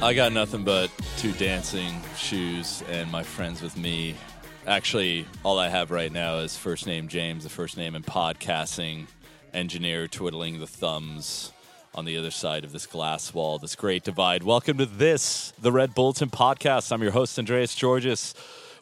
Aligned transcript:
I 0.00 0.14
got 0.14 0.32
nothing 0.32 0.62
but 0.62 0.92
two 1.16 1.32
dancing 1.32 2.00
shoes 2.16 2.84
and 2.88 3.10
my 3.10 3.24
friends 3.24 3.60
with 3.60 3.76
me. 3.76 4.14
Actually, 4.64 5.26
all 5.42 5.58
I 5.58 5.68
have 5.68 5.90
right 5.90 6.12
now 6.12 6.38
is 6.38 6.56
first 6.56 6.86
name 6.86 7.08
James, 7.08 7.42
the 7.42 7.50
first 7.50 7.76
name 7.76 7.96
in 7.96 8.04
podcasting, 8.04 9.08
engineer 9.52 10.06
twiddling 10.06 10.60
the 10.60 10.68
thumbs 10.68 11.50
on 11.96 12.04
the 12.04 12.16
other 12.16 12.30
side 12.30 12.62
of 12.62 12.70
this 12.70 12.86
glass 12.86 13.34
wall, 13.34 13.58
this 13.58 13.74
great 13.74 14.04
divide. 14.04 14.44
Welcome 14.44 14.78
to 14.78 14.86
this, 14.86 15.52
the 15.60 15.72
Red 15.72 15.96
Bulletin 15.96 16.30
podcast. 16.30 16.92
I'm 16.92 17.02
your 17.02 17.10
host, 17.10 17.36
Andreas 17.36 17.74
Tzortzis. 17.74 18.34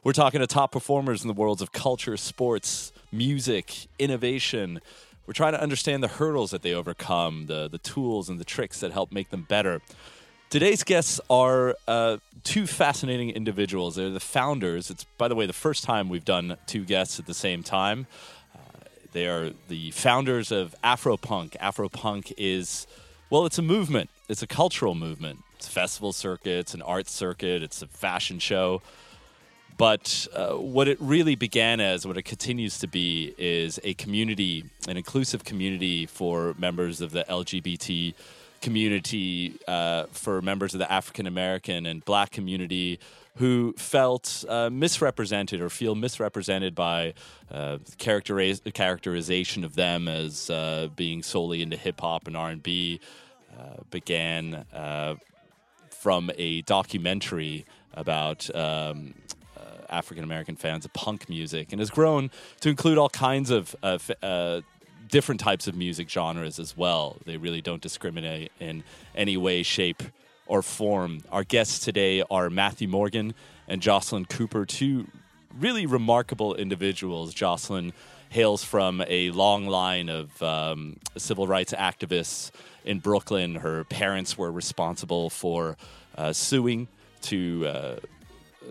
We're 0.04 0.12
talking 0.12 0.40
to 0.40 0.46
top 0.46 0.70
performers 0.70 1.22
in 1.22 1.28
the 1.28 1.34
worlds 1.34 1.62
of 1.62 1.72
culture, 1.72 2.18
sports, 2.18 2.92
music, 3.10 3.88
innovation. 3.98 4.82
We're 5.26 5.32
trying 5.32 5.54
to 5.54 5.62
understand 5.62 6.02
the 6.02 6.08
hurdles 6.08 6.50
that 6.50 6.60
they 6.60 6.74
overcome, 6.74 7.46
the, 7.46 7.68
the 7.68 7.78
tools 7.78 8.28
and 8.28 8.38
the 8.38 8.44
tricks 8.44 8.80
that 8.80 8.92
help 8.92 9.12
make 9.12 9.30
them 9.30 9.46
better. 9.48 9.80
Today's 10.48 10.84
guests 10.84 11.20
are 11.28 11.74
uh, 11.88 12.18
two 12.44 12.68
fascinating 12.68 13.30
individuals. 13.30 13.96
They're 13.96 14.10
the 14.10 14.20
founders. 14.20 14.90
It's, 14.90 15.02
by 15.18 15.26
the 15.26 15.34
way, 15.34 15.44
the 15.44 15.52
first 15.52 15.82
time 15.82 16.08
we've 16.08 16.24
done 16.24 16.56
two 16.68 16.84
guests 16.84 17.18
at 17.18 17.26
the 17.26 17.34
same 17.34 17.64
time. 17.64 18.06
Uh, 18.54 18.58
they 19.12 19.26
are 19.26 19.50
the 19.66 19.90
founders 19.90 20.52
of 20.52 20.76
Afropunk. 20.84 21.56
Afropunk 21.56 22.32
is, 22.38 22.86
well, 23.28 23.44
it's 23.44 23.58
a 23.58 23.62
movement, 23.62 24.08
it's 24.28 24.40
a 24.40 24.46
cultural 24.46 24.94
movement. 24.94 25.40
It's 25.56 25.66
a 25.66 25.72
festival 25.72 26.12
circuit, 26.12 26.58
it's 26.58 26.74
an 26.74 26.82
art 26.82 27.08
circuit, 27.08 27.64
it's 27.64 27.82
a 27.82 27.88
fashion 27.88 28.38
show. 28.38 28.82
But 29.76 30.28
uh, 30.32 30.50
what 30.52 30.86
it 30.86 30.98
really 31.00 31.34
began 31.34 31.80
as, 31.80 32.06
what 32.06 32.16
it 32.16 32.22
continues 32.22 32.78
to 32.78 32.86
be, 32.86 33.34
is 33.36 33.80
a 33.82 33.94
community, 33.94 34.64
an 34.86 34.96
inclusive 34.96 35.42
community 35.42 36.06
for 36.06 36.54
members 36.56 37.00
of 37.00 37.10
the 37.10 37.24
LGBT 37.28 38.14
community, 38.66 39.54
uh, 39.68 40.06
for 40.10 40.42
members 40.42 40.74
of 40.74 40.80
the 40.80 40.90
African 40.90 41.28
American 41.28 41.86
and 41.86 42.04
Black 42.04 42.32
community 42.32 42.98
who 43.36 43.72
felt 43.78 44.44
uh, 44.48 44.68
misrepresented 44.68 45.60
or 45.60 45.70
feel 45.70 45.94
misrepresented 45.94 46.74
by 46.74 47.14
uh, 47.48 47.78
characteriz- 47.98 48.60
characterization 48.74 49.62
of 49.62 49.76
them 49.76 50.08
as 50.08 50.50
uh, 50.50 50.88
being 50.96 51.22
solely 51.22 51.62
into 51.62 51.76
hip 51.76 52.00
hop 52.00 52.26
and 52.26 52.36
R 52.36 52.50
and 52.50 52.60
B. 52.60 52.98
Uh, 53.56 53.82
began 53.92 54.64
uh, 54.74 55.14
from 55.90 56.32
a 56.36 56.62
documentary 56.62 57.64
about 57.94 58.54
um, 58.54 59.14
African 59.88 60.24
American 60.24 60.56
fans 60.56 60.84
of 60.84 60.92
punk 60.92 61.28
music 61.28 61.68
and 61.70 61.80
has 61.80 61.90
grown 61.90 62.30
to 62.60 62.68
include 62.68 62.98
all 62.98 63.08
kinds 63.08 63.50
of 63.50 63.76
uh, 63.82 63.98
f- 64.00 64.10
uh, 64.22 64.60
different 65.08 65.40
types 65.40 65.66
of 65.66 65.76
music 65.76 66.08
genres 66.10 66.58
as 66.58 66.76
well. 66.76 67.16
They 67.24 67.36
really 67.36 67.60
don't 67.60 67.82
discriminate 67.82 68.52
in 68.60 68.84
any 69.14 69.36
way, 69.36 69.62
shape, 69.62 70.02
or 70.46 70.62
form. 70.62 71.22
Our 71.30 71.44
guests 71.44 71.84
today 71.84 72.22
are 72.30 72.50
Matthew 72.50 72.88
Morgan 72.88 73.34
and 73.68 73.82
Jocelyn 73.82 74.26
Cooper, 74.26 74.64
two 74.64 75.06
really 75.58 75.86
remarkable 75.86 76.54
individuals. 76.54 77.34
Jocelyn 77.34 77.92
hails 78.28 78.64
from 78.64 79.02
a 79.08 79.30
long 79.30 79.66
line 79.66 80.08
of 80.08 80.42
um, 80.42 80.98
civil 81.16 81.46
rights 81.46 81.72
activists 81.72 82.50
in 82.84 82.98
Brooklyn. 82.98 83.56
Her 83.56 83.84
parents 83.84 84.36
were 84.36 84.52
responsible 84.52 85.30
for 85.30 85.76
uh, 86.16 86.32
suing 86.32 86.88
to 87.22 87.66
uh, 87.66 87.96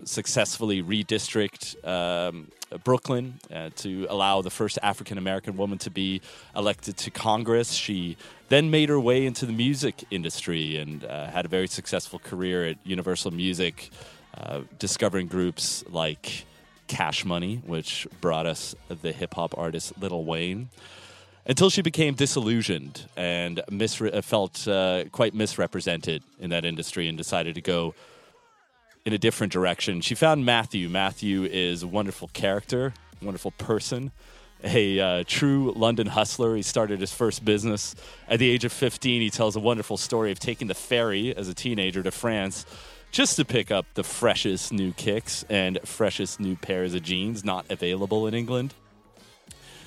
successfully 0.04 0.82
redistrict 0.82 1.76
um, 1.86 2.48
Brooklyn 2.84 3.34
uh, 3.52 3.70
to 3.76 4.06
allow 4.10 4.42
the 4.42 4.50
first 4.50 4.78
African 4.82 5.18
American 5.18 5.56
woman 5.56 5.78
to 5.78 5.90
be 5.90 6.20
elected 6.54 6.96
to 6.98 7.10
Congress. 7.10 7.72
She 7.72 8.16
then 8.48 8.70
made 8.70 8.88
her 8.88 9.00
way 9.00 9.26
into 9.26 9.46
the 9.46 9.52
music 9.52 10.04
industry 10.10 10.76
and 10.76 11.04
uh, 11.04 11.26
had 11.26 11.44
a 11.44 11.48
very 11.48 11.68
successful 11.68 12.18
career 12.18 12.66
at 12.66 12.76
Universal 12.84 13.32
Music, 13.32 13.90
uh, 14.36 14.62
discovering 14.78 15.26
groups 15.26 15.84
like 15.88 16.44
Cash 16.86 17.24
Money, 17.24 17.62
which 17.66 18.06
brought 18.20 18.46
us 18.46 18.74
the 18.88 19.12
hip 19.12 19.34
hop 19.34 19.56
artist 19.56 19.92
Lil 20.00 20.24
Wayne. 20.24 20.68
Until 21.48 21.70
she 21.70 21.80
became 21.80 22.14
disillusioned 22.14 23.08
and 23.16 23.62
misre- 23.70 24.22
felt 24.24 24.66
uh, 24.66 25.04
quite 25.12 25.32
misrepresented 25.32 26.24
in 26.40 26.50
that 26.50 26.64
industry 26.64 27.06
and 27.08 27.16
decided 27.16 27.54
to 27.54 27.60
go 27.60 27.94
in 29.06 29.12
a 29.12 29.18
different 29.18 29.52
direction. 29.52 30.00
She 30.00 30.16
found 30.16 30.44
Matthew. 30.44 30.88
Matthew 30.88 31.44
is 31.44 31.84
a 31.84 31.86
wonderful 31.86 32.28
character, 32.32 32.92
wonderful 33.22 33.52
person, 33.52 34.10
a 34.64 34.98
uh, 34.98 35.24
true 35.28 35.72
London 35.76 36.08
hustler. 36.08 36.56
He 36.56 36.62
started 36.62 37.00
his 37.00 37.12
first 37.12 37.44
business 37.44 37.94
at 38.28 38.40
the 38.40 38.50
age 38.50 38.64
of 38.64 38.72
15. 38.72 39.22
He 39.22 39.30
tells 39.30 39.54
a 39.54 39.60
wonderful 39.60 39.96
story 39.96 40.32
of 40.32 40.40
taking 40.40 40.66
the 40.66 40.74
ferry 40.74 41.34
as 41.34 41.48
a 41.48 41.54
teenager 41.54 42.02
to 42.02 42.10
France 42.10 42.66
just 43.12 43.36
to 43.36 43.44
pick 43.44 43.70
up 43.70 43.86
the 43.94 44.02
freshest 44.02 44.72
new 44.72 44.92
kicks 44.92 45.44
and 45.48 45.78
freshest 45.84 46.40
new 46.40 46.56
pairs 46.56 46.92
of 46.92 47.04
jeans 47.04 47.44
not 47.44 47.64
available 47.70 48.26
in 48.26 48.34
England. 48.34 48.74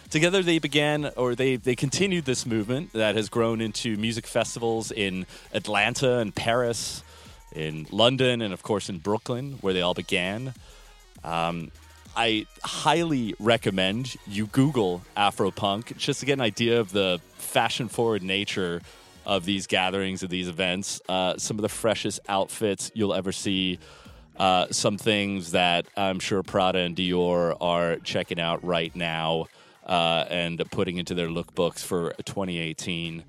Together, 0.10 0.42
they 0.42 0.60
began, 0.60 1.12
or 1.18 1.36
they, 1.36 1.58
they 1.58 1.76
continued 1.76 2.24
this 2.24 2.46
movement 2.46 2.94
that 2.94 3.16
has 3.16 3.28
grown 3.30 3.60
into 3.60 3.98
music 3.98 4.26
festivals 4.26 4.92
in 4.92 5.28
Atlanta 5.54 6.18
and 6.18 6.34
Paris, 6.34 7.04
in 7.56 7.88
London 7.92 8.42
and, 8.42 8.54
of 8.54 8.64
course, 8.64 8.90
in 8.90 9.00
Brooklyn, 9.00 9.54
where 9.62 9.74
they 9.74 9.82
all 9.82 9.94
began. 9.94 10.54
Um, 11.24 11.72
I 12.16 12.48
highly 12.64 13.36
recommend 13.40 14.16
you 14.28 14.48
Google 14.48 15.02
Afropunk 15.16 15.96
just 15.98 16.20
to 16.22 16.26
get 16.26 16.34
an 16.34 16.42
idea 16.42 16.80
of 16.80 16.92
the 16.92 17.22
fashion 17.36 17.88
forward 17.88 18.24
nature 18.24 18.82
of 19.26 19.46
these 19.46 19.68
gatherings, 19.68 20.24
of 20.24 20.30
these 20.30 20.48
events. 20.48 21.02
Uh, 21.08 21.38
some 21.38 21.58
of 21.58 21.62
the 21.62 21.70
freshest 21.70 22.20
outfits 22.28 22.92
you'll 22.94 23.14
ever 23.14 23.32
see. 23.32 23.80
Uh, 24.38 24.68
some 24.72 24.98
things 24.98 25.52
that 25.52 25.86
I'm 25.98 26.20
sure 26.20 26.42
Prada 26.44 26.80
and 26.80 26.96
Dior 26.96 27.56
are 27.60 27.98
checking 27.98 28.40
out 28.40 28.64
right 28.64 28.96
now 28.96 29.48
uh, 29.86 30.26
and 30.30 30.62
putting 30.72 30.98
into 30.98 31.14
their 31.14 31.28
lookbooks 31.28 31.80
for 31.80 32.14
2018. 32.24 33.24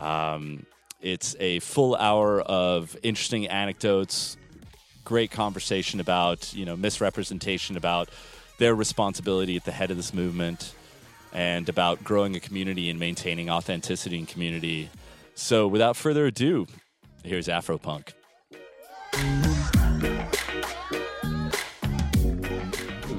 Um, 0.00 0.66
it's 1.00 1.36
a 1.38 1.58
full 1.60 1.94
hour 1.96 2.40
of 2.40 2.96
interesting 3.02 3.46
anecdotes, 3.46 4.36
great 5.04 5.30
conversation 5.30 6.00
about 6.00 6.52
you 6.54 6.64
know 6.64 6.76
misrepresentation 6.76 7.76
about 7.76 8.08
their 8.58 8.74
responsibility 8.74 9.56
at 9.56 9.64
the 9.64 9.72
head 9.72 9.90
of 9.90 9.96
this 9.96 10.14
movement, 10.14 10.74
and 11.32 11.68
about 11.68 12.02
growing 12.02 12.34
a 12.36 12.40
community 12.40 12.90
and 12.90 12.98
maintaining 12.98 13.50
authenticity 13.50 14.18
in 14.18 14.26
community. 14.26 14.90
So, 15.34 15.68
without 15.68 15.96
further 15.96 16.26
ado, 16.26 16.66
here's 17.22 17.48
Afropunk. 17.48 18.12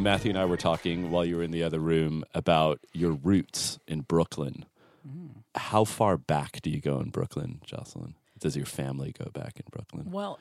Matthew 0.07 0.29
and 0.29 0.39
I 0.39 0.45
were 0.45 0.57
talking 0.57 1.11
while 1.11 1.25
you 1.25 1.35
were 1.35 1.43
in 1.43 1.51
the 1.51 1.63
other 1.63 1.79
room 1.79 2.23
about 2.33 2.79
your 2.93 3.11
roots 3.11 3.77
in 3.87 4.01
Brooklyn. 4.01 4.65
Mm. 5.05 5.36
How 5.55 5.83
far 5.83 6.17
back 6.17 6.61
do 6.61 6.69
you 6.69 6.81
go 6.81 6.99
in 6.99 7.09
Brooklyn, 7.09 7.61
Jocelyn? 7.65 8.15
Does 8.39 8.55
your 8.55 8.65
family 8.65 9.13
go 9.17 9.31
back 9.31 9.53
in 9.57 9.65
Brooklyn? 9.71 10.11
Well, 10.11 10.39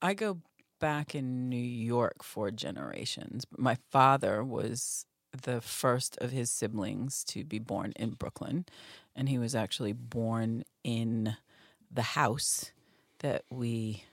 I 0.00 0.14
go 0.14 0.38
back 0.80 1.14
in 1.14 1.48
New 1.48 1.56
York 1.56 2.22
for 2.22 2.50
generations. 2.50 3.44
My 3.56 3.76
father 3.90 4.42
was 4.42 5.06
the 5.42 5.60
first 5.60 6.16
of 6.18 6.30
his 6.30 6.50
siblings 6.50 7.24
to 7.24 7.44
be 7.44 7.58
born 7.58 7.92
in 7.96 8.10
Brooklyn, 8.10 8.64
and 9.14 9.28
he 9.28 9.38
was 9.38 9.54
actually 9.54 9.92
born 9.92 10.64
in 10.82 11.36
the 11.90 12.02
house 12.02 12.72
that 13.20 13.44
we 13.50 14.04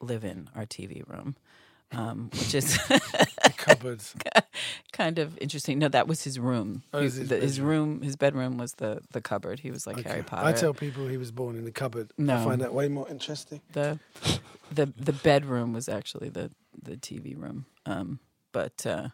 live 0.00 0.24
in, 0.24 0.48
our 0.54 0.64
TV 0.64 1.06
room 1.08 1.36
um, 1.92 2.30
which 2.32 2.54
is 2.54 2.78
cupboards. 3.56 4.14
kind 4.92 5.18
of 5.18 5.38
interesting. 5.38 5.78
No, 5.78 5.88
that 5.88 6.06
was 6.08 6.22
his 6.24 6.38
room. 6.38 6.82
Oh, 6.92 6.98
He- 6.98 7.04
his 7.04 7.28
the- 7.28 7.36
his 7.40 7.56
bedroom. 7.58 7.68
room, 7.68 8.02
his 8.02 8.16
bedroom 8.16 8.58
was 8.58 8.74
the 8.74 9.00
the 9.12 9.20
cupboard. 9.20 9.60
He 9.60 9.70
was 9.70 9.86
like 9.86 10.04
Harry 10.04 10.22
Potter. 10.22 10.46
I 10.46 10.52
tell 10.52 10.74
people 10.74 11.06
he 11.06 11.16
was 11.16 11.30
born 11.30 11.56
in 11.56 11.64
the 11.64 11.72
cupboard. 11.72 12.12
No, 12.18 12.36
I 12.36 12.44
find 12.44 12.60
that 12.60 12.74
way 12.74 12.88
more 12.88 13.08
interesting. 13.08 13.60
the 13.72 13.98
the 14.70 14.86
the 14.96 15.12
bedroom 15.12 15.72
was 15.72 15.88
actually 15.88 16.28
the 16.28 16.50
the 16.82 16.96
TV 16.96 17.36
room. 17.36 17.66
Um, 17.86 18.20
but 18.52 18.84
uh, 18.86 19.08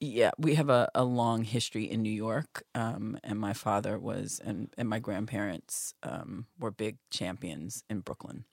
yeah, 0.00 0.32
we 0.38 0.54
have 0.56 0.68
a, 0.68 0.90
a 0.94 1.04
long 1.04 1.44
history 1.44 1.84
in 1.84 2.02
New 2.02 2.10
York, 2.12 2.64
um, 2.74 3.18
and 3.24 3.38
my 3.38 3.52
father 3.52 3.98
was 3.98 4.40
and 4.44 4.68
and 4.76 4.88
my 4.88 4.98
grandparents 4.98 5.94
um, 6.02 6.46
were 6.58 6.70
big 6.70 6.96
champions 7.10 7.84
in 7.88 8.00
Brooklyn. 8.00 8.44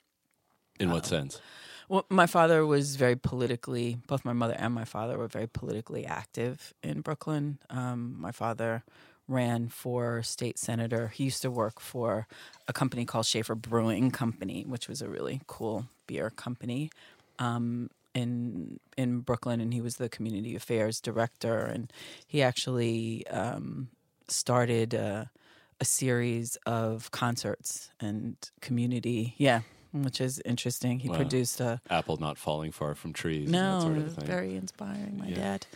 In 0.80 0.92
what 0.92 1.06
sense? 1.06 1.42
Well, 1.90 2.06
my 2.08 2.28
father 2.28 2.68
was 2.68 2.98
very 2.98 3.16
politically. 3.16 3.98
Both 4.06 4.24
my 4.24 4.32
mother 4.34 4.56
and 4.58 4.76
my 4.76 4.86
father 4.86 5.18
were 5.18 5.28
very 5.28 5.48
politically 5.48 6.06
active 6.06 6.72
in 6.84 7.02
Brooklyn. 7.02 7.58
Um, 7.72 8.16
my 8.20 8.32
father 8.32 8.84
ran 9.28 9.70
for 9.70 10.22
state 10.22 10.60
senator. 10.60 11.08
He 11.08 11.24
used 11.24 11.42
to 11.42 11.50
work 11.50 11.80
for 11.80 12.28
a 12.68 12.74
company 12.74 13.06
called 13.06 13.26
Schaefer 13.26 13.56
Brewing 13.56 14.12
Company, 14.12 14.66
which 14.68 14.88
was 14.88 15.02
a 15.02 15.10
really 15.10 15.42
cool 15.48 15.88
beer 16.06 16.30
company 16.30 16.92
um, 17.40 17.90
in 18.14 18.80
in 18.96 19.22
Brooklyn, 19.22 19.60
and 19.60 19.74
he 19.74 19.82
was 19.82 19.96
the 19.96 20.10
community 20.10 20.56
affairs 20.56 21.02
director. 21.02 21.58
And 21.58 21.92
he 22.28 22.44
actually 22.44 23.26
um, 23.28 23.90
started 24.28 24.94
a, 24.94 25.32
a 25.80 25.86
series 25.86 26.56
of 26.68 27.10
concerts 27.10 27.90
and 28.00 28.36
community. 28.62 29.34
Yeah, 29.38 29.62
which 29.92 30.22
is 30.22 30.42
interesting. 30.46 31.00
He 31.00 31.10
Wow. 31.10 31.16
produced 31.16 31.60
a 31.60 31.82
Apple 31.90 32.18
not 32.18 32.38
falling 32.38 32.72
far 32.72 32.96
from 32.96 33.14
trees. 33.14 33.44
and 33.52 33.52
no, 33.54 33.74
that 33.74 33.82
sort 33.84 33.98
of 33.98 34.14
thing. 34.14 34.26
very 34.26 34.56
inspiring. 34.56 35.18
My 35.18 35.28
Yeah. 35.28 35.36
dad, 35.36 35.68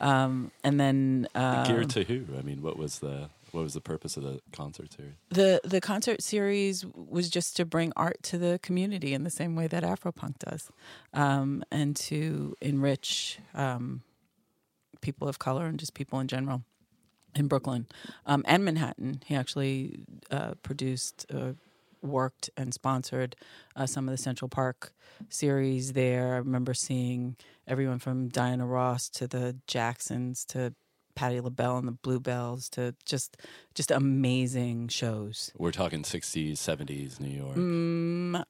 um, 0.00 0.50
and 0.64 0.78
then 0.78 1.28
um, 1.34 1.64
Geared 1.64 1.90
to 1.90 2.04
who? 2.04 2.26
I 2.38 2.42
mean, 2.42 2.62
what 2.62 2.76
was 2.76 2.98
the 3.00 3.30
what 3.52 3.62
was 3.62 3.74
the 3.74 3.80
purpose 3.82 4.16
of 4.16 4.22
the 4.22 4.40
concert 4.52 4.92
series? 4.92 5.14
the 5.28 5.60
the 5.64 5.80
concert 5.80 6.22
series 6.22 6.84
was 6.94 7.28
just 7.30 7.56
to 7.56 7.64
bring 7.64 7.92
art 7.96 8.22
to 8.24 8.38
the 8.38 8.58
community 8.62 9.12
in 9.14 9.24
the 9.24 9.30
same 9.30 9.54
way 9.56 9.66
that 9.66 9.82
Afropunk 9.82 10.38
does, 10.38 10.70
um, 11.14 11.62
and 11.70 11.94
to 11.96 12.54
enrich 12.60 13.38
um, 13.54 14.02
people 15.00 15.28
of 15.28 15.38
color 15.38 15.66
and 15.66 15.78
just 15.78 15.94
people 15.94 16.20
in 16.20 16.28
general 16.28 16.62
in 17.34 17.48
Brooklyn 17.48 17.86
um, 18.26 18.42
and 18.46 18.64
Manhattan. 18.64 19.22
He 19.26 19.34
actually 19.34 20.00
uh, 20.30 20.52
produced, 20.62 21.24
uh, 21.32 21.52
worked, 22.02 22.50
and 22.56 22.72
sponsored 22.74 23.36
uh, 23.76 23.86
some 23.86 24.08
of 24.08 24.12
the 24.12 24.18
Central 24.18 24.48
Park 24.48 24.92
series 25.28 25.92
there. 25.92 26.34
I 26.34 26.38
remember 26.38 26.74
seeing 26.74 27.36
everyone 27.66 27.98
from 27.98 28.28
Diana 28.28 28.66
Ross 28.66 29.08
to 29.10 29.26
the 29.28 29.56
Jacksons 29.66 30.44
to 30.46 30.74
Patti 31.14 31.40
LaBelle 31.40 31.76
and 31.78 31.86
the 31.86 31.92
Bluebells 31.92 32.68
to 32.70 32.94
just 33.04 33.36
just 33.74 33.90
amazing 33.90 34.88
shows. 34.88 35.52
We're 35.58 35.70
talking 35.72 36.02
60s, 36.02 36.52
70s 36.58 37.20
New 37.20 37.28
York. 37.28 37.56
Mm, 37.56 38.42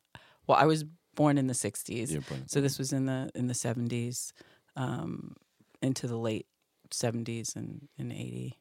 well, 0.47 0.59
I 0.59 0.67
was 0.67 0.85
born 1.15 1.39
in 1.39 1.47
the 1.47 1.55
'60s, 1.55 2.11
You're 2.11 2.23
born- 2.23 2.49
so 2.49 2.61
this 2.61 2.79
was 2.79 2.93
in 2.93 3.07
the 3.07 3.31
in 3.35 3.47
the 3.49 3.55
'70s, 3.55 4.33
um, 4.77 5.35
into 5.83 6.07
the 6.07 6.17
late 6.17 6.47
'70s 6.91 7.55
and 7.57 7.89
and 7.99 8.13
'80s. 8.13 8.55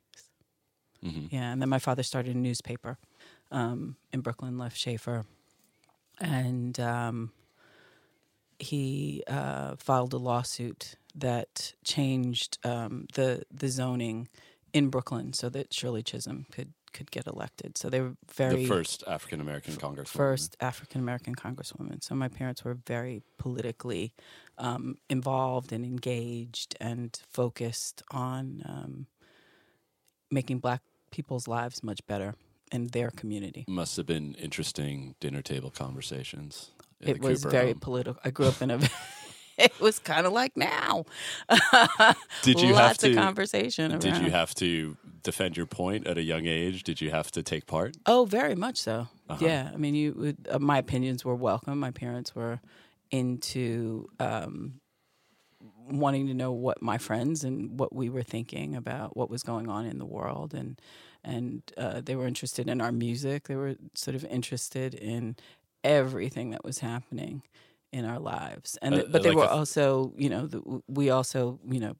Mhm. 1.03 1.31
Yeah, 1.31 1.51
and 1.51 1.61
then 1.61 1.69
my 1.69 1.79
father 1.79 2.03
started 2.03 2.35
a 2.35 2.37
newspaper 2.37 2.97
um, 3.51 3.95
in 4.11 4.21
Brooklyn, 4.21 4.57
Left 4.57 4.77
Schaefer, 4.77 5.25
and 6.19 6.79
um, 6.79 7.31
he 8.59 9.23
uh, 9.27 9.75
filed 9.77 10.13
a 10.13 10.17
lawsuit 10.17 10.95
that 11.15 11.73
changed 11.83 12.57
um, 12.63 13.07
the 13.13 13.43
the 13.51 13.69
zoning 13.69 14.27
in 14.73 14.89
Brooklyn 14.89 15.33
so 15.33 15.49
that 15.49 15.73
Shirley 15.73 16.03
Chisholm 16.03 16.45
could 16.51 16.73
could 16.93 17.11
get 17.11 17.27
elected. 17.27 17.77
So 17.77 17.89
they 17.89 18.01
were 18.01 18.15
very 18.33 18.57
the 18.57 18.65
first 18.65 19.03
African 19.07 19.41
American 19.41 19.75
congresswoman. 19.75 20.07
first 20.07 20.57
African 20.59 21.01
American 21.01 21.35
congresswoman. 21.35 22.03
So 22.03 22.15
my 22.15 22.27
parents 22.27 22.63
were 22.63 22.73
very 22.73 23.23
politically 23.37 24.13
um, 24.57 24.97
involved 25.09 25.71
and 25.71 25.85
engaged 25.85 26.75
and 26.79 27.17
focused 27.29 28.03
on 28.11 28.63
um, 28.65 29.07
making 30.29 30.59
Black 30.59 30.81
people's 31.11 31.47
lives 31.47 31.83
much 31.83 32.05
better 32.07 32.35
in 32.71 32.87
their 32.87 33.11
community. 33.11 33.65
Must 33.67 33.97
have 33.97 34.05
been 34.05 34.35
interesting 34.35 35.15
dinner 35.19 35.41
table 35.41 35.71
conversations. 35.71 36.71
It 36.99 37.19
was 37.21 37.41
Cooper 37.41 37.51
very 37.51 37.67
home. 37.71 37.79
political. 37.79 38.21
I 38.23 38.29
grew 38.29 38.47
up 38.47 38.61
in 38.61 38.71
a. 38.71 38.79
it 39.57 39.79
was 39.79 39.99
kind 39.99 40.25
of 40.25 40.33
like 40.33 40.55
now. 40.55 41.05
Did 42.41 42.61
you 42.61 42.73
Lots 42.73 42.79
have 42.79 42.91
of 42.91 42.97
to? 42.97 43.15
conversation. 43.15 43.97
Did 43.99 44.17
you 44.17 44.31
have 44.31 44.55
to 44.55 44.97
defend 45.23 45.57
your 45.57 45.65
point 45.65 46.07
at 46.07 46.17
a 46.17 46.21
young 46.21 46.45
age? 46.45 46.83
Did 46.83 47.01
you 47.01 47.11
have 47.11 47.31
to 47.31 47.43
take 47.43 47.67
part? 47.67 47.95
Oh, 48.05 48.25
very 48.25 48.55
much 48.55 48.77
so. 48.77 49.07
Uh-huh. 49.29 49.45
Yeah, 49.45 49.69
I 49.73 49.77
mean, 49.77 49.95
you. 49.95 50.13
Would, 50.13 50.47
uh, 50.49 50.59
my 50.59 50.77
opinions 50.77 51.23
were 51.23 51.35
welcome. 51.35 51.79
My 51.79 51.91
parents 51.91 52.35
were 52.35 52.59
into 53.11 54.07
um, 54.19 54.80
wanting 55.99 56.27
to 56.27 56.33
know 56.33 56.51
what 56.51 56.81
my 56.81 56.97
friends 56.97 57.43
and 57.43 57.79
what 57.79 57.93
we 57.95 58.09
were 58.09 58.23
thinking 58.23 58.75
about 58.75 59.15
what 59.17 59.29
was 59.29 59.43
going 59.43 59.69
on 59.69 59.85
in 59.85 59.97
the 59.97 60.05
world, 60.05 60.53
and 60.53 60.79
and 61.23 61.61
uh, 61.77 62.01
they 62.01 62.15
were 62.15 62.27
interested 62.27 62.67
in 62.67 62.81
our 62.81 62.91
music. 62.91 63.47
They 63.47 63.55
were 63.55 63.75
sort 63.93 64.15
of 64.15 64.25
interested 64.25 64.93
in 64.93 65.35
everything 65.83 66.51
that 66.51 66.63
was 66.63 66.79
happening 66.79 67.43
in 67.91 68.05
our 68.05 68.19
lives, 68.19 68.77
and 68.81 68.95
Uh, 68.95 69.03
but 69.09 69.23
they 69.23 69.29
like 69.29 69.37
were 69.37 69.47
also, 69.47 70.13
you 70.17 70.29
know, 70.29 70.47
the, 70.47 70.81
we 70.87 71.09
also, 71.09 71.59
you 71.69 71.79
know, 71.79 71.95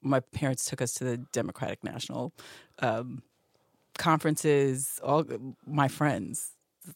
my 0.00 0.20
parents 0.20 0.64
took 0.64 0.82
us 0.82 0.94
to 0.94 1.04
the 1.04 1.16
Democratic 1.32 1.82
National. 1.84 2.32
Um, 2.80 3.22
conferences 3.98 4.98
all 5.02 5.22
my 5.66 5.86
friends 5.86 6.52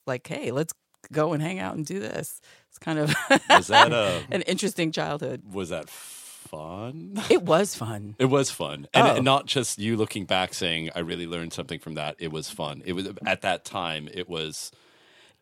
like 0.07 0.27
hey 0.27 0.51
let's 0.51 0.73
go 1.13 1.33
and 1.33 1.43
hang 1.43 1.59
out 1.59 1.75
and 1.77 1.85
do 1.87 1.99
this 2.01 2.41
it's 2.69 2.79
kind 2.79 2.99
of 2.99 3.15
Was 3.51 3.69
that 3.69 3.93
uh, 3.93 4.21
an 4.31 4.43
interesting 4.43 4.93
childhood 4.93 5.43
was 5.53 5.69
that 5.71 5.89
fun? 5.89 7.21
it 7.31 7.43
was 7.43 7.75
fun 7.75 8.15
It 8.21 8.27
was 8.27 8.51
fun, 8.51 8.87
and, 8.95 9.07
Oh. 9.07 9.15
and 9.17 9.25
not 9.25 9.47
just 9.47 9.79
you 9.79 9.97
looking 9.97 10.25
back 10.27 10.55
saying, 10.55 10.91
"I 10.95 11.01
really 11.01 11.27
learned 11.27 11.53
something 11.53 11.79
from 11.81 11.95
that." 11.95 12.17
It 12.19 12.31
was 12.33 12.49
fun. 12.51 12.83
It 12.85 12.93
was 12.95 13.09
at 13.27 13.43
that 13.43 13.65
time. 13.65 14.09
It 14.13 14.29
was 14.29 14.71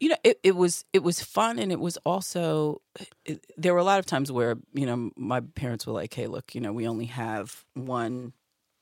you 0.00 0.08
know 0.08 0.16
it, 0.24 0.40
it 0.42 0.56
was 0.56 0.84
it 0.92 1.02
was 1.02 1.22
fun 1.22 1.58
and 1.58 1.70
it 1.70 1.78
was 1.78 1.96
also 2.04 2.80
it, 3.24 3.44
there 3.56 3.72
were 3.74 3.78
a 3.80 3.84
lot 3.84 3.98
of 4.00 4.06
times 4.06 4.32
where 4.32 4.56
you 4.72 4.86
know 4.86 5.10
my 5.16 5.40
parents 5.40 5.86
were 5.86 5.92
like 5.92 6.12
hey 6.12 6.26
look 6.26 6.54
you 6.54 6.60
know 6.60 6.72
we 6.72 6.88
only 6.88 7.06
have 7.06 7.64
one 7.74 8.32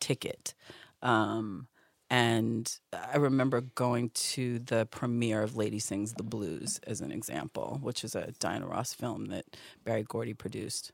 ticket 0.01 0.55
um 1.03 1.67
and 2.13 2.79
I 2.93 3.17
remember 3.17 3.63
going 3.63 4.11
to 4.11 4.59
the 4.59 4.85
premiere 4.85 5.43
of 5.43 5.57
Lady 5.57 5.79
Sings 5.79 6.13
the 6.13 6.23
Blues 6.23 6.79
as 6.87 7.01
an 7.01 7.11
example, 7.11 7.79
which 7.81 8.05
is 8.05 8.15
a 8.15 8.35
Diana 8.39 8.67
Ross 8.67 8.93
film 8.93 9.25
that 9.27 9.47
Berry 9.83 10.03
Gordy 10.03 10.35
produced. 10.35 10.93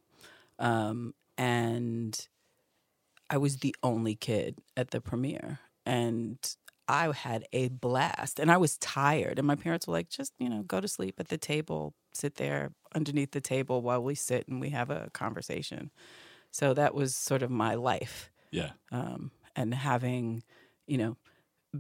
Um, 0.61 1.15
and 1.37 2.29
I 3.29 3.37
was 3.37 3.57
the 3.57 3.75
only 3.83 4.15
kid 4.15 4.59
at 4.77 4.93
the 4.93 5.01
premiere. 5.01 5.59
And 5.85 6.39
I 6.87 7.11
had 7.11 7.47
a 7.53 7.67
blast 7.67 8.39
and 8.39 8.49
I 8.49 8.57
was 8.57 8.79
tired. 8.79 9.41
And 9.41 9.47
my 9.49 9.57
parents 9.57 9.89
were 9.89 9.95
like, 9.95 10.11
just, 10.11 10.35
you 10.39 10.49
know, 10.49 10.63
go 10.63 10.81
to 10.81 10.87
sleep 10.87 11.17
at 11.19 11.31
the 11.31 11.39
table, 11.39 11.95
sit 12.13 12.37
there 12.37 12.71
underneath 12.95 13.33
the 13.33 13.41
table 13.41 13.83
while 13.83 14.05
we 14.05 14.15
sit 14.15 14.47
and 14.47 14.61
we 14.61 14.71
have 14.71 14.89
a 14.89 15.11
conversation. 15.15 15.91
So 16.53 16.75
that 16.75 16.95
was 16.95 17.17
sort 17.17 17.43
of 17.43 17.51
my 17.51 17.75
life. 17.75 18.31
yeah. 18.53 18.71
Um, 18.93 19.33
and 19.57 19.75
having, 19.75 20.45
you 20.89 20.99
know, 20.99 21.17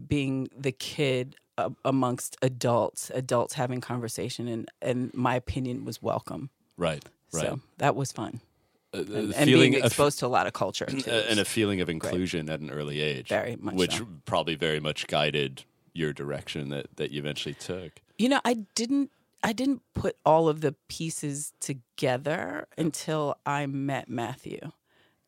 being 0.07 0.49
the 0.57 0.73
kid 0.73 1.37
uh, 1.57 1.71
amongst 1.85 2.37
adults, 2.43 3.11
adults 3.15 3.55
having 3.55 3.81
conversation, 3.81 4.47
and, 4.47 4.71
and 4.81 5.13
my 5.15 5.35
opinion 5.35 5.85
was 5.85 6.01
welcome. 6.01 6.51
Right. 6.77 7.05
Right. 7.33 7.45
So 7.45 7.61
that 7.79 7.97
was 7.97 8.13
fun. 8.13 8.41
Uh, 8.95 8.99
And, 9.01 9.35
and 9.35 9.47
being 9.47 9.75
exposed 9.75 10.19
to 10.21 10.27
a 10.27 10.29
lot 10.29 10.47
of 10.47 10.53
culture. 10.53 10.87
Too. 10.87 11.11
and 11.11 11.41
a 11.41 11.45
feeling 11.45 11.81
of 11.81 11.89
inclusion 11.91 12.49
at 12.49 12.61
an 12.61 12.71
early 12.71 13.01
age, 13.01 13.29
Very 13.29 13.57
much 13.57 13.75
which 13.75 13.99
so. 13.99 14.07
probably 14.25 14.55
very 14.55 14.81
much 14.81 15.07
guided 15.09 15.65
your 15.93 16.13
direction 16.13 16.69
that 16.69 16.87
that 16.97 17.11
you 17.11 17.19
eventually 17.21 17.55
took. 17.55 18.01
You 18.19 18.29
know, 18.29 18.41
I 18.45 18.55
didn't 18.75 19.11
I 19.43 19.53
didn't 19.53 19.83
put 19.95 20.17
all 20.25 20.49
of 20.49 20.61
the 20.63 20.75
pieces 20.89 21.53
together 21.61 22.67
until 22.77 23.37
I 23.45 23.67
met 23.67 24.09
Matthew 24.09 24.73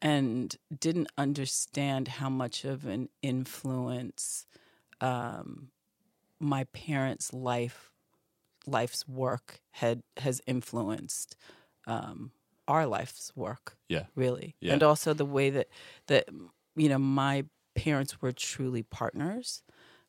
and 0.03 0.57
didn't 0.79 1.09
understand 1.19 2.09
how 2.09 2.31
much 2.31 2.65
of 2.65 2.87
an 2.87 3.09
influence 3.23 4.47
um, 5.01 5.71
my 6.41 6.65
parents' 6.65 7.33
life 7.33 7.93
life's 8.67 9.09
work 9.09 9.61
had 9.73 10.03
has 10.19 10.41
influenced 10.47 11.37
um, 11.87 12.33
our 12.69 12.87
life's 12.87 13.33
work 13.35 13.77
Yeah. 13.89 14.05
really 14.15 14.55
Yeah. 14.61 14.75
and 14.75 14.83
also 14.83 15.15
the 15.15 15.25
way 15.25 15.51
that 15.51 15.69
that 16.07 16.29
you 16.77 16.89
know 16.89 16.99
my 16.99 17.45
parents 17.75 18.21
were 18.21 18.33
truly 18.33 18.83
partners 18.83 19.63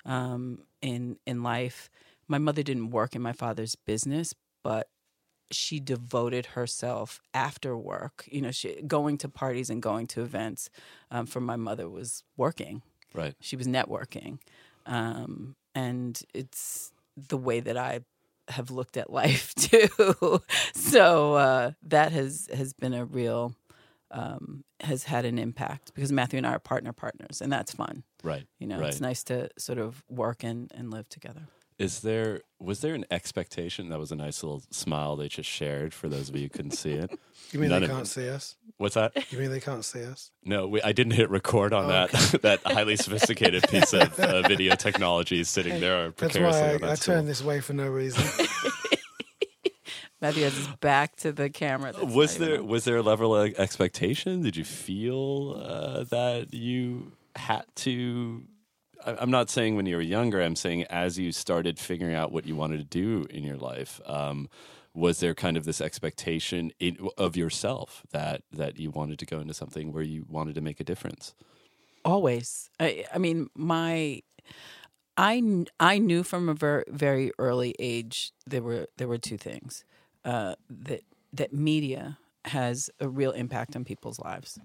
um, 0.06 0.64
in 0.82 1.18
in 1.26 1.44
life 1.44 1.90
my 2.28 2.38
mother 2.38 2.64
didn't 2.64 2.92
work 2.92 3.16
in 3.16 3.22
my 3.22 3.34
father's 3.34 3.76
business 3.76 4.34
but 4.64 4.90
she 5.54 5.80
devoted 5.80 6.46
herself 6.48 7.22
after 7.34 7.78
work 7.78 8.26
you 8.32 8.42
know 8.42 8.52
she 8.52 8.82
going 8.84 9.18
to 9.18 9.28
parties 9.30 9.70
and 9.70 9.82
going 9.82 10.08
to 10.08 10.22
events 10.22 10.70
um, 11.12 11.26
for 11.26 11.40
my 11.42 11.56
mother 11.56 11.90
was 11.90 12.24
working 12.38 12.82
Right. 13.14 13.36
she 13.40 13.56
was 13.56 13.68
networking 13.68 14.40
um, 14.86 15.56
and 15.76 16.22
it's 16.34 16.92
the 17.16 17.38
way 17.38 17.60
that 17.60 17.78
i 17.78 18.00
have 18.48 18.72
looked 18.72 18.98
at 18.98 19.10
life 19.22 19.54
too 19.56 20.40
so 20.74 21.36
uh, 21.36 21.72
that 21.84 22.12
has 22.12 22.48
has 22.54 22.74
been 22.74 22.94
a 22.94 23.06
real 23.06 23.54
um, 24.12 24.64
has 24.82 25.04
had 25.06 25.26
an 25.26 25.38
impact 25.40 25.94
because 25.94 26.12
matthew 26.12 26.38
and 26.38 26.48
i 26.48 26.52
are 26.54 26.60
partner 26.60 26.92
partners 26.94 27.42
and 27.42 27.52
that's 27.52 27.72
fun 27.74 28.04
Right. 28.24 28.46
you 28.60 28.68
know 28.68 28.80
Right. 28.80 28.90
it's 28.90 29.02
nice 29.02 29.24
to 29.26 29.50
sort 29.58 29.80
of 29.80 30.04
work 30.10 30.44
and, 30.44 30.72
and 30.76 30.92
live 30.92 31.08
together 31.10 31.48
Is 31.82 32.02
there 32.02 32.42
was 32.60 32.82
there 32.82 32.94
an 32.94 33.06
expectation? 33.10 33.90
That 33.90 34.00
was 34.00 34.12
a 34.12 34.16
nice 34.16 34.44
little 34.44 34.62
smile 34.72 35.16
they 35.16 35.28
just 35.28 35.50
shared 35.50 35.94
for 35.94 36.08
those 36.10 36.30
of 36.30 36.36
you 36.36 36.44
who 36.44 36.50
couldn't 36.50 36.72
see 36.72 36.92
it. 36.94 37.12
You 37.52 37.60
mean 37.60 37.70
None 37.70 37.82
they 37.82 37.88
can't 37.88 38.04
it. 38.04 38.08
see 38.08 38.30
us? 38.30 38.56
What's 38.78 38.96
that? 38.96 39.12
You 39.32 39.40
mean 39.40 39.52
they 39.52 39.60
can't 39.60 39.84
see 39.84 40.04
us? 40.06 40.32
No, 40.44 40.68
we, 40.68 40.82
I 40.82 40.92
didn't 40.92 41.14
hit 41.14 41.30
record 41.30 41.74
on 41.74 41.86
Oh, 41.86 41.88
that 41.90 42.12
that 42.44 42.60
highly 42.66 42.96
sophisticated 42.96 43.64
piece 43.68 43.94
of 43.94 44.20
uh, 44.20 44.42
video 44.48 44.76
technology 44.76 45.44
sitting 45.44 45.80
there 45.80 46.12
That's 46.12 46.34
precariously. 46.34 46.62
why 46.62 46.70
on 46.70 46.76
I, 46.76 46.78
that 46.78 46.92
I 46.92 46.96
turned 46.96 47.28
this 47.28 47.44
way 47.44 47.60
for 47.62 47.74
no 47.74 47.88
reason. 47.88 48.24
matthew 50.22 50.44
has 50.44 50.56
his 50.56 50.68
back 50.80 51.16
to 51.16 51.32
the 51.32 51.50
camera 51.50 51.94
was 52.04 52.40
not 52.40 52.46
even 52.46 52.52
there 52.52 52.60
on. 52.62 52.68
was 52.68 52.84
there 52.86 52.98
a 52.98 53.02
level 53.02 53.36
of 53.36 53.54
expectation? 53.60 54.42
Did 54.44 54.56
you 54.56 54.64
feel 54.66 55.62
uh, 55.66 56.04
that 56.06 56.54
you 56.54 57.14
had 57.36 57.64
to? 57.78 58.44
I'm 59.06 59.32
not 59.32 59.50
saying 59.50 59.76
when 59.76 59.86
you 59.86 59.96
were 59.96 60.02
younger. 60.02 60.42
I'm 60.42 60.56
saying 60.56 60.84
as 60.90 61.18
you 61.18 61.32
started 61.32 61.80
figuring 61.80 62.16
out 62.16 62.32
what 62.32 62.46
you 62.46 62.56
wanted 62.56 62.78
to 62.78 62.84
do 62.84 63.26
in 63.30 63.44
your 63.44 63.58
life. 63.58 64.02
Um, 64.06 64.50
was 64.94 65.20
there 65.20 65.34
kind 65.34 65.56
of 65.58 65.66
this 65.66 65.80
expectation 65.80 66.72
in, 66.80 66.98
of 67.18 67.38
yourself 67.38 68.04
that 68.12 68.44
that 68.52 68.78
you 68.78 68.92
wanted 68.92 69.20
to 69.20 69.26
go 69.26 69.40
into 69.40 69.54
something 69.54 69.94
where 69.94 70.04
you 70.04 70.26
wanted 70.28 70.56
to 70.56 70.62
make 70.62 70.80
a 70.80 70.84
difference? 70.84 71.34
Always. 72.04 72.70
I, 72.80 73.06
I 73.14 73.18
mean, 73.18 73.50
my, 73.56 74.22
I, 75.18 75.66
I 75.80 75.98
knew 76.00 76.24
from 76.24 76.50
a 76.50 76.54
very, 76.54 76.84
very 76.90 77.32
early 77.38 77.76
age 77.80 78.32
there 78.46 78.64
were 78.64 78.88
there 78.98 79.08
were 79.08 79.18
two 79.18 79.38
things 79.38 79.86
uh, 80.26 80.56
that 80.70 81.04
that 81.34 81.54
media 81.54 82.18
has 82.46 82.90
a 83.00 83.08
real 83.08 83.32
impact 83.32 83.76
on 83.76 83.86
people's 83.86 84.20
lives, 84.20 84.60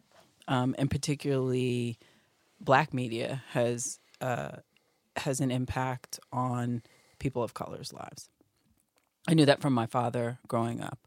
um, 0.48 0.74
and 0.78 0.90
particularly 0.90 1.98
black 2.58 2.94
media 2.94 3.42
has 3.50 4.00
uh, 4.20 4.56
has 5.16 5.40
an 5.40 5.50
impact 5.50 6.18
on 6.32 6.82
people 7.18 7.42
of 7.42 7.54
color's 7.54 7.92
lives. 7.92 8.28
I 9.28 9.34
knew 9.34 9.46
that 9.46 9.60
from 9.60 9.72
my 9.72 9.86
father 9.86 10.38
growing 10.46 10.80
up, 10.80 10.98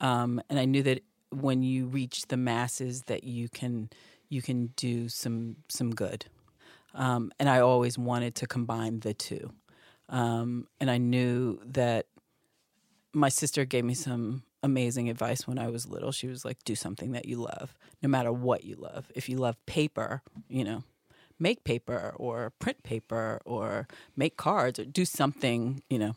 um, 0.00 0.40
and 0.48 0.58
I 0.58 0.64
knew 0.64 0.82
that 0.82 1.02
when 1.30 1.62
you 1.62 1.86
reach 1.86 2.26
the 2.28 2.36
masses, 2.36 3.02
that 3.02 3.24
you 3.24 3.48
can 3.48 3.90
you 4.28 4.42
can 4.42 4.68
do 4.76 5.08
some 5.08 5.56
some 5.68 5.90
good. 5.90 6.26
Um, 6.94 7.32
and 7.40 7.48
I 7.48 7.60
always 7.60 7.98
wanted 7.98 8.36
to 8.36 8.46
combine 8.46 9.00
the 9.00 9.14
two. 9.14 9.50
Um, 10.08 10.68
and 10.80 10.90
I 10.90 10.98
knew 10.98 11.60
that 11.64 12.06
my 13.12 13.28
sister 13.28 13.64
gave 13.64 13.84
me 13.84 13.94
some 13.94 14.44
amazing 14.62 15.08
advice 15.08 15.46
when 15.46 15.58
I 15.58 15.68
was 15.68 15.88
little. 15.88 16.12
She 16.12 16.28
was 16.28 16.44
like, 16.44 16.62
"Do 16.64 16.74
something 16.74 17.12
that 17.12 17.26
you 17.26 17.38
love, 17.38 17.74
no 18.02 18.08
matter 18.08 18.32
what 18.32 18.64
you 18.64 18.76
love. 18.76 19.10
If 19.14 19.28
you 19.28 19.38
love 19.38 19.56
paper, 19.66 20.22
you 20.48 20.64
know." 20.64 20.84
Make 21.38 21.64
paper 21.64 22.12
or 22.16 22.52
print 22.58 22.82
paper 22.82 23.40
or 23.44 23.88
make 24.16 24.36
cards 24.36 24.78
or 24.78 24.84
do 24.84 25.04
something, 25.04 25.82
you 25.90 25.98
know, 25.98 26.14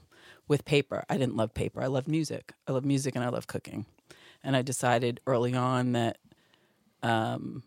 with 0.48 0.66
paper. 0.66 1.04
I 1.10 1.18
didn't 1.18 1.36
love 1.36 1.54
paper. 1.54 1.82
I 1.82 1.88
loved 1.88 2.08
music. 2.08 2.54
I 2.68 2.72
love 2.72 2.86
music 2.86 3.16
and 3.16 3.24
I 3.24 3.30
love 3.30 3.48
cooking. 3.48 3.86
And 4.44 4.56
I 4.56 4.62
decided 4.62 5.20
early 5.26 5.56
on 5.56 5.94
that 5.94 6.18
um, 7.04 7.64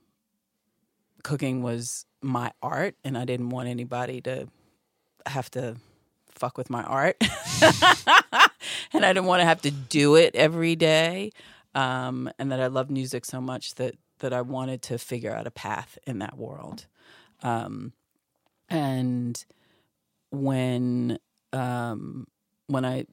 cooking 1.22 1.62
was 1.62 2.06
my 2.22 2.52
art 2.62 2.94
and 3.04 3.16
I 3.16 3.24
didn't 3.24 3.50
want 3.50 3.68
anybody 3.68 4.20
to 4.22 4.48
have 5.26 5.50
to 5.52 5.76
fuck 6.28 6.56
with 6.56 6.70
my 6.70 6.82
art. 6.82 7.16
and 8.92 9.04
I 9.04 9.12
didn't 9.12 9.26
want 9.26 9.40
to 9.40 9.46
have 9.46 9.62
to 9.62 9.70
do 9.70 10.16
it 10.16 10.34
every 10.34 10.76
day. 10.76 11.32
Um, 11.74 12.30
and 12.38 12.50
that 12.50 12.60
I 12.60 12.66
loved 12.66 12.90
music 12.90 13.24
so 13.24 13.40
much 13.40 13.76
that, 13.76 13.94
that 14.18 14.32
I 14.32 14.40
wanted 14.40 14.82
to 14.82 14.98
figure 14.98 15.32
out 15.32 15.46
a 15.46 15.52
path 15.52 15.98
in 16.04 16.18
that 16.18 16.36
world. 16.36 16.86
Um, 17.42 17.92
and 18.68 19.44
when 20.30 21.18
um, 21.52 22.26
when 22.66 22.84
I 22.84 23.06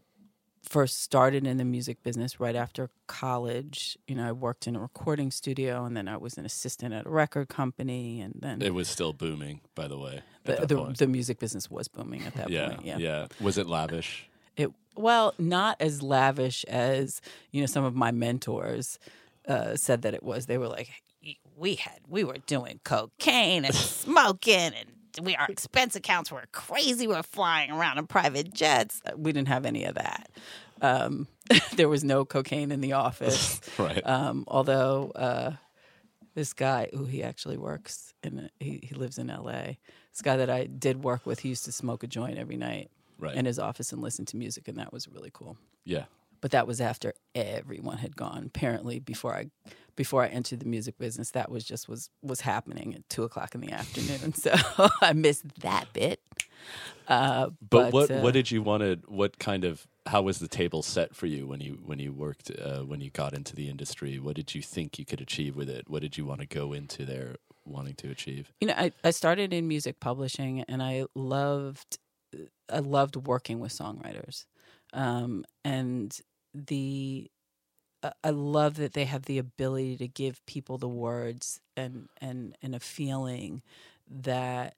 first 0.68 1.02
started 1.02 1.48
in 1.48 1.58
the 1.58 1.66
music 1.66 2.04
business 2.04 2.40
right 2.40 2.56
after 2.56 2.90
college, 3.08 3.98
you 4.08 4.16
know, 4.16 4.28
I 4.28 4.32
worked 4.34 4.68
in 4.68 4.76
a 4.76 4.80
recording 4.80 5.32
studio 5.32 5.86
and 5.86 5.96
then 5.96 6.08
I 6.08 6.18
was 6.18 6.38
an 6.38 6.46
assistant 6.46 6.94
at 6.94 7.06
a 7.06 7.10
record 7.10 7.48
company 7.48 8.22
and 8.22 8.34
then 8.40 8.62
It 8.62 8.74
was 8.74 8.90
still 8.90 9.14
booming, 9.14 9.62
by 9.76 9.88
the 9.88 9.98
way. 9.98 10.22
The, 10.44 10.66
the, 10.66 10.94
the 10.98 11.08
music 11.08 11.40
business 11.40 11.72
was 11.72 11.88
booming 11.88 12.24
at 12.24 12.34
that 12.36 12.50
yeah, 12.50 12.70
point. 12.70 12.86
Yeah. 12.86 12.98
yeah. 12.98 13.28
Was 13.40 13.58
it 13.58 13.68
lavish? 13.68 14.30
It 14.56 14.72
well, 14.96 15.34
not 15.38 15.78
as 15.80 16.02
lavish 16.02 16.66
as, 16.66 17.22
you 17.52 17.62
know, 17.62 17.68
some 17.68 17.84
of 17.84 17.96
my 17.96 18.12
mentors 18.12 19.00
uh, 19.48 19.76
said 19.76 20.02
that 20.02 20.14
it 20.14 20.24
was. 20.24 20.48
They 20.48 20.58
were 20.58 20.68
like, 20.68 20.90
we 21.58 21.76
had 21.76 22.00
we 22.08 22.24
were 22.24 22.38
doing 22.46 22.80
cocaine 22.84 23.66
and 23.66 23.74
smoking 24.08 24.54
and 24.74 25.26
we 25.26 25.36
our 25.36 25.48
expense 25.50 25.96
accounts 25.96 26.32
were 26.32 26.44
crazy. 26.52 27.08
We 27.08 27.16
were 27.16 27.24
flying 27.24 27.72
around 27.72 27.98
in 27.98 28.06
private 28.08 28.54
jets. 28.54 29.02
Uh, 29.06 29.12
We 29.18 29.32
didn't 29.32 29.48
have 29.48 29.66
any 29.66 29.84
of 29.86 29.96
that. 29.96 30.30
Um, 30.82 31.28
there 31.76 31.90
was 31.90 32.04
no 32.04 32.24
cocaine 32.26 32.72
in 32.72 32.82
the 32.82 32.94
office. 32.94 33.60
Right. 33.80 34.06
Um, 34.06 34.44
although 34.48 35.12
uh, 35.16 35.52
this 36.36 36.54
guy, 36.54 36.90
who 36.94 37.06
he 37.06 37.24
actually 37.24 37.58
works 37.58 38.14
in, 38.24 38.50
he, 38.60 38.80
he 38.84 38.94
lives 38.96 39.18
in 39.18 39.30
L.A. 39.30 39.80
This 40.12 40.22
guy 40.22 40.38
that 40.38 40.50
I 40.50 40.66
did 40.66 41.04
work 41.04 41.26
with, 41.26 41.40
he 41.40 41.50
used 41.50 41.66
to 41.66 41.72
smoke 41.72 42.04
a 42.04 42.08
joint 42.08 42.38
every 42.38 42.58
night 42.58 42.90
Right. 43.20 43.36
in 43.36 43.46
his 43.46 43.58
office 43.58 43.92
and 43.92 44.00
listen 44.04 44.26
to 44.26 44.38
music, 44.38 44.68
and 44.68 44.78
that 44.78 44.94
was 44.94 45.08
really 45.08 45.32
cool. 45.34 45.58
yeah. 45.84 46.06
But 46.42 46.52
that 46.52 46.68
was 46.68 46.80
after 46.80 47.14
everyone 47.34 47.98
had 47.98 48.16
gone. 48.16 48.44
Apparently, 48.46 49.00
before 49.00 49.34
I 49.36 49.48
before 49.98 50.24
I 50.24 50.28
entered 50.28 50.62
the 50.62 50.66
music 50.66 50.98
business, 50.98 51.32
that 51.32 51.52
was 51.52 51.66
just 51.66 51.90
was 51.90 52.10
was 52.22 52.42
happening 52.42 52.96
at 52.96 53.10
two 53.10 53.24
o'clock 53.24 53.54
in 53.54 53.60
the 53.62 53.74
afternoon. 53.74 54.34
So 54.46 54.56
I 55.02 55.12
missed 55.12 55.60
that 55.60 55.92
bit. 55.92 56.22
Uh, 57.10 57.50
But, 57.70 57.92
what 57.92 58.10
uh, 58.10 58.22
what 58.22 58.34
did 58.34 58.50
you 58.50 58.62
want 58.62 58.84
to? 58.84 59.00
What 59.08 59.40
kind 59.40 59.66
of? 59.66 59.86
How 60.06 60.22
was 60.22 60.40
the 60.40 60.48
table 60.48 60.82
set 60.84 61.14
for 61.16 61.26
you 61.26 61.46
when 61.46 61.60
you 61.60 61.80
when 61.86 62.00
you 62.00 62.14
worked 62.14 62.50
uh, 62.52 62.84
when 62.84 63.02
you 63.02 63.10
got 63.10 63.34
into 63.34 63.54
the 63.56 63.68
industry? 63.70 64.20
What 64.20 64.38
did 64.38 64.56
you 64.56 64.62
think 64.62 64.98
you 64.98 65.04
could 65.06 65.20
achieve 65.20 65.58
with 65.58 65.70
it? 65.70 65.90
What 65.90 66.02
did 66.02 66.18
you 66.18 66.26
want 66.26 66.40
to 66.40 66.48
go 66.48 66.72
into 66.72 67.04
there 67.06 67.36
wanting 67.66 67.96
to 67.96 68.10
achieve? 68.10 68.54
you 68.62 68.68
know 68.70 68.76
I, 68.78 68.94
I 69.04 69.12
started 69.12 69.52
in 69.54 69.68
music 69.68 70.00
publishing 70.00 70.62
and 70.70 70.82
i 70.82 71.04
loved 71.16 71.98
i 72.72 72.80
loved 72.80 73.18
working 73.28 73.60
with 73.60 73.74
songwriters 73.74 74.46
um, 74.94 75.44
and 75.66 76.18
the 76.54 77.30
I- 78.04 78.30
love 78.30 78.76
that 78.78 78.94
they 78.94 79.06
have 79.06 79.24
the 79.24 79.38
ability 79.40 79.98
to 79.98 80.08
give 80.08 80.46
people 80.46 80.78
the 80.78 80.88
words 80.88 81.62
and 81.76 82.10
and 82.22 82.56
and 82.62 82.76
a 82.76 82.80
feeling 82.80 83.62
that 84.10 84.76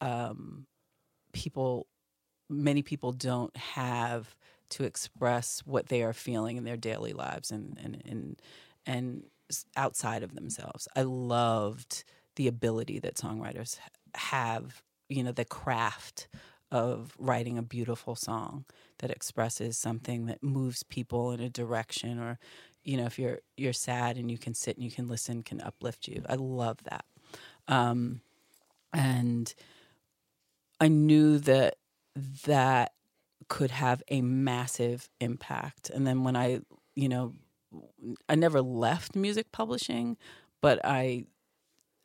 um, 0.00 0.66
people 1.32 1.86
many 2.50 2.82
people 2.82 3.12
don't 3.12 3.56
have 3.56 4.36
to 4.70 4.84
express 4.84 5.60
what 5.66 5.88
they 5.88 6.02
are 6.02 6.12
feeling 6.12 6.56
in 6.56 6.64
their 6.64 6.76
daily 6.76 7.12
lives 7.12 7.50
and 7.50 7.78
and 7.82 8.02
and 8.06 8.42
and 8.86 9.24
outside 9.76 10.22
of 10.22 10.34
themselves. 10.34 10.88
I 10.96 11.02
loved 11.02 12.04
the 12.36 12.48
ability 12.48 12.98
that 13.00 13.16
songwriters 13.16 13.78
have, 14.14 14.82
you 15.08 15.22
know, 15.22 15.32
the 15.32 15.44
craft 15.44 16.28
of 16.70 17.14
writing 17.18 17.58
a 17.58 17.62
beautiful 17.62 18.14
song 18.14 18.64
that 18.98 19.10
expresses 19.10 19.76
something 19.78 20.26
that 20.26 20.42
moves 20.42 20.82
people 20.82 21.32
in 21.32 21.40
a 21.40 21.50
direction 21.50 22.18
or 22.18 22.38
you 22.84 22.96
know 22.96 23.04
if 23.06 23.18
you're 23.18 23.40
you're 23.56 23.72
sad 23.72 24.16
and 24.16 24.30
you 24.30 24.38
can 24.38 24.54
sit 24.54 24.76
and 24.76 24.84
you 24.84 24.90
can 24.90 25.08
listen 25.08 25.42
can 25.42 25.60
uplift 25.60 26.08
you. 26.08 26.22
I 26.28 26.34
love 26.34 26.78
that. 26.84 27.04
Um 27.66 28.20
and 28.92 29.54
i 30.80 30.88
knew 30.88 31.38
that 31.38 31.76
that 32.46 32.92
could 33.48 33.70
have 33.70 34.02
a 34.08 34.20
massive 34.22 35.08
impact. 35.20 35.90
And 35.90 36.06
then 36.06 36.24
when 36.24 36.36
i 36.36 36.60
you 36.94 37.08
know 37.08 37.34
i 38.28 38.34
never 38.34 38.62
left 38.62 39.14
music 39.14 39.52
publishing 39.52 40.16
but 40.60 40.80
i 40.84 41.24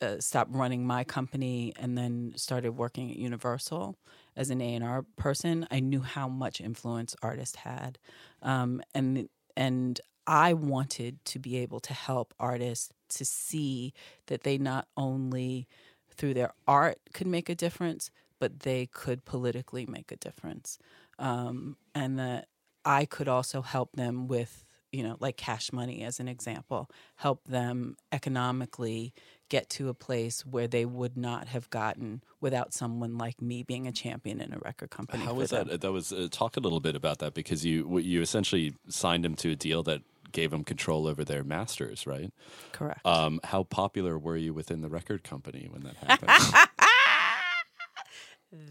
uh, 0.02 0.16
stopped 0.20 0.52
running 0.54 0.86
my 0.86 1.04
company 1.04 1.72
and 1.76 1.96
then 1.96 2.32
started 2.36 2.72
working 2.72 3.10
at 3.10 3.16
universal 3.16 3.96
as 4.36 4.50
an 4.50 4.60
a&r 4.60 5.04
person 5.16 5.66
i 5.70 5.80
knew 5.80 6.00
how 6.00 6.28
much 6.28 6.60
influence 6.60 7.14
artists 7.22 7.56
had. 7.56 7.98
Um, 8.42 8.82
and 8.94 9.28
and 9.56 10.00
i 10.26 10.52
wanted 10.52 11.24
to 11.26 11.38
be 11.38 11.56
able 11.58 11.80
to 11.80 11.92
help 11.94 12.34
artists 12.38 12.90
to 13.10 13.24
see 13.24 13.92
that 14.26 14.42
they 14.42 14.58
not 14.58 14.88
only 14.96 15.68
through 16.10 16.34
their 16.34 16.52
art 16.66 16.98
could 17.12 17.26
make 17.26 17.48
a 17.48 17.54
difference 17.54 18.10
but 18.40 18.60
they 18.60 18.86
could 18.86 19.24
politically 19.24 19.86
make 19.86 20.10
a 20.12 20.16
difference. 20.16 20.78
Um, 21.18 21.76
and 21.94 22.18
that 22.18 22.48
i 22.84 23.04
could 23.04 23.28
also 23.28 23.62
help 23.62 23.92
them 23.96 24.28
with 24.28 24.64
you 24.92 25.02
know 25.02 25.16
like 25.20 25.36
cash 25.36 25.72
money 25.72 26.02
as 26.02 26.20
an 26.20 26.28
example 26.28 26.90
help 27.16 27.44
them 27.44 27.96
economically 28.12 29.12
get 29.48 29.68
to 29.70 29.88
a 29.88 29.94
place 29.94 30.44
where 30.46 30.66
they 30.66 30.84
would 30.84 31.16
not 31.16 31.48
have 31.48 31.68
gotten 31.70 32.22
without 32.40 32.72
someone 32.72 33.18
like 33.18 33.40
me 33.40 33.62
being 33.62 33.86
a 33.86 33.92
champion 33.92 34.40
in 34.40 34.52
a 34.52 34.58
record 34.58 34.90
company 34.90 35.24
How 35.24 35.34
was 35.34 35.50
them. 35.50 35.68
that? 35.68 35.80
That 35.80 35.92
was 35.92 36.12
uh, 36.12 36.28
talk 36.30 36.56
a 36.56 36.60
little 36.60 36.80
bit 36.80 36.96
about 36.96 37.18
that 37.18 37.34
because 37.34 37.64
you 37.64 37.98
you 37.98 38.20
essentially 38.20 38.74
signed 38.88 39.24
them 39.24 39.34
to 39.36 39.52
a 39.52 39.56
deal 39.56 39.82
that 39.84 40.02
gave 40.32 40.50
them 40.50 40.64
control 40.64 41.06
over 41.06 41.24
their 41.24 41.44
masters, 41.44 42.06
right? 42.06 42.32
correct 42.72 43.06
Um, 43.06 43.38
how 43.44 43.62
popular 43.62 44.18
were 44.18 44.36
you 44.36 44.52
within 44.52 44.80
the 44.80 44.88
record 44.88 45.22
company 45.22 45.68
when 45.70 45.82
that 45.84 45.96
happened? 45.96 46.32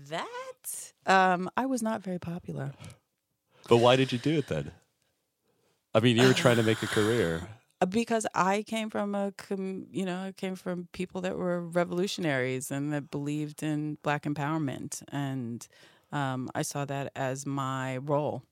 that 0.10 0.94
um, 1.06 1.50
i 1.58 1.66
was 1.66 1.84
not 1.84 2.02
very 2.02 2.18
popular 2.18 2.72
but 3.68 3.78
why 3.78 3.96
did 3.96 4.12
you 4.12 4.18
do 4.18 4.38
it 4.38 4.48
then? 4.48 4.72
I 5.96 6.00
mean, 6.00 6.18
you 6.18 6.28
were 6.28 6.34
trying 6.34 6.58
to 6.58 6.64
make 6.64 6.82
a 6.84 6.88
career. 6.88 7.48
Uh, 7.84 7.86
because 7.86 8.26
I 8.34 8.64
came 8.64 8.90
from 8.90 9.14
a, 9.14 9.34
you 9.92 10.06
know, 10.06 10.18
I 10.28 10.32
came 10.32 10.56
from 10.56 10.88
people 10.94 11.22
that 11.22 11.38
were 11.38 11.62
revolutionaries 11.62 12.72
and 12.72 12.94
that 12.94 13.12
believed 13.12 13.62
in 13.62 13.98
black 14.04 14.24
empowerment, 14.24 15.04
and 15.10 15.68
um, 16.14 16.50
I 16.56 16.62
saw 16.62 16.86
that 16.86 17.12
as 17.16 17.46
my 17.46 17.98
role, 17.98 18.44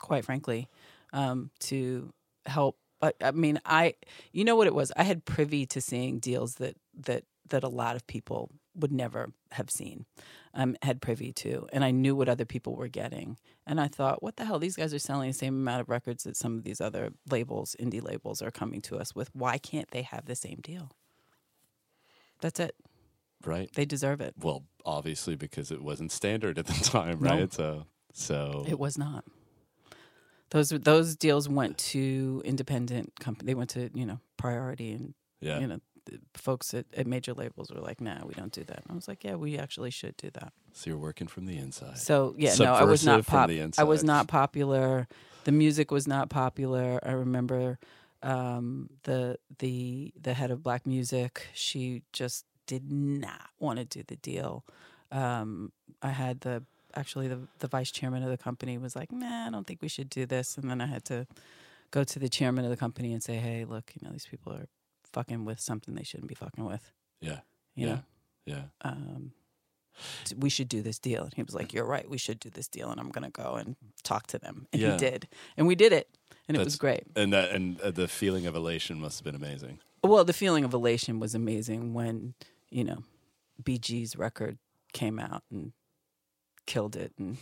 quite 0.00 0.24
frankly, 0.24 0.68
um, 1.12 1.50
to 1.60 2.12
help. 2.46 2.78
But 3.00 3.16
I 3.22 3.32
mean, 3.32 3.60
I, 3.66 3.94
you 4.32 4.44
know 4.44 4.56
what 4.56 4.66
it 4.68 4.74
was? 4.74 4.92
I 4.96 5.04
had 5.04 5.24
privy 5.24 5.66
to 5.66 5.80
seeing 5.80 6.18
deals 6.20 6.56
that 6.56 6.76
that 7.02 7.24
that 7.50 7.64
a 7.64 7.68
lot 7.68 7.96
of 7.96 8.06
people 8.06 8.50
would 8.76 8.92
never 8.92 9.32
have 9.52 9.70
seen. 9.70 10.06
Um, 10.56 10.76
had 10.82 11.00
privy 11.00 11.32
to, 11.32 11.68
and 11.72 11.84
I 11.84 11.92
knew 11.92 12.16
what 12.16 12.28
other 12.28 12.44
people 12.44 12.74
were 12.74 12.88
getting. 12.88 13.36
And 13.66 13.80
I 13.80 13.88
thought, 13.88 14.22
what 14.22 14.36
the 14.36 14.44
hell? 14.44 14.58
These 14.58 14.76
guys 14.76 14.94
are 14.94 14.98
selling 14.98 15.28
the 15.28 15.34
same 15.34 15.54
amount 15.54 15.82
of 15.82 15.88
records 15.88 16.24
that 16.24 16.36
some 16.36 16.56
of 16.56 16.64
these 16.64 16.80
other 16.80 17.10
labels, 17.30 17.76
indie 17.78 18.02
labels, 18.02 18.42
are 18.42 18.50
coming 18.50 18.80
to 18.82 18.96
us 18.96 19.14
with. 19.14 19.30
Why 19.34 19.58
can't 19.58 19.90
they 19.90 20.02
have 20.02 20.24
the 20.24 20.34
same 20.34 20.60
deal? 20.62 20.90
That's 22.40 22.58
it. 22.58 22.74
right? 23.44 23.70
They 23.74 23.84
deserve 23.84 24.20
it. 24.20 24.34
Well, 24.38 24.64
obviously 24.84 25.36
because 25.36 25.70
it 25.70 25.82
wasn't 25.82 26.10
standard 26.10 26.58
at 26.58 26.66
the 26.66 26.72
time, 26.84 27.18
right? 27.20 27.52
So, 27.52 27.86
so 28.12 28.64
It 28.66 28.78
was 28.78 28.96
not. 28.96 29.24
Those 30.50 30.70
those 30.70 31.16
deals 31.16 31.48
went 31.48 31.76
to 31.78 32.40
independent 32.44 33.18
company. 33.18 33.48
They 33.50 33.54
went 33.54 33.70
to 33.70 33.90
you 33.94 34.06
know 34.06 34.20
Priority 34.36 34.92
and 34.92 35.14
yeah. 35.40 35.58
you 35.58 35.66
know 35.66 35.80
the 36.06 36.38
folks 36.38 36.72
at, 36.74 36.86
at 36.96 37.06
major 37.06 37.34
labels 37.34 37.70
were 37.70 37.80
like, 37.80 38.00
"Nah, 38.00 38.24
we 38.24 38.34
don't 38.34 38.52
do 38.52 38.64
that." 38.64 38.82
And 38.82 38.90
I 38.90 38.94
was 38.94 39.08
like, 39.08 39.24
"Yeah, 39.24 39.34
we 39.34 39.58
actually 39.58 39.90
should 39.90 40.16
do 40.16 40.30
that." 40.30 40.52
So 40.72 40.90
you're 40.90 40.98
working 40.98 41.26
from 41.26 41.46
the 41.46 41.56
inside. 41.58 41.98
So 41.98 42.34
yeah, 42.38 42.54
no, 42.58 42.72
I 42.72 42.84
was 42.84 43.04
not 43.04 43.24
Subversive 43.24 43.72
pop. 43.72 43.78
I 43.78 43.84
was 43.84 44.02
not 44.04 44.28
popular. 44.28 45.08
The 45.44 45.52
music 45.52 45.90
was 45.90 46.08
not 46.08 46.28
popular. 46.28 46.98
I 47.04 47.12
remember 47.12 47.78
um, 48.22 48.90
the 49.04 49.38
the 49.58 50.12
the 50.20 50.34
head 50.34 50.50
of 50.50 50.62
Black 50.62 50.86
Music. 50.86 51.48
She 51.54 52.02
just 52.12 52.44
did 52.66 52.90
not 52.90 53.50
want 53.58 53.78
to 53.78 53.84
do 53.84 54.02
the 54.06 54.16
deal. 54.16 54.64
Um, 55.12 55.72
I 56.02 56.08
had 56.10 56.40
the 56.40 56.62
actually 56.94 57.28
the 57.28 57.40
the 57.58 57.68
vice 57.68 57.90
chairman 57.90 58.22
of 58.22 58.30
the 58.30 58.38
company 58.38 58.78
was 58.78 58.96
like, 58.96 59.12
"Nah, 59.12 59.46
I 59.46 59.50
don't 59.50 59.66
think 59.66 59.82
we 59.82 59.88
should 59.88 60.10
do 60.10 60.26
this." 60.26 60.56
And 60.56 60.70
then 60.70 60.80
I 60.80 60.86
had 60.86 61.04
to 61.06 61.26
go 61.90 62.04
to 62.04 62.18
the 62.18 62.28
chairman 62.28 62.64
of 62.64 62.70
the 62.70 62.76
company 62.76 63.12
and 63.12 63.22
say, 63.22 63.36
"Hey, 63.36 63.64
look, 63.64 63.92
you 63.94 64.06
know 64.06 64.12
these 64.12 64.26
people 64.26 64.52
are 64.52 64.66
fucking 65.16 65.44
with 65.46 65.58
something 65.60 65.94
they 65.94 66.04
shouldn't 66.04 66.28
be 66.28 66.34
fucking 66.34 66.64
with." 66.64 66.92
Yeah. 67.20 67.40
You 67.74 67.86
Yeah. 67.86 67.94
know 67.94 68.02
Yeah. 68.44 68.62
um, 68.82 69.32
we 70.36 70.50
should 70.50 70.68
do 70.68 70.82
this 70.82 70.98
deal. 70.98 71.22
And 71.24 71.32
he 71.34 71.42
was 71.42 71.54
like, 71.54 71.72
You're 71.72 71.86
right, 71.86 72.08
we 72.08 72.18
should 72.18 72.38
do 72.38 72.50
this 72.50 72.68
deal. 72.68 72.90
And 72.90 73.00
I'm 73.00 73.10
going 73.10 73.24
to 73.24 73.30
go 73.44 73.54
and 73.54 73.76
talk 74.02 74.26
to 74.28 74.38
them. 74.38 74.66
And 74.72 74.82
Yeah. 74.82 74.92
he 74.92 74.98
did. 74.98 75.26
And 75.56 75.66
we 75.66 75.74
did 75.74 75.92
it. 75.92 76.08
And 76.48 76.56
it 76.56 76.62
was 76.64 76.76
great. 76.76 77.04
And 77.16 77.32
that 77.32 77.50
and 77.50 77.80
uh, 77.80 77.90
the 77.90 78.06
feeling 78.08 78.46
of 78.46 78.54
elation 78.54 79.00
must 79.00 79.18
have 79.18 79.24
been 79.24 79.34
amazing. 79.42 79.78
Well, 80.04 80.24
the 80.24 80.32
feeling 80.34 80.64
of 80.64 80.72
elation 80.74 81.18
was 81.18 81.34
amazing 81.34 81.94
when, 81.94 82.34
you 82.70 82.84
know, 82.84 83.02
BG's 83.62 84.16
record 84.16 84.58
came 84.92 85.18
out 85.18 85.42
and 85.50 85.72
killed 86.66 86.94
it. 86.94 87.12
And 87.18 87.38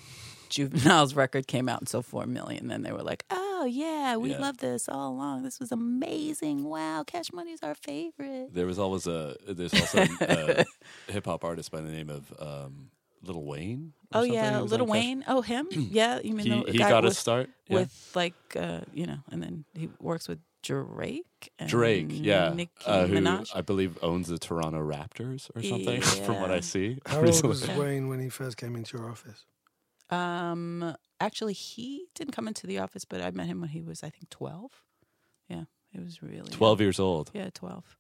Juvenile's 0.49 1.15
record 1.15 1.47
came 1.49 1.69
out 1.69 1.81
and 1.81 1.89
sold 1.89 2.07
4 2.07 2.27
million. 2.27 2.69
Then 2.69 2.83
they 2.83 2.93
were 2.93 3.03
like, 3.03 3.25
Oh, 3.65 3.67
yeah, 3.67 4.17
we 4.17 4.31
Yeah. 4.31 4.39
loved 4.41 4.61
this 4.61 4.89
all 4.89 5.13
along. 5.13 5.43
This 5.43 5.59
was 5.59 5.73
amazing. 5.73 6.65
Wow, 6.65 7.03
Cash 7.07 7.33
Money's 7.33 7.63
our 7.63 7.75
favorite. 7.75 8.53
There 8.53 8.67
was 8.67 8.79
always 8.79 9.07
a 9.07 9.37
there's 9.49 9.73
also 9.73 10.05
a 10.21 10.65
hip 11.09 11.25
hop 11.25 11.45
artist 11.45 11.71
by 11.71 11.81
the 11.81 11.91
name 11.91 12.11
of 12.11 12.33
um, 12.39 12.91
Lil 13.23 13.43
Wayne. 13.43 13.95
or 14.15 14.21
Oh, 14.21 14.23
yeah, 14.25 14.61
Little 14.61 14.83
on 14.83 14.89
Cash- 14.89 15.03
Wayne. 15.05 15.25
Oh, 15.27 15.41
him? 15.41 15.67
yeah, 15.71 16.21
you 16.23 16.35
mean 16.35 16.47
He, 16.47 16.65
the 16.65 16.73
he 16.73 16.79
guy 16.79 16.91
got 16.91 17.05
with, 17.05 17.13
a 17.13 17.17
start 17.17 17.49
yeah. 17.69 17.77
with 17.79 18.13
like 18.15 18.35
uh, 18.55 18.81
you 18.93 19.07
know, 19.07 19.19
and 19.33 19.43
then 19.43 19.65
he 19.75 19.89
works 19.99 20.29
with 20.29 20.41
Drake. 20.63 21.25
And 21.59 21.69
Drake, 21.69 22.07
yeah, 22.11 22.53
Nicki 22.55 22.71
uh, 22.87 23.07
who 23.07 23.17
Minaj. 23.17 23.51
I 23.55 23.61
believe 23.63 23.99
owns 24.03 24.29
the 24.29 24.39
Toronto 24.39 24.81
Raptors 24.87 25.51
or 25.57 25.63
something, 25.63 26.01
from 26.27 26.41
what 26.41 26.51
I 26.51 26.61
see. 26.61 26.99
How 27.07 27.17
old 27.21 27.27
recently. 27.27 27.49
was 27.51 27.69
Wayne 27.69 28.09
when 28.09 28.21
he 28.21 28.29
first 28.29 28.57
came 28.59 28.77
into 28.77 28.97
your 28.99 29.11
office? 29.11 29.47
Um, 30.11 30.95
actually, 31.21 31.55
he 31.55 32.07
didn't 32.15 32.33
come 32.35 32.47
into 32.49 32.67
the 32.67 32.79
office, 32.79 33.05
but 33.05 33.21
I 33.21 33.31
met 33.31 33.47
him 33.47 33.61
when 33.61 33.71
he 33.71 33.83
was, 33.83 34.03
I 34.03 34.11
think, 34.11 34.31
twelve. 34.31 34.83
Yeah, 35.49 35.65
it 35.93 36.01
was 36.03 36.23
really 36.23 36.51
Twelve 36.51 36.81
young. 36.81 36.87
years 36.87 37.01
old, 37.01 37.31
Yeah, 37.35 37.51
twelve. 37.53 37.97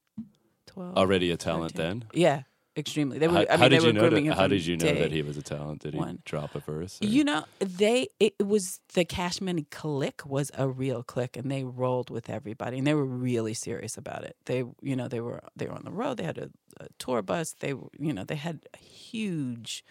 Twelve. 0.66 0.96
already 0.96 1.30
a 1.30 1.36
talent 1.36 1.72
13. 1.72 1.86
then. 2.00 2.04
Yeah, 2.14 2.42
extremely. 2.76 3.18
They 3.18 3.28
were. 3.28 3.34
How, 3.34 3.40
I 3.40 3.44
mean, 3.44 3.48
how 3.50 3.56
they 3.56 3.68
did 3.68 3.80
were 3.82 3.86
you 3.88 3.92
know 3.92 4.10
that? 4.10 4.34
How 4.36 4.46
did 4.48 4.66
you 4.66 4.76
know 4.76 4.94
that 4.94 5.12
he 5.12 5.22
was 5.22 5.36
a 5.36 5.42
talent? 5.42 5.82
Did 5.82 5.94
he 5.94 5.98
one. 6.00 6.20
drop 6.24 6.54
a 6.54 6.60
verse? 6.60 7.00
or- 7.02 7.06
You 7.06 7.22
know, 7.24 7.44
they 7.60 8.08
it 8.18 8.34
was 8.44 8.80
the 8.94 9.04
Cash 9.04 9.40
Money 9.40 9.66
clique 9.70 10.24
was 10.26 10.50
a 10.56 10.68
real 10.68 11.02
click, 11.02 11.36
and 11.36 11.50
they 11.50 11.64
rolled 11.64 12.10
with 12.10 12.28
everybody, 12.30 12.78
and 12.78 12.86
they 12.86 12.94
were 12.94 13.04
really 13.04 13.54
serious 13.54 13.96
about 13.96 14.24
it. 14.24 14.36
They, 14.46 14.64
you 14.82 14.96
know, 14.96 15.06
they 15.08 15.20
were 15.20 15.42
they 15.56 15.66
were 15.66 15.74
on 15.74 15.84
the 15.84 15.92
road. 15.92 16.16
They 16.16 16.24
had 16.24 16.38
a, 16.38 16.50
a 16.80 16.86
tour 16.98 17.22
bus. 17.22 17.54
They, 17.60 17.68
you 17.98 18.12
know, 18.12 18.24
they 18.24 18.36
had 18.36 18.66
a 18.74 18.78
huge 18.78 19.84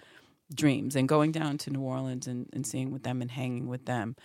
dreams, 0.53 0.95
and 0.95 1.07
going 1.07 1.31
down 1.31 1.57
to 1.59 1.69
New 1.69 1.81
Orleans 1.81 2.27
and, 2.27 2.49
and 2.53 2.65
seeing 2.65 2.91
with 2.91 3.03
them 3.03 3.21
and 3.21 3.31
hanging 3.31 3.67
with 3.67 3.85
them, 3.85 4.15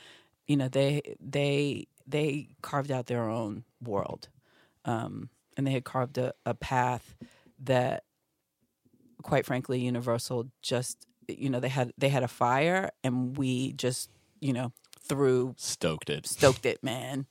you 0.46 0.56
know, 0.56 0.68
they 0.68 1.16
they 1.20 1.86
they 2.06 2.48
carved 2.62 2.90
out 2.90 3.06
their 3.06 3.28
own 3.28 3.64
world, 3.82 4.28
um, 4.84 5.30
and 5.56 5.66
they 5.66 5.72
had 5.72 5.84
carved 5.84 6.18
a, 6.18 6.32
a 6.46 6.54
path 6.54 7.16
that 7.64 8.04
quite 9.22 9.44
frankly 9.44 9.80
universal 9.80 10.48
just 10.62 11.06
you 11.26 11.50
know 11.50 11.60
they 11.60 11.68
had 11.68 11.92
they 11.98 12.08
had 12.08 12.22
a 12.22 12.28
fire 12.28 12.90
and 13.04 13.36
we 13.36 13.72
just 13.72 14.10
you 14.40 14.52
know 14.52 14.72
threw 15.00 15.54
stoked 15.58 16.10
it. 16.10 16.26
stoked 16.26 16.64
it 16.66 16.82
man 16.82 17.26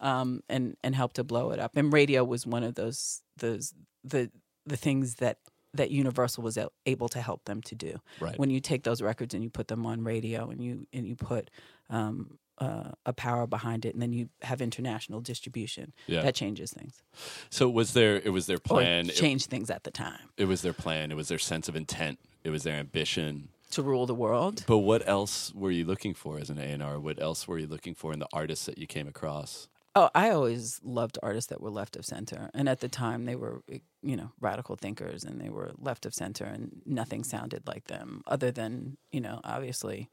um 0.00 0.42
and 0.48 0.76
and 0.82 0.94
helped 0.94 1.16
to 1.16 1.24
blow 1.24 1.50
it 1.50 1.58
up 1.58 1.76
and 1.76 1.92
radio 1.92 2.24
was 2.24 2.46
one 2.46 2.64
of 2.64 2.74
those 2.74 3.22
those 3.36 3.72
the 4.04 4.30
the 4.66 4.76
things 4.76 5.16
that 5.16 5.38
that 5.74 5.90
universal 5.90 6.42
was 6.42 6.58
able 6.86 7.08
to 7.08 7.20
help 7.20 7.44
them 7.44 7.60
to 7.62 7.74
do 7.74 7.98
Right. 8.20 8.38
when 8.38 8.50
you 8.50 8.60
take 8.60 8.82
those 8.84 9.02
records 9.02 9.34
and 9.34 9.42
you 9.44 9.50
put 9.50 9.68
them 9.68 9.84
on 9.86 10.02
radio 10.02 10.50
and 10.50 10.62
you 10.62 10.86
and 10.92 11.06
you 11.06 11.14
put 11.16 11.50
um 11.90 12.38
uh, 12.60 12.90
a 13.06 13.12
power 13.12 13.46
behind 13.46 13.84
it 13.84 13.94
and 13.94 14.02
then 14.02 14.12
you 14.12 14.28
have 14.42 14.60
international 14.60 15.20
distribution 15.20 15.92
Yeah. 16.08 16.22
that 16.22 16.34
changes 16.34 16.72
things 16.72 17.02
So 17.50 17.68
was 17.68 17.92
there? 17.92 18.16
It 18.16 18.30
was 18.30 18.46
their 18.46 18.58
plan. 18.58 19.06
or 19.06 19.10
It, 19.10 19.14
change 19.14 19.46
things 19.46 19.70
at 19.70 19.84
the 19.84 19.92
time 19.92 20.18
it 20.36 20.46
was 20.46 20.62
their 20.62 20.72
plan. 20.72 21.12
It 21.12 21.14
was 21.14 21.28
their 21.28 21.38
sense 21.38 21.68
of 21.68 21.76
intent. 21.76 22.18
It 22.42 22.50
was 22.50 22.64
their 22.64 22.74
ambition. 22.74 23.50
to 23.70 23.82
rule 23.82 24.06
the 24.06 24.14
world 24.14 24.64
But 24.66 24.78
what 24.78 25.06
else 25.06 25.52
were 25.54 25.70
you 25.70 25.84
looking 25.84 26.14
for 26.14 26.40
as 26.40 26.50
an 26.50 26.58
A 26.58 26.62
and 26.64 26.82
R? 26.82 26.98
What 26.98 27.20
else 27.22 27.46
were 27.46 27.58
you 27.58 27.68
looking 27.68 27.94
for 27.94 28.12
in 28.12 28.18
the 28.18 28.28
artists 28.32 28.66
that 28.66 28.76
you 28.78 28.88
came 28.88 29.06
across? 29.06 29.68
Oh, 30.00 30.10
I 30.14 30.30
always 30.30 30.80
loved 30.84 31.18
artists 31.24 31.48
that 31.50 31.60
were 31.60 31.70
left 31.70 31.96
of 31.96 32.06
center. 32.06 32.50
And 32.54 32.68
at 32.68 32.78
the 32.78 32.88
time, 32.88 33.24
they 33.24 33.34
were, 33.34 33.62
you 34.00 34.16
know, 34.16 34.30
radical 34.40 34.76
thinkers 34.76 35.24
and 35.24 35.40
they 35.40 35.48
were 35.48 35.72
left 35.76 36.06
of 36.06 36.14
center 36.14 36.44
and 36.44 36.80
nothing 36.86 37.24
sounded 37.24 37.66
like 37.66 37.88
them 37.88 38.22
other 38.28 38.52
than, 38.52 38.96
you 39.10 39.20
know, 39.20 39.40
obviously, 39.42 40.08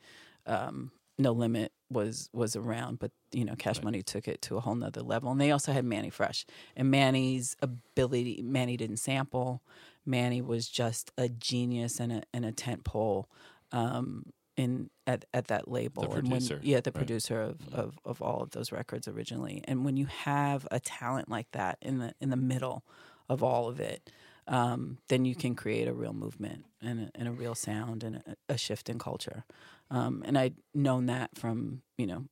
um, 0.48 0.92
No 1.20 1.34
Limit 1.34 1.72
was 1.92 2.30
was 2.34 2.56
around, 2.56 2.98
but, 2.98 3.12
you 3.32 3.46
know, 3.46 3.54
Cash 3.56 3.84
Money 3.84 4.02
took 4.02 4.28
it 4.28 4.42
to 4.44 4.58
a 4.58 4.60
whole 4.60 4.74
nother 4.74 5.04
level. 5.04 5.32
And 5.32 5.40
they 5.40 5.52
also 5.52 5.72
had 5.72 5.86
Manny 5.86 6.10
Fresh. 6.10 6.48
And 6.76 6.90
Manny's 6.90 7.56
ability, 7.62 8.42
Manny 8.44 8.78
didn't 8.78 8.98
sample. 8.98 9.62
Manny 10.04 10.42
was 10.42 10.68
just 10.68 11.12
a 11.16 11.30
genius 11.30 12.00
and 12.00 12.12
a, 12.12 12.24
and 12.34 12.44
a 12.44 12.52
tent 12.52 12.86
pole. 12.86 13.30
Um, 13.72 14.34
in 14.58 14.90
at, 15.06 15.26
at 15.34 15.48
that 15.48 15.68
label 15.68 16.04
The 16.04 16.10
and 16.12 16.32
when 16.32 16.42
producer, 16.42 16.60
yeah 16.64 16.80
the 16.80 16.92
right. 16.92 16.96
producer 16.96 17.42
of, 17.42 17.74
of 17.74 18.00
of 18.06 18.22
all 18.22 18.42
of 18.42 18.52
those 18.52 18.72
records 18.72 19.08
originally. 19.08 19.62
And 19.66 19.86
when 19.86 19.98
you 19.98 20.06
have 20.06 20.68
a 20.72 20.80
talent 20.80 21.30
like 21.30 21.52
that 21.52 21.78
in 21.82 22.00
the 22.00 22.14
in 22.20 22.30
the 22.30 22.38
middle 22.38 22.84
of 23.28 23.44
all 23.44 23.68
of 23.68 23.80
it 23.80 24.10
um, 24.48 24.98
then 25.08 25.26
you 25.26 25.36
can 25.36 25.56
create 25.56 25.88
a 25.88 25.94
real 25.94 26.14
movement 26.14 26.66
and 26.82 27.00
a, 27.02 27.12
and 27.16 27.28
a 27.28 27.32
real 27.32 27.56
sound 27.56 28.04
and 28.04 28.18
a, 28.18 28.54
a 28.54 28.58
shift 28.58 28.90
in 28.90 29.00
culture. 29.00 29.44
Um, 29.90 30.24
and 30.26 30.38
I'd 30.38 30.56
known 30.74 31.08
that 31.08 31.32
from 31.36 31.82
you 31.98 32.08
know 32.08 32.26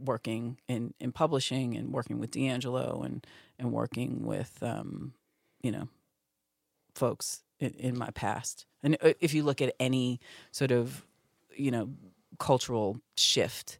working 0.00 0.58
in 0.68 0.94
in 1.00 1.12
publishing 1.12 1.76
and 1.76 1.92
working 1.92 2.18
with 2.18 2.30
D'Angelo 2.30 3.02
and 3.02 3.26
and 3.58 3.72
working 3.72 4.24
with 4.24 4.62
um, 4.62 5.14
you 5.62 5.72
know 5.72 5.88
folks 6.94 7.42
in, 7.58 7.70
in 7.70 7.98
my 7.98 8.10
past. 8.10 8.66
And 8.82 8.96
uh, 9.02 9.14
if 9.20 9.34
you 9.34 9.42
look 9.42 9.60
at 9.60 9.74
any 9.80 10.20
sort 10.52 10.70
of 10.70 11.04
you 11.58 11.70
know 11.70 11.90
cultural 12.38 13.00
shift 13.16 13.78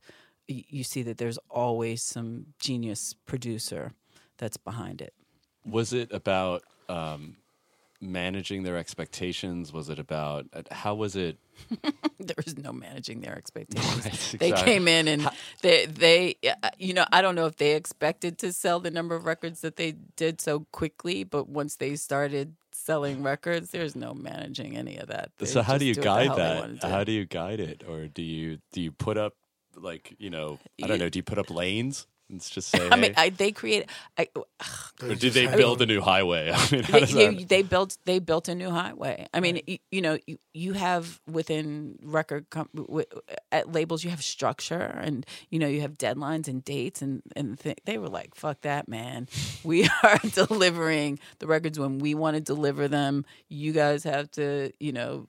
you 0.48 0.82
see 0.82 1.02
that 1.02 1.18
there's 1.18 1.38
always 1.50 2.02
some 2.02 2.46
genius 2.58 3.14
producer 3.26 3.92
that's 4.38 4.56
behind 4.56 5.00
it 5.00 5.12
Was 5.64 5.92
it 5.92 6.10
about 6.12 6.62
um, 6.88 7.36
managing 8.00 8.62
their 8.62 8.76
expectations? 8.78 9.72
Was 9.72 9.88
it 9.90 9.98
about 9.98 10.46
uh, 10.52 10.62
how 10.70 10.94
was 10.94 11.16
it? 11.16 11.36
there 12.20 12.36
was 12.44 12.56
no 12.56 12.72
managing 12.72 13.20
their 13.20 13.36
expectations 13.36 14.04
Right, 14.04 14.36
they 14.38 14.48
exactly. 14.48 14.72
came 14.72 14.88
in 14.88 15.08
and 15.08 15.28
they 15.62 15.86
they 15.86 16.36
uh, 16.62 16.70
you 16.78 16.94
know 16.94 17.04
i 17.10 17.20
don't 17.20 17.34
know 17.34 17.46
if 17.46 17.56
they 17.56 17.74
expected 17.74 18.38
to 18.38 18.52
sell 18.52 18.78
the 18.78 18.92
number 18.92 19.16
of 19.16 19.24
records 19.26 19.60
that 19.62 19.74
they 19.74 19.96
did 20.14 20.40
so 20.40 20.66
quickly 20.70 21.24
but 21.24 21.48
once 21.48 21.74
they 21.76 21.96
started 21.96 22.54
selling 22.88 23.22
records 23.22 23.70
there's 23.70 23.94
no 23.94 24.14
managing 24.14 24.76
any 24.82 24.96
of 24.96 25.08
that 25.08 25.30
They 25.38 25.44
so 25.46 25.60
how 25.62 25.76
do 25.76 25.84
you 25.84 25.94
the 25.94 26.00
guide 26.00 26.30
that? 26.36 26.82
How 26.82 27.04
do 27.04 27.12
you 27.12 27.24
guide 27.26 27.60
it, 27.60 27.84
or 27.86 28.06
do 28.08 28.22
you 28.22 28.58
do 28.72 28.80
you 28.80 28.92
put 28.92 29.16
up 29.24 29.34
like 29.76 30.14
you 30.18 30.30
know 30.30 30.58
I 30.82 30.86
don't 30.86 30.96
You- 30.96 31.04
know? 31.04 31.10
Do 31.10 31.18
you 31.18 31.22
put 31.32 31.38
up 31.38 31.50
lanes? 31.50 32.06
It's 32.34 32.50
just 32.50 32.68
say. 32.72 32.88
I 32.90 32.96
mean. 32.96 33.14
I, 33.16 33.30
they 33.30 33.52
create. 33.52 33.88
I, 34.18 34.28
or 35.02 35.14
did 35.14 35.32
they 35.32 35.46
build 35.46 35.80
a 35.82 35.86
new 35.86 36.00
highway? 36.00 36.50
I 36.54 36.68
mean, 36.72 36.82
how 36.82 36.92
they, 36.92 37.00
does 37.00 37.12
they, 37.12 37.34
that? 37.34 37.48
they 37.48 37.62
built 37.62 37.96
they 38.04 38.18
built 38.18 38.48
a 38.48 38.54
new 38.54 38.70
highway. 38.70 39.26
I 39.32 39.40
mean, 39.40 39.60
you, 39.66 39.78
you 39.90 40.00
know, 40.02 40.18
you, 40.26 40.38
you 40.52 40.72
have 40.74 41.20
within 41.30 41.98
record 42.02 42.46
com- 42.50 42.68
w- 42.74 43.06
at 43.52 43.72
labels 43.72 44.04
you 44.04 44.10
have 44.10 44.22
structure 44.22 45.00
and 45.02 45.24
you 45.50 45.58
know 45.58 45.68
you 45.68 45.80
have 45.80 45.96
deadlines 45.96 46.48
and 46.48 46.64
dates 46.64 47.00
and 47.00 47.22
and 47.36 47.58
th- 47.58 47.78
they 47.84 47.98
were 47.98 48.08
like, 48.08 48.34
"Fuck 48.34 48.62
that, 48.62 48.88
man. 48.88 49.28
We 49.64 49.88
are 50.02 50.18
delivering 50.32 51.18
the 51.38 51.46
records 51.46 51.78
when 51.78 51.98
we 51.98 52.14
want 52.14 52.34
to 52.34 52.40
deliver 52.40 52.88
them. 52.88 53.24
You 53.48 53.72
guys 53.72 54.04
have 54.04 54.30
to, 54.32 54.72
you 54.80 54.92
know, 54.92 55.26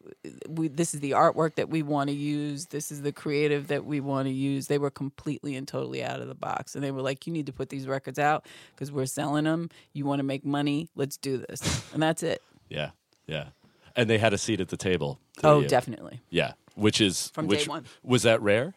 we 0.48 0.68
this 0.68 0.94
is 0.94 1.00
the 1.00 1.12
artwork 1.12 1.56
that 1.56 1.70
we 1.70 1.84
want 1.84 2.10
to 2.10 2.16
use. 2.16 2.66
This 2.68 2.92
is 2.92 3.02
the 3.04 3.12
creative 3.12 3.68
that 3.68 3.86
we 3.86 4.00
want 4.00 4.28
to 4.28 4.34
use." 4.34 4.68
They 4.68 4.78
were 4.78 4.90
completely 4.92 5.56
and 5.56 5.68
totally 5.68 6.04
out 6.04 6.20
of 6.20 6.28
the 6.28 6.36
box 6.36 6.76
and 6.76 6.84
they 6.84 6.88
were 6.91 7.02
like, 7.02 7.25
"You 7.28 7.34
need 7.34 7.45
to 7.47 7.54
put 7.54 7.69
these 7.69 7.88
records 7.88 8.19
out 8.19 8.45
because 8.75 8.91
we're 8.91 9.06
selling 9.06 9.45
them. 9.45 9.69
You 9.93 10.06
want 10.06 10.19
to 10.19 10.23
make 10.23 10.45
money? 10.45 10.89
Let's 10.95 11.17
do 11.17 11.38
this." 11.38 11.84
And 11.93 12.02
that's 12.02 12.23
it. 12.23 12.41
Yeah, 12.69 12.91
yeah. 13.28 13.47
And 13.95 14.10
they 14.10 14.17
had 14.17 14.34
a 14.34 14.38
seat 14.38 14.60
at 14.62 14.69
the 14.69 14.78
table. 14.78 15.19
Oh, 15.43 15.60
you. 15.62 15.67
definitely. 15.67 16.21
Yeah, 16.30 16.54
which 16.75 17.02
is 17.02 17.30
From 17.30 17.47
day 17.47 17.58
which 17.58 17.67
one. 17.67 17.86
was 18.04 18.23
that 18.23 18.41
rare 18.41 18.73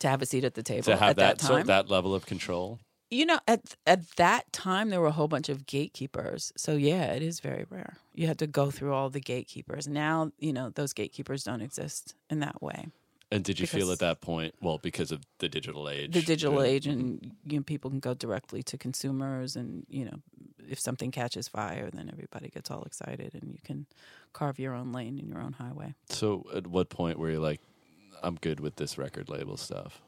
To 0.00 0.08
have 0.08 0.22
a 0.22 0.26
seat 0.26 0.44
at 0.44 0.54
the 0.54 0.62
table 0.62 0.84
to 0.84 0.96
have 0.96 1.10
at 1.10 1.16
that 1.16 1.38
that, 1.38 1.46
so 1.46 1.56
time. 1.56 1.66
that 1.66 1.90
level 1.90 2.14
of 2.14 2.24
control. 2.26 2.78
you 3.10 3.26
know, 3.26 3.38
at 3.48 3.74
at 3.86 4.06
that 4.16 4.52
time 4.52 4.90
there 4.90 5.00
were 5.00 5.08
a 5.08 5.12
whole 5.12 5.28
bunch 5.28 5.48
of 5.48 5.66
gatekeepers. 5.66 6.52
So 6.56 6.72
yeah, 6.76 7.12
it 7.12 7.22
is 7.22 7.40
very 7.40 7.64
rare. 7.68 7.96
You 8.14 8.26
had 8.26 8.38
to 8.38 8.46
go 8.46 8.70
through 8.70 8.92
all 8.94 9.10
the 9.10 9.20
gatekeepers. 9.20 9.86
Now, 9.88 10.30
you 10.38 10.52
know, 10.52 10.70
those 10.70 10.92
gatekeepers 10.92 11.44
don't 11.44 11.60
exist 11.62 12.14
in 12.30 12.40
that 12.40 12.62
way. 12.62 12.88
And 13.30 13.44
did 13.44 13.60
you 13.60 13.66
feel 13.66 13.92
at 13.92 13.98
that 13.98 14.22
point? 14.22 14.54
Well, 14.62 14.78
because 14.78 15.12
of 15.12 15.20
the 15.38 15.48
digital 15.48 15.88
age, 15.88 16.14
The 16.14 16.22
digital 16.22 16.60
uh, 16.60 16.62
age 16.62 16.86
and 16.86 17.32
you 17.46 17.58
know, 17.58 17.62
people 17.62 17.90
can 17.90 18.00
go 18.00 18.14
directly 18.14 18.62
to 18.64 18.78
consumers 18.78 19.54
and, 19.54 19.84
you 19.90 20.06
know, 20.06 20.20
if 20.66 20.80
something 20.80 21.10
catches 21.10 21.46
fire, 21.48 21.90
then 21.92 22.08
everybody 22.10 22.48
gets 22.48 22.70
all 22.70 22.82
excited 22.84 23.34
and 23.34 23.52
you 23.52 23.58
can 23.62 23.86
carve 24.32 24.58
your 24.58 24.74
own 24.74 24.92
lane 24.92 25.18
in 25.18 25.28
your 25.28 25.40
own 25.40 25.54
highway. 25.54 25.94
So, 26.08 26.46
at 26.54 26.66
what 26.66 26.88
point 26.90 27.18
were 27.18 27.30
you 27.30 27.40
like, 27.40 27.60
"I'm 28.22 28.36
good 28.36 28.60
with 28.60 28.76
this 28.76 28.98
record 28.98 29.28
label 29.28 29.56
stuff"? 29.56 30.02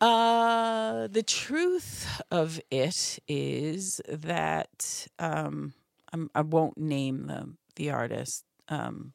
Uh, 0.00 1.06
the 1.08 1.22
truth 1.22 2.20
of 2.30 2.60
it 2.70 3.18
is 3.26 4.00
that 4.08 5.06
um, 5.18 5.72
I'm, 6.12 6.30
I 6.34 6.42
won't 6.42 6.78
name 6.78 7.26
the 7.26 7.48
the 7.76 7.90
artist. 7.90 8.44
Um, 8.68 9.12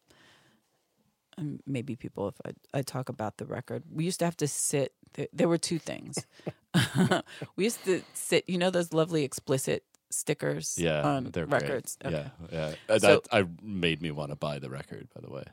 and 1.39 1.61
maybe 1.65 1.95
people, 1.95 2.27
if 2.27 2.35
I, 2.45 2.79
I 2.79 2.81
talk 2.81 3.09
about 3.09 3.37
the 3.37 3.45
record, 3.45 3.83
we 3.91 4.03
used 4.05 4.19
to 4.19 4.25
have 4.25 4.37
to 4.37 4.47
sit. 4.47 4.93
There, 5.13 5.27
there 5.33 5.47
were 5.47 5.57
two 5.57 5.79
things. 5.79 6.25
we 7.55 7.63
used 7.63 7.83
to 7.85 8.01
sit. 8.13 8.47
You 8.47 8.57
know 8.57 8.69
those 8.69 8.93
lovely 8.93 9.23
explicit 9.23 9.83
stickers 10.11 10.77
Yeah, 10.77 11.01
on 11.03 11.25
they're 11.31 11.45
records. 11.45 11.97
Great. 12.01 12.13
Okay. 12.15 12.31
Yeah, 12.51 12.73
yeah. 12.89 12.93
Uh, 12.95 12.99
So- 12.99 13.07
that 13.21 13.27
I 13.31 13.45
made 13.63 14.01
me 14.01 14.11
want 14.11 14.31
to 14.31 14.35
buy 14.35 14.59
the 14.59 14.69
record. 14.69 15.07
By 15.13 15.21
the 15.21 15.29
way, 15.31 15.43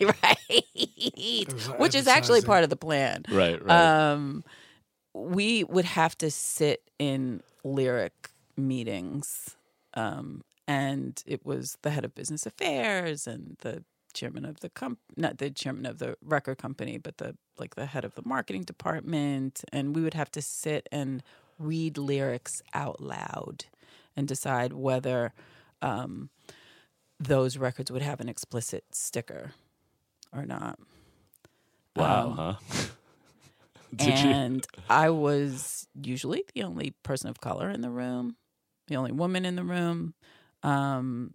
right. 0.00 1.78
Which 1.78 1.94
is 1.94 2.06
actually 2.06 2.42
part 2.42 2.64
of 2.64 2.70
the 2.70 2.76
plan. 2.76 3.24
right, 3.30 3.64
right. 3.64 4.12
um, 4.12 4.44
we 5.14 5.64
would 5.64 5.84
have 5.84 6.16
to 6.18 6.30
sit 6.30 6.82
in 6.98 7.42
lyric 7.64 8.30
meetings, 8.56 9.56
um, 9.94 10.42
and 10.66 11.22
it 11.26 11.44
was 11.44 11.76
the 11.82 11.90
head 11.90 12.04
of 12.04 12.14
business 12.14 12.46
affairs 12.46 13.26
and 13.26 13.56
the 13.60 13.82
chairman 14.18 14.44
of 14.44 14.60
the 14.60 14.68
comp 14.68 14.98
not 15.16 15.38
the 15.38 15.50
chairman 15.50 15.86
of 15.86 15.98
the 15.98 16.16
record 16.22 16.58
company, 16.58 16.98
but 16.98 17.18
the 17.18 17.36
like 17.58 17.76
the 17.76 17.86
head 17.86 18.04
of 18.04 18.14
the 18.14 18.22
marketing 18.24 18.62
department, 18.62 19.64
and 19.72 19.94
we 19.94 20.02
would 20.02 20.14
have 20.14 20.30
to 20.32 20.42
sit 20.42 20.88
and 20.90 21.22
read 21.58 21.96
lyrics 21.98 22.62
out 22.74 23.00
loud 23.00 23.64
and 24.16 24.26
decide 24.26 24.72
whether 24.72 25.32
um, 25.82 26.30
those 27.20 27.56
records 27.56 27.90
would 27.90 28.02
have 28.02 28.20
an 28.20 28.28
explicit 28.28 28.84
sticker 28.90 29.52
or 30.32 30.44
not. 30.44 30.78
wow, 31.96 32.26
um, 32.26 32.32
huh? 32.36 32.54
And 33.98 34.66
I 34.90 35.10
was 35.10 35.88
usually 36.00 36.44
the 36.54 36.62
only 36.62 36.94
person 37.02 37.30
of 37.30 37.40
color 37.40 37.70
in 37.70 37.80
the 37.80 37.90
room, 37.90 38.36
the 38.86 38.96
only 38.96 39.12
woman 39.12 39.44
in 39.44 39.56
the 39.56 39.64
room. 39.64 40.14
Um, 40.62 41.32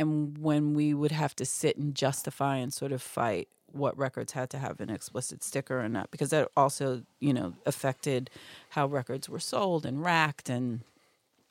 and 0.00 0.38
when 0.38 0.74
we 0.74 0.94
would 0.94 1.12
have 1.12 1.34
to 1.36 1.44
sit 1.44 1.76
and 1.76 1.94
justify 1.94 2.56
and 2.56 2.72
sort 2.72 2.92
of 2.92 3.00
fight 3.02 3.48
what 3.72 3.96
records 3.98 4.32
had 4.32 4.48
to 4.50 4.58
have 4.58 4.80
an 4.80 4.88
explicit 4.90 5.42
sticker 5.42 5.80
or 5.80 5.88
not, 5.88 6.10
because 6.10 6.30
that 6.30 6.48
also, 6.56 7.02
you 7.20 7.32
know, 7.34 7.54
affected 7.66 8.30
how 8.70 8.86
records 8.86 9.28
were 9.28 9.40
sold 9.40 9.84
and 9.84 10.02
racked, 10.02 10.48
and 10.48 10.80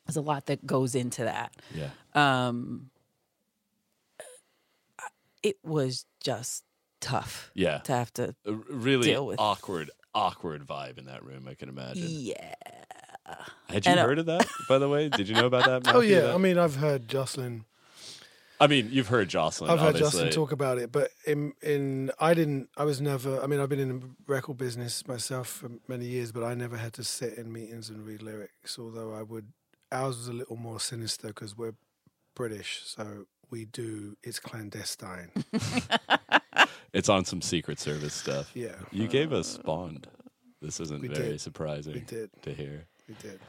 there's 0.06 0.16
a 0.18 0.22
lot 0.22 0.46
that 0.48 0.66
goes 0.66 0.96
into 0.96 1.24
that. 1.24 1.54
Yeah, 1.74 1.90
Um, 2.14 2.90
it 5.44 5.58
was 5.64 6.06
just 6.24 6.64
tough 7.02 7.52
yeah. 7.54 7.80
to 7.80 7.92
have 7.92 8.12
to 8.14 8.36
A 8.46 8.52
r- 8.52 8.56
really 8.70 9.08
deal 9.08 9.26
with- 9.28 9.40
awkward, 9.40 9.92
awkward 10.16 10.66
vibe 10.66 10.98
in 10.98 11.06
that 11.06 11.24
room. 11.24 11.48
I 11.48 11.54
can 11.54 11.70
imagine. 11.70 12.08
yeah 12.08 12.54
Had 13.70 13.86
you 13.86 13.92
And, 13.92 14.00
uh, 14.00 14.06
heard 14.06 14.20
of 14.20 14.26
that? 14.28 14.48
By 14.68 14.80
the 14.80 14.90
way, 14.90 15.10
did 15.10 15.28
you 15.28 15.36
know 15.36 15.46
about 15.46 15.66
that? 15.84 15.84
Oh 15.96 16.00
yeah, 16.02 16.22
that- 16.22 16.34
I 16.36 16.38
mean 16.38 16.58
I've 16.58 16.78
heard 16.78 17.08
Jocelyn. 17.08 17.66
I 18.60 18.68
mean, 18.68 18.90
you've 18.92 19.08
heard 19.10 19.28
Jocelyn. 19.30 19.70
I've 19.72 19.80
heard 19.80 19.88
obviously. 19.96 20.12
Jocelyn 20.26 20.32
talk 20.32 20.52
about 20.52 20.78
it, 20.78 20.92
but 20.92 21.12
in 21.28 21.54
in 21.62 22.12
I 22.20 22.34
didn't. 22.34 22.70
I 22.78 22.84
was 22.86 23.02
never. 23.02 23.42
I 23.42 23.48
mean, 23.48 23.60
I've 23.60 23.70
been 23.70 23.80
in 23.80 24.00
the 24.00 24.08
record 24.28 24.58
business 24.58 25.06
myself 25.08 25.48
for 25.48 25.72
many 25.88 26.06
years, 26.06 26.32
but 26.32 26.44
I 26.44 26.54
never 26.54 26.78
had 26.78 26.94
to 26.94 27.04
sit 27.04 27.38
in 27.38 27.52
meetings 27.52 27.90
and 27.90 28.06
read 28.06 28.22
lyrics. 28.22 28.78
Although 28.80 29.14
I 29.14 29.22
would. 29.24 29.48
Ours 29.92 30.18
was 30.18 30.28
a 30.28 30.34
little 30.34 30.56
more 30.58 30.80
sinister 30.80 31.28
because 31.28 31.58
we're 31.58 31.76
British, 32.36 32.82
so 32.86 33.26
we 33.50 33.66
do. 33.66 34.16
It's 34.24 34.40
clandestine. 34.40 35.32
It's 36.94 37.10
on 37.10 37.26
some 37.26 37.42
Secret 37.42 37.78
Service 37.78 38.14
stuff. 38.14 38.52
Yeah, 38.56 38.76
You 38.90 39.10
gave 39.10 39.34
us 39.34 39.58
Bond. 39.58 40.08
This 40.62 40.80
isn't 40.80 41.02
We 41.02 41.10
very 41.10 41.32
did. 41.32 41.42
surprising 41.42 41.94
we 41.94 42.00
did. 42.00 42.30
to 42.44 42.54
hear. 42.54 42.86
We 43.10 43.16
did. 43.22 43.40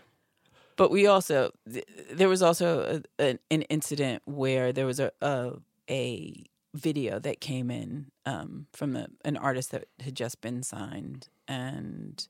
But 0.77 0.91
we 0.91 1.07
also 1.07 1.53
th- 1.71 1.87
there 2.13 2.29
was 2.29 2.43
also 2.43 3.03
a, 3.19 3.23
an, 3.23 3.39
an 3.51 3.63
incident 3.63 4.23
where 4.27 4.73
there 4.73 4.87
was 4.87 5.01
a, 5.01 5.11
a 5.23 5.53
a 5.89 6.45
video 6.75 7.19
that 7.19 7.41
came 7.41 7.71
in 7.71 8.11
um, 8.27 8.67
from 8.73 8.93
the 8.93 9.09
an 9.25 9.37
artist 9.37 9.71
that 9.71 9.87
had 10.01 10.15
just 10.15 10.41
been 10.41 10.63
signed, 10.63 11.29
and 11.49 12.29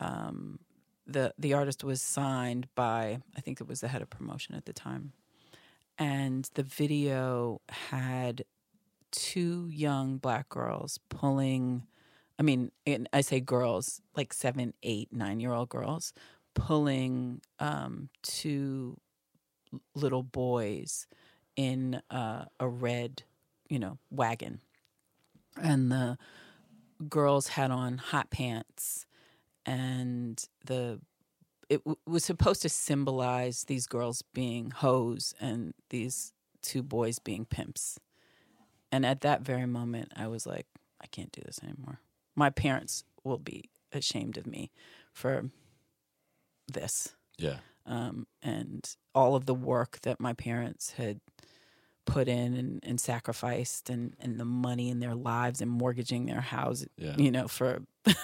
um, 0.00 0.58
the 1.06 1.32
the 1.38 1.54
artist 1.54 1.82
was 1.82 2.02
signed 2.02 2.68
by 2.74 3.18
I 3.36 3.40
think 3.40 3.60
it 3.60 3.68
was 3.68 3.80
the 3.80 3.88
head 3.88 4.02
of 4.02 4.10
promotion 4.10 4.54
at 4.54 4.66
the 4.66 4.72
time, 4.74 5.12
and 5.98 6.48
the 6.54 6.62
video 6.62 7.60
had 7.68 8.44
two 9.10 9.68
young 9.70 10.18
black 10.18 10.48
girls 10.48 10.98
pulling. 11.08 11.86
I 12.38 12.42
mean, 12.42 12.70
I 13.14 13.22
say 13.22 13.40
girls, 13.40 14.02
like 14.14 14.34
seven, 14.34 14.74
eight, 14.82 15.10
nine 15.10 15.40
year 15.40 15.52
old 15.52 15.70
girls, 15.70 16.12
pulling 16.56 17.40
um, 17.60 18.08
two 18.22 18.96
little 19.94 20.24
boys 20.24 21.06
in 21.54 22.00
uh, 22.10 22.46
a 22.58 22.66
red, 22.66 23.22
you 23.68 23.78
know, 23.78 23.98
wagon. 24.10 24.60
And 25.62 25.92
the 25.92 26.18
girls 27.08 27.48
had 27.48 27.70
on 27.70 27.98
hot 27.98 28.30
pants, 28.30 29.06
and 29.64 30.42
the 30.64 31.00
it 31.68 31.78
w- 31.84 31.98
was 32.06 32.24
supposed 32.24 32.62
to 32.62 32.68
symbolize 32.68 33.64
these 33.64 33.86
girls 33.86 34.22
being 34.32 34.70
hoes 34.70 35.34
and 35.40 35.74
these 35.90 36.32
two 36.62 36.82
boys 36.82 37.18
being 37.18 37.44
pimps. 37.44 37.98
And 38.92 39.04
at 39.04 39.20
that 39.22 39.42
very 39.42 39.66
moment, 39.66 40.12
I 40.16 40.28
was 40.28 40.46
like, 40.46 40.66
I 41.02 41.06
can't 41.06 41.32
do 41.32 41.42
this 41.44 41.60
anymore. 41.62 42.00
My 42.34 42.50
parents 42.50 43.04
will 43.24 43.38
be 43.38 43.70
ashamed 43.92 44.36
of 44.36 44.46
me 44.46 44.70
for 45.12 45.50
this. 46.72 47.14
Yeah. 47.38 47.58
Um, 47.86 48.26
and 48.42 48.84
all 49.14 49.36
of 49.36 49.46
the 49.46 49.54
work 49.54 49.98
that 50.02 50.18
my 50.20 50.32
parents 50.32 50.92
had 50.92 51.20
put 52.04 52.28
in 52.28 52.54
and, 52.54 52.80
and 52.84 53.00
sacrificed 53.00 53.90
and, 53.90 54.14
and 54.20 54.38
the 54.40 54.44
money 54.44 54.90
in 54.90 55.00
their 55.00 55.14
lives 55.14 55.60
and 55.60 55.70
mortgaging 55.70 56.26
their 56.26 56.40
house, 56.40 56.84
Yeah. 56.96 57.16
you 57.16 57.30
know, 57.30 57.48
for 57.48 57.82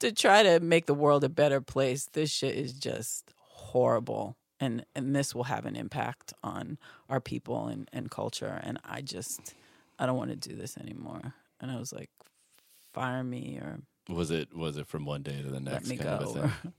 to 0.00 0.12
try 0.12 0.42
to 0.42 0.60
make 0.60 0.86
the 0.86 0.94
world 0.94 1.24
a 1.24 1.28
better 1.28 1.60
place. 1.60 2.06
This 2.12 2.30
shit 2.30 2.54
is 2.56 2.72
just 2.72 3.32
horrible. 3.38 4.36
And 4.58 4.86
and 4.94 5.14
this 5.14 5.34
will 5.34 5.44
have 5.44 5.66
an 5.66 5.76
impact 5.76 6.32
on 6.42 6.78
our 7.10 7.20
people 7.20 7.66
and, 7.68 7.88
and 7.92 8.10
culture. 8.10 8.58
And 8.62 8.78
I 8.84 9.02
just 9.02 9.54
I 9.98 10.06
don't 10.06 10.16
want 10.16 10.30
to 10.30 10.48
do 10.48 10.56
this 10.56 10.78
anymore. 10.78 11.34
And 11.60 11.70
I 11.70 11.78
was 11.78 11.92
like, 11.92 12.08
fire 12.94 13.22
me 13.22 13.58
or 13.60 13.80
Was 14.08 14.30
it 14.30 14.56
was 14.56 14.78
it 14.78 14.86
from 14.86 15.04
one 15.04 15.22
day 15.22 15.42
to 15.42 15.48
the 15.48 15.60
let 15.60 15.62
next 15.62 15.88
me 15.88 15.98
kind 15.98 16.18
go. 16.20 16.24
of 16.30 16.36
a 16.36 16.40
thing? 16.48 16.72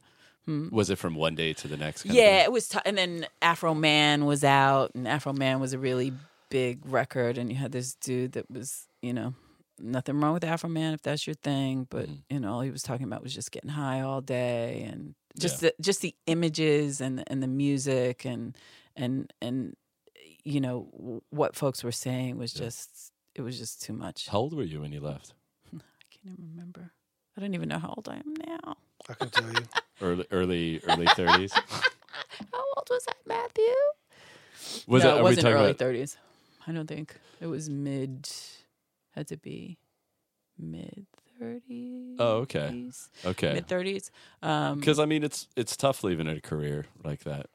Or- 0.48 0.52
Hmm? 0.52 0.70
Was 0.72 0.90
it 0.90 0.98
from 0.98 1.16
one 1.16 1.36
day 1.36 1.54
to 1.54 1.68
the 1.68 1.76
next? 1.78 2.04
Kind 2.04 2.16
yeah, 2.16 2.40
Of 2.42 2.46
it 2.46 2.52
was. 2.54 2.70
T- 2.70 2.80
and 2.86 2.98
then 2.98 3.28
Afroman 3.42 4.26
was 4.26 4.44
out, 4.44 4.92
and 4.96 5.06
Afroman 5.06 5.60
was 5.60 5.74
a 5.74 5.80
really 5.80 6.14
big 6.50 6.80
record, 6.86 7.38
and 7.38 7.50
you 7.50 7.56
had 7.58 7.72
this 7.74 7.96
dude 7.96 8.32
that 8.34 8.50
was, 8.50 8.88
you 9.02 9.12
know, 9.14 9.34
nothing 9.80 10.20
wrong 10.22 10.34
with 10.34 10.44
Afroman 10.44 10.94
if 10.94 11.02
that's 11.02 11.28
your 11.28 11.34
thing, 11.36 11.86
but 11.90 12.08
Mhm. 12.08 12.24
you 12.30 12.40
know, 12.40 12.54
all 12.54 12.62
he 12.62 12.72
was 12.72 12.82
talking 12.82 13.06
about 13.06 13.22
was 13.24 13.34
just 13.34 13.52
getting 13.52 13.70
high 13.72 14.00
all 14.02 14.22
day 14.22 14.84
and 14.84 15.16
just 15.38 15.62
Yeah. 15.62 15.70
the 15.78 15.84
just 15.84 16.02
the 16.02 16.16
images 16.28 17.00
and 17.02 17.24
and 17.30 17.44
the 17.44 17.48
music 17.48 18.26
and 18.26 18.58
and 18.96 19.32
and 19.42 19.76
you 20.44 20.62
know 20.62 21.22
what 21.30 21.56
folks 21.56 21.84
were 21.84 21.92
saying 21.92 22.38
was 22.38 22.56
Yeah. 22.56 22.62
just 22.66 23.12
it 23.36 23.42
was 23.42 23.60
just 23.60 23.82
too 23.84 23.94
much. 23.94 24.28
How 24.30 24.40
old 24.40 24.54
were 24.56 24.64
you 24.64 24.80
when 24.82 24.94
you 24.94 25.02
left? 25.02 25.34
I 25.76 25.78
can't 26.10 26.34
even 26.40 26.50
remember. 26.56 26.94
I 27.36 27.42
don't 27.42 27.54
even 27.54 27.68
know 27.70 27.78
how 27.80 27.94
old 27.96 28.08
I 28.10 28.16
am 28.16 28.34
now. 28.48 28.78
I 29.10 29.14
can 29.14 29.30
tell 29.30 29.52
you. 29.54 29.68
Early, 30.02 30.26
early, 30.32 30.82
early 30.88 31.08
thirties. 31.16 31.54
How 32.54 32.64
old 32.76 32.88
was 32.90 33.06
I, 33.10 33.14
Matthew? 33.26 33.64
Was 34.88 35.04
no, 35.04 35.16
it? 35.16 35.20
it 35.20 35.24
wasn't 35.24 35.42
talking 35.42 35.56
early 35.58 35.66
about? 35.72 35.80
thirties. 35.80 36.18
I 36.68 36.72
don't 36.72 36.88
think 36.88 37.16
it 37.42 37.48
was 37.48 37.70
mid. 37.70 38.30
Had 39.12 39.28
to 39.28 39.38
be 39.38 39.78
mid 40.60 41.08
thirties. 41.40 42.16
Oh, 42.20 42.38
okay. 42.40 42.90
Okay. 43.26 43.54
Mid 43.54 43.68
thirties. 43.68 44.12
Um, 44.44 44.80
Because 44.80 45.00
I 45.00 45.06
mean, 45.06 45.24
it's 45.24 45.48
it's 45.56 45.76
tough 45.76 46.04
leaving 46.04 46.28
a 46.28 46.40
career 46.42 46.86
like 47.04 47.24
that, 47.24 47.48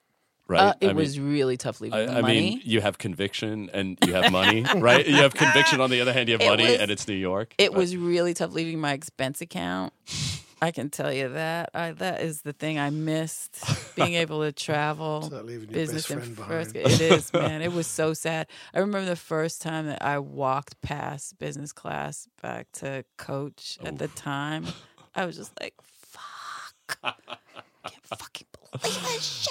right? 0.53 0.61
uh, 0.69 0.75
it 0.81 0.85
I 0.87 0.89
mean, 0.89 0.97
was 0.97 1.19
really 1.19 1.57
tough 1.57 1.81
leaving 1.81 1.99
I, 1.99 2.07
the 2.07 2.19
I 2.19 2.23
mean, 2.23 2.61
you 2.65 2.81
have 2.81 2.99
conviction 2.99 3.71
and 3.73 3.99
you 4.07 4.13
have 4.15 4.31
money, 4.31 4.65
right? 4.77 5.07
You 5.07 5.17
have 5.17 5.35
conviction. 5.35 5.81
On 5.81 5.91
the 5.91 6.01
other 6.01 6.13
hand, 6.13 6.29
you 6.29 6.35
have 6.35 6.41
It 6.43 6.49
money, 6.49 6.71
was- 6.73 6.81
and 6.81 6.91
it's 6.91 7.09
New 7.09 7.15
York. 7.15 7.55
it 7.59 7.71
But- 7.71 7.79
was 7.79 7.97
really 7.97 8.35
tough 8.35 8.53
leaving 8.53 8.79
my 8.81 8.93
expense 8.93 9.41
account. 9.41 9.93
I 10.61 10.71
can 10.71 10.91
tell 10.91 11.13
you 11.13 11.31
that. 11.31 11.71
I, 11.75 11.91
that 11.91 12.21
is 12.21 12.43
the 12.43 12.53
thing 12.53 12.79
I 12.79 12.91
missed. 12.91 13.59
Being 13.97 14.15
able 14.15 14.43
to 14.43 14.53
travel. 14.53 15.23
It's 15.25 15.33
like 15.33 15.43
leaving 15.43 15.69
your 15.71 15.75
business 15.75 16.07
best 16.07 16.11
in 16.29 16.35
friend 16.37 16.49
first. 16.49 16.73
behind. 16.75 16.93
It 16.93 17.01
is, 17.01 17.33
man. 17.35 17.63
It 17.63 17.73
was 17.73 17.89
so 17.89 18.15
sad. 18.15 18.47
I 18.73 18.79
remember 18.79 19.05
the 19.09 19.17
first 19.17 19.61
time 19.61 19.87
that 19.89 20.01
I 20.03 20.21
walked 20.21 20.81
past 20.81 21.37
business 21.41 21.73
class 21.73 22.29
back 22.41 22.71
to 22.75 23.05
coach 23.17 23.77
at 23.85 23.99
the 23.99 24.07
time. 24.07 24.67
I 25.17 25.27
was 25.27 25.37
just 25.37 25.51
like, 25.61 25.75
"Fuck, 25.83 26.99
can't 27.03 27.17
fucking 28.05 28.07
believe 28.13 28.21
this 28.33 28.41
shit." 28.43 28.52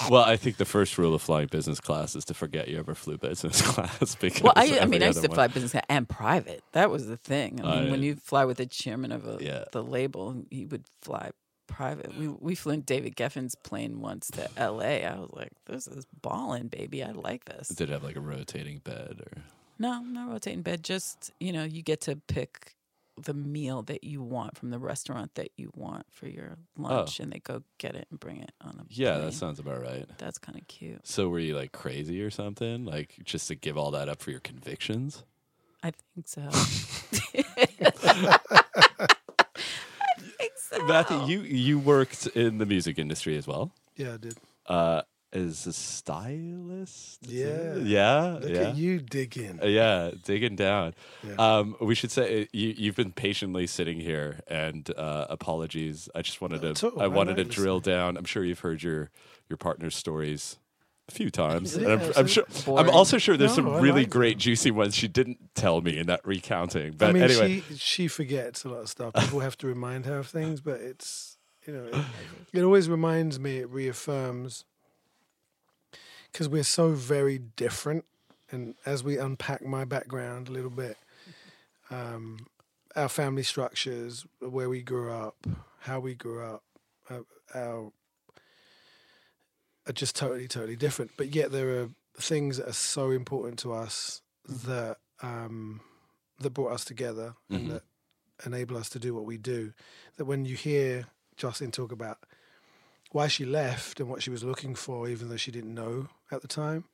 Well, 0.09 0.23
I 0.23 0.35
think 0.35 0.57
the 0.57 0.65
first 0.65 0.97
rule 0.97 1.13
of 1.13 1.21
flying 1.21 1.47
business 1.47 1.79
class 1.79 2.15
is 2.15 2.25
to 2.25 2.33
forget 2.33 2.67
you 2.67 2.79
ever 2.79 2.95
flew 2.95 3.17
business 3.17 3.61
class. 3.67 4.15
Because 4.15 4.41
Well, 4.41 4.53
I, 4.55 4.79
I 4.79 4.85
mean, 4.85 5.03
I 5.03 5.07
used 5.07 5.21
to 5.21 5.27
one- 5.27 5.35
fly 5.35 5.47
business 5.47 5.71
class 5.71 5.83
and 5.89 6.07
private. 6.09 6.63
That 6.71 6.89
was 6.89 7.07
the 7.07 7.17
thing. 7.17 7.61
I 7.63 7.81
mean, 7.81 7.91
when 7.91 8.03
you 8.03 8.15
fly 8.15 8.45
with 8.45 8.57
the 8.57 8.65
chairman 8.65 9.11
of 9.11 9.27
a, 9.27 9.37
Yeah. 9.43 9.65
the 9.71 9.83
label, 9.83 10.43
he 10.49 10.65
would 10.65 10.83
fly 11.01 11.31
private. 11.67 12.17
We 12.17 12.27
we 12.27 12.55
flew 12.55 12.73
in 12.73 12.81
David 12.81 13.15
Geffen's 13.15 13.55
plane 13.55 14.01
once 14.01 14.29
to 14.31 14.49
L.A. 14.57 15.05
I 15.05 15.15
was 15.19 15.29
like, 15.33 15.51
"This 15.67 15.87
is 15.87 16.05
balling, 16.21 16.67
baby. 16.67 17.03
I 17.03 17.11
like 17.11 17.45
this." 17.45 17.69
Did 17.69 17.89
it 17.89 17.93
have 17.93 18.03
like 18.03 18.15
a 18.17 18.21
rotating 18.21 18.79
bed 18.79 19.21
or? 19.21 19.41
No, 19.79 20.01
not 20.01 20.29
rotating 20.29 20.63
bed. 20.63 20.83
Just 20.83 21.31
you 21.39 21.53
know, 21.53 21.63
you 21.63 21.81
get 21.81 22.01
to 22.01 22.15
pick 22.15 22.75
the 23.21 23.33
meal 23.33 23.81
that 23.83 24.03
you 24.03 24.21
want 24.21 24.57
from 24.57 24.69
the 24.69 24.79
restaurant 24.79 25.35
that 25.35 25.49
you 25.57 25.71
want 25.75 26.05
for 26.11 26.27
your 26.27 26.57
lunch, 26.77 27.19
and 27.19 27.31
they 27.31 27.39
go 27.39 27.63
get 27.77 27.95
it 27.95 28.07
and 28.09 28.19
bring 28.19 28.37
it 28.37 28.51
on 28.61 28.75
a 28.79 28.81
Oh. 28.83 28.85
Yeah, 28.89 29.13
plane. 29.13 29.25
that 29.25 29.33
sounds 29.33 29.59
about 29.59 29.81
right. 29.81 30.05
That's 30.17 30.37
kind 30.37 30.57
of 30.59 30.67
cute. 30.67 31.05
So 31.07 31.29
were 31.29 31.39
you 31.39 31.55
like 31.55 31.71
crazy 31.71 32.21
or 32.21 32.29
something? 32.29 32.85
Like 32.85 33.15
just 33.23 33.47
to 33.49 33.55
give 33.55 33.77
all 33.77 33.91
that 33.91 34.07
up 34.09 34.21
for 34.21 34.31
your 34.31 34.39
convictions? 34.39 35.23
I 35.83 35.91
think 36.15 36.27
so. 36.27 36.41
I 38.93 39.09
think 40.37 40.51
so. 40.57 40.85
Matthew, 40.85 41.17
you 41.25 41.41
you 41.41 41.79
worked 41.79 42.27
in 42.27 42.57
the 42.57 42.65
music 42.65 42.99
industry 42.99 43.37
as 43.37 43.47
well. 43.47 43.71
Yeah, 43.95 44.13
I 44.13 44.17
did. 44.17 44.37
Uh, 44.67 45.01
as 45.33 45.65
a 45.67 45.73
stylist. 45.73 47.19
Is 47.25 47.31
Yeah. 47.31 47.45
it? 47.47 47.83
yeah, 47.85 48.37
Look 48.41 48.49
yeah. 48.49 48.59
at 48.69 48.75
you 48.75 48.99
digging. 48.99 49.59
Uh, 49.61 49.65
yeah, 49.67 50.11
digging 50.23 50.55
down. 50.55 50.93
Yeah. 51.23 51.35
Um, 51.37 51.75
we 51.79 51.95
should 51.95 52.11
say 52.11 52.43
uh, 52.43 52.45
you, 52.51 52.73
you've 52.77 52.95
been 52.95 53.11
patiently 53.11 53.67
sitting 53.67 53.99
here, 53.99 54.41
and 54.47 54.89
uh, 54.97 55.27
apologies. 55.29 56.09
I 56.15 56.21
just 56.21 56.41
wanted 56.41 56.63
Not 56.63 56.75
to. 56.77 56.87
at 56.87 56.93
all. 56.93 57.01
I 57.01 57.05
I 57.05 57.07
wanted 57.07 57.37
to 57.37 57.43
like 57.43 57.51
drill 57.51 57.79
down. 57.79 58.17
I'm 58.17 58.25
sure 58.25 58.43
you've 58.43 58.59
heard 58.59 58.83
your 58.83 59.09
your 59.49 59.57
partner's 59.57 59.95
stories 59.95 60.57
a 61.09 61.11
few 61.11 61.29
times. 61.29 61.75
and 61.75 61.87
I'm, 61.87 62.11
I'm 62.15 62.27
sure. 62.27 62.45
Boring. 62.65 62.85
I'm 62.87 62.93
also 62.93 63.17
sure 63.17 63.35
there's 63.37 63.51
No, 63.57 63.63
some 63.65 63.69
I 63.75 63.79
really 63.79 64.01
like 64.03 64.09
great, 64.09 64.33
them. 64.33 64.39
juicy 64.39 64.71
ones 64.71 64.95
she 64.95 65.07
didn't 65.07 65.39
tell 65.55 65.81
me 65.81 65.97
in 65.97 66.07
that 66.07 66.21
recounting. 66.25 66.93
But 66.97 67.09
I 67.09 67.11
mean, 67.13 67.23
anyway, 67.23 67.63
she 67.69 67.75
she 67.77 68.07
forgets 68.07 68.63
a 68.65 68.69
lot 68.69 68.81
of 68.81 68.89
stuff. 68.89 69.13
People 69.13 69.39
have 69.41 69.57
to 69.57 69.67
remind 69.67 70.05
her 70.05 70.17
of 70.19 70.27
things, 70.27 70.61
but 70.61 70.79
it's 70.81 71.37
you 71.67 71.73
know, 71.73 71.85
it, 71.85 72.05
it 72.59 72.63
always 72.63 72.89
reminds 72.89 73.39
me. 73.39 73.57
It 73.59 73.69
reaffirms 73.69 74.65
because 76.31 76.47
we're 76.49 76.63
so 76.63 76.91
very 76.91 77.37
different. 77.37 78.05
And 78.51 78.75
as 78.85 79.03
we 79.03 79.17
unpack 79.17 79.63
my 79.65 79.85
background 79.85 80.47
a 80.49 80.51
little 80.51 80.69
bit, 80.69 80.97
um, 81.89 82.47
our 82.95 83.09
family 83.09 83.43
structures, 83.43 84.25
where 84.39 84.69
we 84.69 84.81
grew 84.81 85.11
up, 85.11 85.35
how 85.79 85.99
we 85.99 86.15
grew 86.15 86.43
up, 86.43 86.63
uh, 87.09 87.19
our 87.55 87.91
are 89.87 89.93
just 89.93 90.15
totally, 90.15 90.47
totally 90.47 90.75
different. 90.75 91.11
But 91.17 91.33
yet 91.33 91.51
there 91.51 91.81
are 91.81 91.89
things 92.17 92.57
that 92.57 92.67
are 92.67 92.73
so 92.73 93.09
important 93.11 93.57
to 93.59 93.73
us 93.73 94.21
that 94.47 94.97
um, 95.23 95.81
that 96.39 96.49
brought 96.51 96.71
us 96.71 96.83
together 96.83 97.35
Mhm. 97.51 97.55
and 97.55 97.71
that 97.71 97.83
enable 98.45 98.75
us 98.77 98.89
to 98.89 98.99
do 98.99 99.13
what 99.13 99.25
we 99.25 99.37
do. 99.37 99.73
That 100.17 100.25
when 100.25 100.45
you 100.45 100.55
hear 100.55 101.05
Jocelyn 101.37 101.71
talk 101.71 101.91
about 101.91 102.23
why 103.13 103.27
she 103.27 103.45
left 103.45 103.99
and 103.99 104.09
what 104.09 104.23
she 104.23 104.29
was 104.29 104.43
looking 104.43 104.75
for, 104.75 105.07
even 105.07 105.29
though 105.29 105.37
she 105.37 105.51
didn't 105.51 105.73
know 105.73 106.07
at 106.31 106.41
the 106.41 106.47
time, 106.47 106.85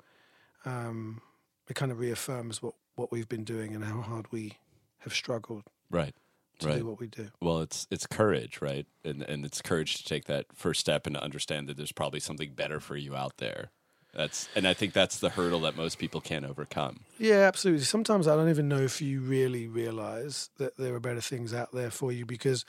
um, 0.66 1.22
it 1.68 1.76
kind 1.76 1.92
of 1.92 2.00
reaffirms 2.00 2.62
what, 2.62 2.74
what 2.96 3.12
we've 3.12 3.30
been 3.30 3.44
doing 3.44 3.76
and 3.76 3.84
how 3.84 4.02
hard 4.02 4.32
we 4.32 4.54
have 5.00 5.14
struggled 5.14 5.64
right. 5.90 6.16
to 6.60 6.68
Right. 6.68 6.80
do 6.80 6.86
what 6.86 7.00
we 7.00 7.08
do. 7.08 7.30
Well, 7.40 7.62
it's 7.62 7.88
it's 7.92 8.08
courage, 8.08 8.62
right? 8.62 8.88
And 9.06 9.22
and 9.22 9.46
it's 9.46 9.62
courage 9.62 9.96
to 9.98 10.04
take 10.04 10.26
that 10.26 10.46
first 10.56 10.80
step 10.80 11.06
and 11.06 11.16
to 11.16 11.24
understand 11.24 11.68
that 11.68 11.78
there's 11.78 11.92
probably 11.92 12.20
something 12.20 12.54
better 12.54 12.80
for 12.80 12.98
you 12.98 13.16
out 13.16 13.38
there. 13.38 13.70
That's 14.14 14.50
and 14.56 14.68
I 14.68 14.74
think 14.74 14.94
that's 14.94 15.20
the 15.20 15.30
hurdle 15.30 15.60
that 15.62 15.78
most 15.78 16.00
people 16.00 16.20
can't 16.22 16.46
overcome. 16.46 17.02
Yeah, 17.20 17.42
absolutely. 17.42 17.84
Sometimes 17.84 18.28
I 18.28 18.36
don't 18.36 18.50
even 18.50 18.68
know 18.68 18.80
if 18.80 19.00
you 19.02 19.22
really 19.22 19.68
realize 19.68 20.50
that 20.58 20.78
there 20.78 20.96
are 20.96 21.00
better 21.00 21.22
things 21.22 21.54
out 21.54 21.72
there 21.72 21.92
for 21.92 22.12
you 22.12 22.26
because 22.26 22.66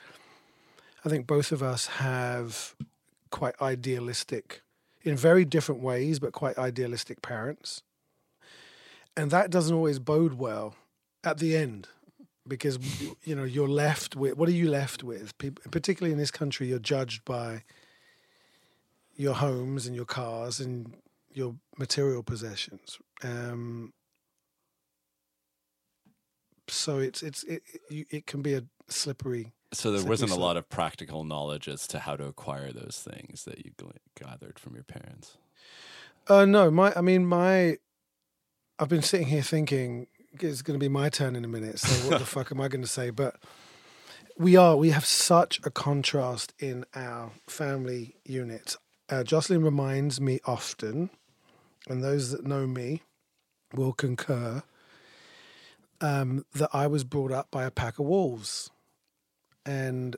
I 1.03 1.09
think 1.09 1.25
both 1.25 1.51
of 1.51 1.63
us 1.63 1.87
have 1.87 2.75
quite 3.31 3.55
idealistic, 3.61 4.61
in 5.03 5.15
very 5.15 5.45
different 5.45 5.81
ways, 5.81 6.19
but 6.19 6.33
quite 6.33 6.57
idealistic 6.57 7.21
parents. 7.21 7.83
And 9.15 9.31
that 9.31 9.49
doesn't 9.49 9.75
always 9.75 9.99
bode 9.99 10.33
well 10.33 10.75
at 11.23 11.39
the 11.39 11.55
end 11.55 11.87
because, 12.47 12.79
you 13.23 13.35
know, 13.35 13.43
you're 13.43 13.67
left 13.67 14.15
with 14.15 14.37
what 14.37 14.49
are 14.49 14.53
you 14.53 14.69
left 14.69 15.03
with? 15.03 15.37
People, 15.37 15.63
particularly 15.71 16.11
in 16.11 16.17
this 16.17 16.31
country, 16.31 16.67
you're 16.67 16.79
judged 16.79 17.25
by 17.25 17.63
your 19.15 19.33
homes 19.33 19.85
and 19.85 19.95
your 19.95 20.05
cars 20.05 20.59
and 20.59 20.95
your 21.31 21.55
material 21.77 22.23
possessions. 22.23 22.97
Um, 23.23 23.93
so 26.67 26.99
it's 26.99 27.21
it's 27.21 27.43
it, 27.43 27.63
it, 27.89 28.07
it 28.09 28.25
can 28.25 28.41
be 28.41 28.53
a 28.53 28.63
slippery. 28.87 29.51
So 29.71 29.91
there 29.91 30.03
wasn't 30.03 30.31
a 30.31 30.35
lot 30.35 30.57
of 30.57 30.67
practical 30.67 31.23
knowledge 31.23 31.67
as 31.67 31.85
to 31.87 31.99
how 31.99 32.15
to 32.15 32.25
acquire 32.25 32.71
those 32.71 33.05
things 33.07 33.43
that 33.45 33.63
you 33.63 33.71
gathered 34.19 34.57
from 34.57 34.73
your 34.73 34.83
parents. 34.83 35.37
Uh, 36.27 36.45
no, 36.45 36.71
my 36.71 36.93
I 36.95 37.01
mean 37.01 37.25
my. 37.25 37.77
I've 38.77 38.89
been 38.89 39.01
sitting 39.01 39.27
here 39.27 39.41
thinking 39.41 40.07
it's 40.39 40.61
going 40.61 40.79
to 40.79 40.83
be 40.83 40.89
my 40.89 41.09
turn 41.09 41.35
in 41.35 41.43
a 41.43 41.49
minute. 41.49 41.79
So 41.79 42.09
what 42.09 42.19
the 42.19 42.25
fuck 42.35 42.51
am 42.51 42.61
I 42.61 42.67
going 42.67 42.81
to 42.81 42.87
say? 42.87 43.09
But 43.09 43.35
we 44.37 44.55
are 44.55 44.75
we 44.75 44.89
have 44.91 45.05
such 45.05 45.59
a 45.63 45.69
contrast 45.69 46.53
in 46.59 46.85
our 46.95 47.31
family 47.47 48.15
unit. 48.25 48.75
Uh, 49.09 49.23
Jocelyn 49.23 49.63
reminds 49.63 50.21
me 50.21 50.39
often, 50.45 51.09
and 51.87 52.03
those 52.03 52.31
that 52.31 52.45
know 52.45 52.65
me 52.67 53.01
will 53.73 53.93
concur, 53.93 54.63
um, 55.99 56.45
that 56.53 56.69
I 56.73 56.87
was 56.87 57.03
brought 57.03 57.31
up 57.31 57.51
by 57.51 57.65
a 57.65 57.71
pack 57.71 57.99
of 57.99 58.05
wolves, 58.05 58.69
and 59.69 60.15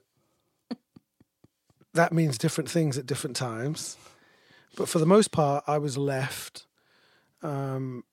that 1.94 2.14
means 2.14 2.38
different 2.38 2.70
things 2.70 2.98
at 2.98 3.06
different 3.06 3.36
times. 3.36 3.98
But 4.78 4.88
for 4.88 5.00
the 5.00 5.06
most 5.06 5.32
part, 5.32 5.66
I 5.68 5.78
was 5.78 5.98
left 5.98 6.66
um, 7.44 8.06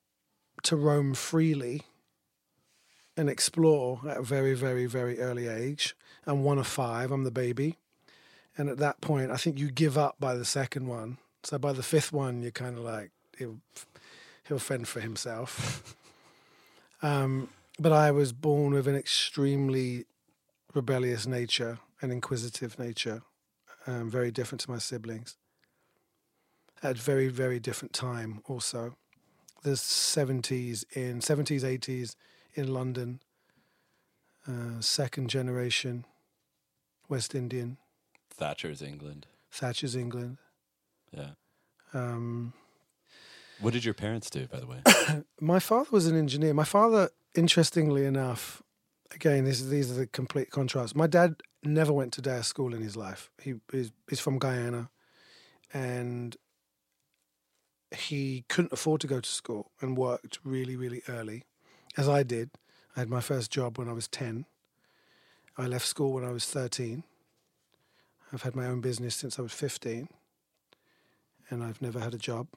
to 0.65 0.75
roam 0.75 1.15
freely 1.15 1.83
and 3.17 3.31
explore 3.31 4.01
at 4.09 4.17
a 4.17 4.23
very, 4.23 4.55
very, 4.55 4.87
very 4.87 5.21
early 5.21 5.47
age. 5.47 5.95
I'm 6.27 6.43
one 6.43 6.59
of 6.59 6.67
five. 6.67 7.13
I'm 7.13 7.23
the 7.23 7.31
baby, 7.31 7.77
and 8.57 8.69
at 8.69 8.79
that 8.79 9.01
point, 9.01 9.31
I 9.31 9.37
think 9.37 9.59
you 9.59 9.71
give 9.71 9.97
up 9.97 10.17
by 10.19 10.35
the 10.35 10.45
second 10.45 10.89
one. 10.89 11.19
So 11.45 11.57
by 11.57 11.73
the 11.73 11.85
fifth 11.85 12.13
one, 12.13 12.43
you're 12.43 12.51
kind 12.51 12.77
of 12.77 12.83
like 12.83 13.13
he'll 13.39 13.61
he'll 14.49 14.59
fend 14.59 14.89
for 14.89 14.99
himself. 14.99 15.95
um, 17.03 17.49
but 17.79 17.93
I 17.93 18.11
was 18.11 18.33
born 18.33 18.75
with 18.75 18.89
an 18.89 18.97
extremely 18.97 20.05
rebellious 20.75 21.27
nature 21.27 21.79
and 22.01 22.13
inquisitive 22.13 22.79
nature, 22.79 23.23
um, 23.87 24.11
very 24.11 24.31
different 24.31 24.61
to 24.63 24.71
my 24.71 24.79
siblings. 24.79 25.37
At 26.83 26.99
a 26.99 27.03
very, 27.03 27.29
very 27.29 27.59
different 27.59 27.93
time, 27.93 28.41
also. 28.47 28.97
The 29.63 29.71
70s 29.71 30.85
in 30.97 31.21
70s, 31.21 31.63
80s 31.63 32.15
in 32.55 32.73
London. 32.73 33.21
uh, 34.47 34.81
second 34.81 35.29
generation 35.29 36.05
West 37.09 37.35
Indian, 37.35 37.77
Thatcher's 38.31 38.81
England. 38.83 39.27
Thatcher's 39.51 39.97
England. 39.97 40.39
Yeah. 41.13 41.31
Um, 41.93 42.53
What 43.61 43.73
did 43.73 43.85
your 43.85 43.95
parents 43.95 44.31
do, 44.31 44.47
by 44.47 44.61
the 44.61 44.67
way? 44.67 44.83
my 45.41 45.59
father 45.59 45.89
was 45.91 46.07
an 46.07 46.17
engineer. 46.17 46.55
My 46.55 46.65
father, 46.65 47.11
interestingly 47.35 48.05
enough, 48.05 48.63
again, 49.15 49.45
this, 49.45 49.63
these 49.63 49.91
are 49.91 49.95
the 49.95 50.07
complete 50.07 50.51
contrasts. 50.51 50.95
My 50.95 51.07
dad 51.07 51.37
never 51.63 51.93
went 51.93 52.13
to 52.15 52.23
day 52.23 52.41
school 52.43 52.75
in 52.75 52.83
his 52.83 52.97
life. 52.97 53.31
He 53.41 53.55
is 53.73 53.93
he's 54.09 54.21
from 54.21 54.39
Guyana, 54.39 54.91
and 55.73 56.37
he 57.95 58.45
couldn't 58.49 58.73
afford 58.73 59.01
to 59.03 59.07
go 59.07 59.21
to 59.21 59.29
school 59.29 59.71
and 59.81 59.97
worked 59.97 60.39
really, 60.45 60.77
really 60.77 61.03
early, 61.09 61.45
as 61.97 62.09
I 62.09 62.23
did. 62.23 62.51
I 62.97 63.01
had 63.01 63.09
my 63.09 63.21
first 63.21 63.51
job 63.51 63.79
when 63.79 63.89
I 63.89 63.93
was 63.93 64.09
ten. 64.09 64.47
I 65.57 65.67
left 65.67 65.87
school 65.87 66.13
when 66.13 66.25
I 66.25 66.33
was 66.33 66.45
thirteen. 66.45 67.05
I've 68.33 68.43
had 68.43 68.55
my 68.55 68.67
own 68.67 68.81
business 68.81 69.15
since 69.15 69.39
I 69.39 69.43
was 69.43 69.53
fifteen, 69.53 70.09
and 71.51 71.63
I've 71.63 71.83
never 71.83 72.01
had 72.01 72.15
a 72.15 72.19
job 72.19 72.49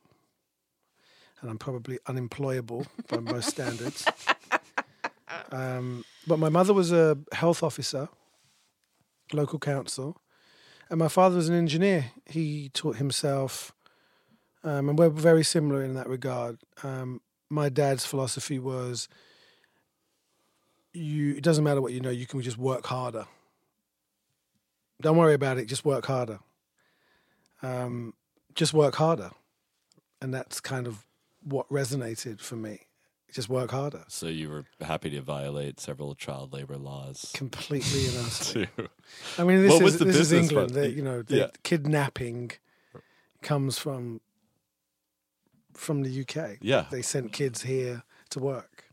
and 1.41 1.49
I'm 1.49 1.57
probably 1.57 1.99
unemployable 2.07 2.85
by 3.07 3.17
most 3.17 3.49
standards. 3.55 4.05
Um, 5.51 6.03
but 6.27 6.39
my 6.39 6.49
mother 6.49 6.73
was 6.73 6.91
a 6.91 7.17
health 7.31 7.63
officer, 7.63 8.09
local 9.33 9.59
council, 9.59 10.21
and 10.89 10.99
my 10.99 11.07
father 11.07 11.35
was 11.37 11.49
an 11.49 11.55
engineer. 11.55 12.11
He 12.25 12.69
taught 12.69 12.97
himself, 12.97 13.73
um, 14.63 14.89
and 14.89 14.99
we're 14.99 15.09
very 15.09 15.43
similar 15.43 15.83
in 15.83 15.93
that 15.95 16.07
regard. 16.07 16.59
Um, 16.83 17.21
my 17.49 17.69
dad's 17.69 18.05
philosophy 18.05 18.59
was, 18.59 19.07
"You 20.93 21.35
it 21.35 21.43
doesn't 21.43 21.63
matter 21.63 21.81
what 21.81 21.93
you 21.93 22.01
know, 22.01 22.09
you 22.09 22.27
can 22.27 22.41
just 22.41 22.57
work 22.57 22.85
harder. 22.87 23.25
Don't 25.01 25.17
worry 25.17 25.33
about 25.33 25.57
it, 25.57 25.65
just 25.65 25.85
work 25.85 26.05
harder. 26.05 26.39
Um, 27.61 28.13
just 28.53 28.73
work 28.73 28.95
harder." 28.95 29.31
And 30.21 30.33
that's 30.33 30.59
kind 30.61 30.85
of 30.85 31.05
what 31.43 31.67
resonated 31.69 32.39
for 32.39 32.55
me. 32.55 32.85
Just 33.33 33.47
work 33.49 33.71
harder. 33.71 34.03
so 34.09 34.27
you 34.27 34.49
were 34.49 34.65
happy 34.81 35.09
to 35.11 35.21
violate 35.21 35.79
several 35.79 36.15
child 36.15 36.51
labor 36.53 36.77
laws. 36.77 37.31
Completely 37.33 38.07
and 38.09 38.17
utterly. 38.25 38.67
too. 38.75 38.87
I 39.37 39.43
mean, 39.45 39.61
this 39.61 39.71
What 39.71 39.77
is 39.77 39.83
was 39.83 39.97
the 39.99 40.05
this 40.05 40.15
is 40.17 40.33
England. 40.33 40.71
part? 40.73 40.81
The, 40.83 40.91
you 40.91 41.01
know, 41.01 41.21
the 41.21 41.37
Yeah. 41.37 41.47
kidnapping 41.63 42.51
comes 43.41 43.77
from 43.77 44.19
from 45.73 46.03
the 46.03 46.21
UK. 46.21 46.57
Yeah. 46.61 46.85
They 46.91 47.01
sent 47.01 47.31
kids 47.31 47.61
here 47.63 48.03
to 48.31 48.39
work. 48.39 48.85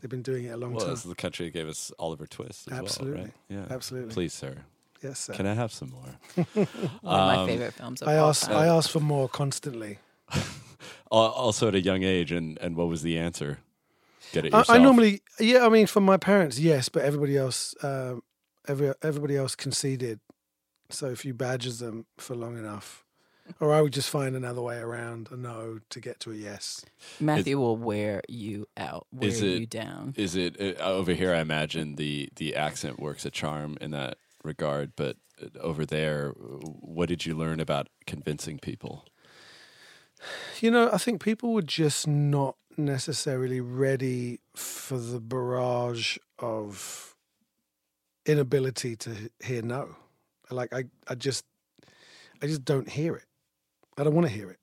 They've 0.00 0.10
been 0.10 0.22
doing 0.22 0.44
it 0.46 0.48
a 0.50 0.56
long 0.56 0.72
Well, 0.74 0.84
time. 0.84 0.90
this 0.94 1.04
is 1.04 1.08
the 1.08 1.14
country 1.14 1.46
that 1.46 1.52
gave 1.52 1.68
us 1.68 1.92
Oliver 1.98 2.26
Twist 2.26 2.68
as 2.70 2.78
Absolutely. 2.78 3.16
well, 3.16 3.24
right? 3.26 3.34
Yeah. 3.48 3.66
Absolutely. 3.74 4.12
Please, 4.12 4.34
sir. 4.34 4.64
Yes, 5.02 5.20
sir. 5.20 5.34
Can 5.34 5.46
I 5.46 5.54
have 5.54 5.72
some 5.72 5.90
more? 5.90 6.18
One 6.54 6.66
of 6.66 7.02
my 7.02 7.36
Um, 7.36 7.46
favorite 7.46 7.74
films 7.74 8.02
of 8.02 8.08
I 8.08 8.16
all 8.18 8.30
ask. 8.30 8.50
I 8.50 8.66
ask 8.66 8.90
for 8.90 9.00
more 9.00 9.28
constantly. 9.28 9.98
Also 11.10 11.68
at 11.68 11.76
a 11.76 11.80
young 11.80 12.02
age, 12.02 12.32
and, 12.32 12.58
and 12.60 12.74
what 12.74 12.88
was 12.88 13.02
the 13.02 13.16
answer? 13.16 13.58
Get 14.34 14.46
it 14.46 14.54
I, 14.54 14.58
yourself. 14.58 14.78
I 14.78 14.82
normally, 14.82 15.22
yeah, 15.38 15.64
I 15.64 15.68
mean, 15.68 15.86
from 15.86 16.04
my 16.04 16.16
parents, 16.16 16.58
yes, 16.58 16.88
but 16.88 17.02
everybody 17.02 17.36
else, 17.36 17.72
um, 17.82 18.22
every 18.66 18.92
everybody 19.00 19.36
else 19.36 19.54
conceded. 19.54 20.18
So 20.90 21.06
if 21.06 21.24
you 21.24 21.32
badgers 21.32 21.78
them 21.78 22.06
for 22.18 22.34
long 22.34 22.58
enough, 22.58 23.04
or 23.60 23.72
I 23.72 23.80
would 23.80 23.92
just 23.92 24.10
find 24.10 24.34
another 24.34 24.60
way 24.60 24.78
around 24.78 25.28
a 25.30 25.36
no 25.36 25.78
to 25.88 26.00
get 26.00 26.18
to 26.20 26.32
a 26.32 26.34
yes. 26.34 26.84
Matthew 27.20 27.58
will 27.58 27.76
wear 27.76 28.22
you 28.28 28.66
out, 28.76 29.06
wear 29.12 29.28
Is 29.28 29.40
it- 29.40 29.60
you 29.60 29.66
down. 29.66 30.14
Is 30.16 30.34
it 30.34 30.60
uh, 30.60 30.82
over 30.82 31.12
here? 31.12 31.32
I 31.32 31.40
imagine 31.40 31.94
the 31.94 32.28
the 32.34 32.56
accent 32.56 32.98
works 32.98 33.24
a 33.24 33.30
charm 33.30 33.78
in 33.80 33.92
that 33.92 34.18
regard, 34.42 34.94
but 34.96 35.16
uh, 35.40 35.46
over 35.60 35.86
there, 35.86 36.30
what 36.30 37.08
did 37.08 37.24
you 37.24 37.36
learn 37.36 37.60
about 37.60 37.88
convincing 38.04 38.58
people? 38.58 39.04
You 40.60 40.70
know, 40.70 40.90
I 40.92 40.98
think 40.98 41.22
people 41.22 41.52
were 41.52 41.62
just 41.62 42.06
not 42.06 42.56
necessarily 42.78 43.60
ready 43.60 44.40
for 44.54 44.98
the 44.98 45.20
barrage 45.20 46.16
of 46.38 47.14
inability 48.26 48.96
to 48.96 49.30
hear 49.42 49.62
no. 49.62 49.96
Like 50.50 50.72
I, 50.72 50.84
I 51.08 51.14
just, 51.14 51.44
I 52.42 52.46
just 52.46 52.64
don't 52.64 52.88
hear 52.88 53.14
it. 53.14 53.26
I 53.96 54.04
don't 54.04 54.14
want 54.14 54.26
to 54.26 54.32
hear 54.32 54.50
it. 54.50 54.58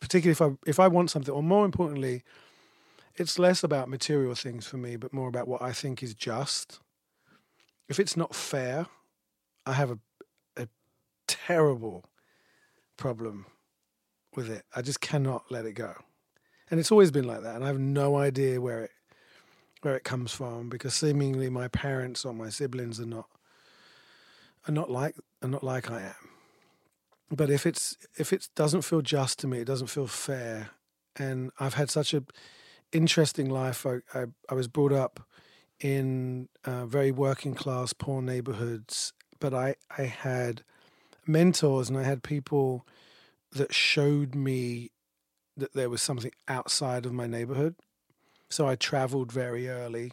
Particularly 0.00 0.32
if 0.32 0.42
I, 0.42 0.50
if 0.66 0.80
I 0.80 0.88
want 0.88 1.10
something, 1.10 1.32
or 1.32 1.42
more 1.42 1.64
importantly, 1.64 2.22
it's 3.14 3.38
less 3.38 3.64
about 3.64 3.88
material 3.88 4.34
things 4.34 4.66
for 4.66 4.76
me, 4.76 4.96
but 4.96 5.12
more 5.12 5.28
about 5.28 5.48
what 5.48 5.62
I 5.62 5.72
think 5.72 6.02
is 6.02 6.14
just. 6.14 6.80
If 7.88 7.98
it's 7.98 8.16
not 8.16 8.34
fair, 8.34 8.86
I 9.64 9.72
have 9.72 9.90
a, 9.90 9.98
a 10.56 10.68
terrible 11.26 12.04
problem 12.96 13.46
with 14.34 14.50
it. 14.50 14.64
I 14.74 14.82
just 14.82 15.00
cannot 15.00 15.50
let 15.50 15.64
it 15.64 15.72
go. 15.72 15.94
And 16.70 16.80
it's 16.80 16.90
always 16.90 17.10
been 17.10 17.26
like 17.26 17.42
that. 17.42 17.56
And 17.56 17.64
I 17.64 17.68
have 17.68 17.78
no 17.78 18.16
idea 18.16 18.60
where 18.60 18.84
it 18.84 18.90
where 19.82 19.94
it 19.94 20.04
comes 20.04 20.32
from 20.32 20.68
because 20.68 20.94
seemingly 20.94 21.48
my 21.48 21.68
parents 21.68 22.24
or 22.24 22.32
my 22.32 22.48
siblings 22.48 22.98
are 22.98 23.06
not 23.06 23.28
are 24.66 24.72
not 24.72 24.90
like 24.90 25.14
are 25.42 25.48
not 25.48 25.62
like 25.62 25.90
I 25.90 26.02
am. 26.02 26.30
But 27.30 27.50
if 27.50 27.66
it's 27.66 27.96
if 28.16 28.32
it 28.32 28.48
doesn't 28.54 28.82
feel 28.82 29.00
just 29.00 29.38
to 29.40 29.46
me, 29.46 29.58
it 29.58 29.66
doesn't 29.66 29.88
feel 29.88 30.06
fair. 30.06 30.70
And 31.16 31.50
I've 31.58 31.74
had 31.74 31.90
such 31.90 32.14
a 32.14 32.24
interesting 32.92 33.48
life. 33.48 33.86
I 33.86 33.98
I, 34.14 34.24
I 34.48 34.54
was 34.54 34.68
brought 34.68 34.92
up 34.92 35.20
in 35.80 36.48
uh, 36.64 36.86
very 36.86 37.10
working 37.10 37.54
class, 37.54 37.92
poor 37.92 38.22
neighborhoods, 38.22 39.12
but 39.38 39.54
I 39.54 39.76
I 39.96 40.02
had 40.02 40.62
mentors 41.26 41.88
and 41.88 41.98
I 41.98 42.04
had 42.04 42.22
people 42.22 42.86
that 43.52 43.74
showed 43.74 44.34
me 44.34 44.90
that 45.56 45.72
there 45.72 45.90
was 45.90 46.02
something 46.02 46.32
outside 46.48 47.06
of 47.06 47.12
my 47.12 47.26
neighborhood. 47.26 47.74
So 48.48 48.68
I 48.68 48.76
traveled 48.76 49.32
very 49.32 49.68
early. 49.68 50.12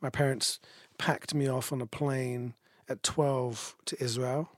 My 0.00 0.10
parents 0.10 0.60
packed 0.98 1.34
me 1.34 1.48
off 1.48 1.72
on 1.72 1.80
a 1.80 1.86
plane 1.86 2.54
at 2.88 3.02
12 3.02 3.76
to 3.86 4.02
Israel 4.02 4.50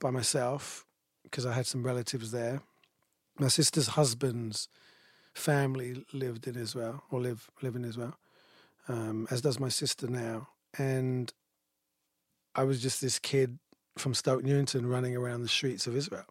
by 0.00 0.10
myself 0.10 0.86
because 1.22 1.46
I 1.46 1.52
had 1.52 1.66
some 1.66 1.82
relatives 1.82 2.30
there. 2.30 2.62
My 3.38 3.48
sister's 3.48 3.88
husband's 3.88 4.68
family 5.34 6.04
lived 6.12 6.46
in 6.46 6.56
Israel 6.56 7.02
or 7.10 7.20
live 7.20 7.50
live 7.62 7.74
in 7.74 7.84
Israel, 7.84 8.14
um, 8.88 9.26
as 9.30 9.40
does 9.40 9.58
my 9.58 9.70
sister 9.70 10.06
now. 10.06 10.48
And 10.76 11.32
I 12.54 12.64
was 12.64 12.82
just 12.82 13.00
this 13.00 13.18
kid 13.18 13.58
from 13.96 14.12
Stoke 14.12 14.44
Newington 14.44 14.86
running 14.86 15.16
around 15.16 15.42
the 15.42 15.48
streets 15.48 15.86
of 15.86 15.96
Israel 15.96 16.26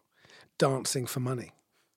dancing 0.58 1.06
for 1.06 1.18
money 1.20 1.50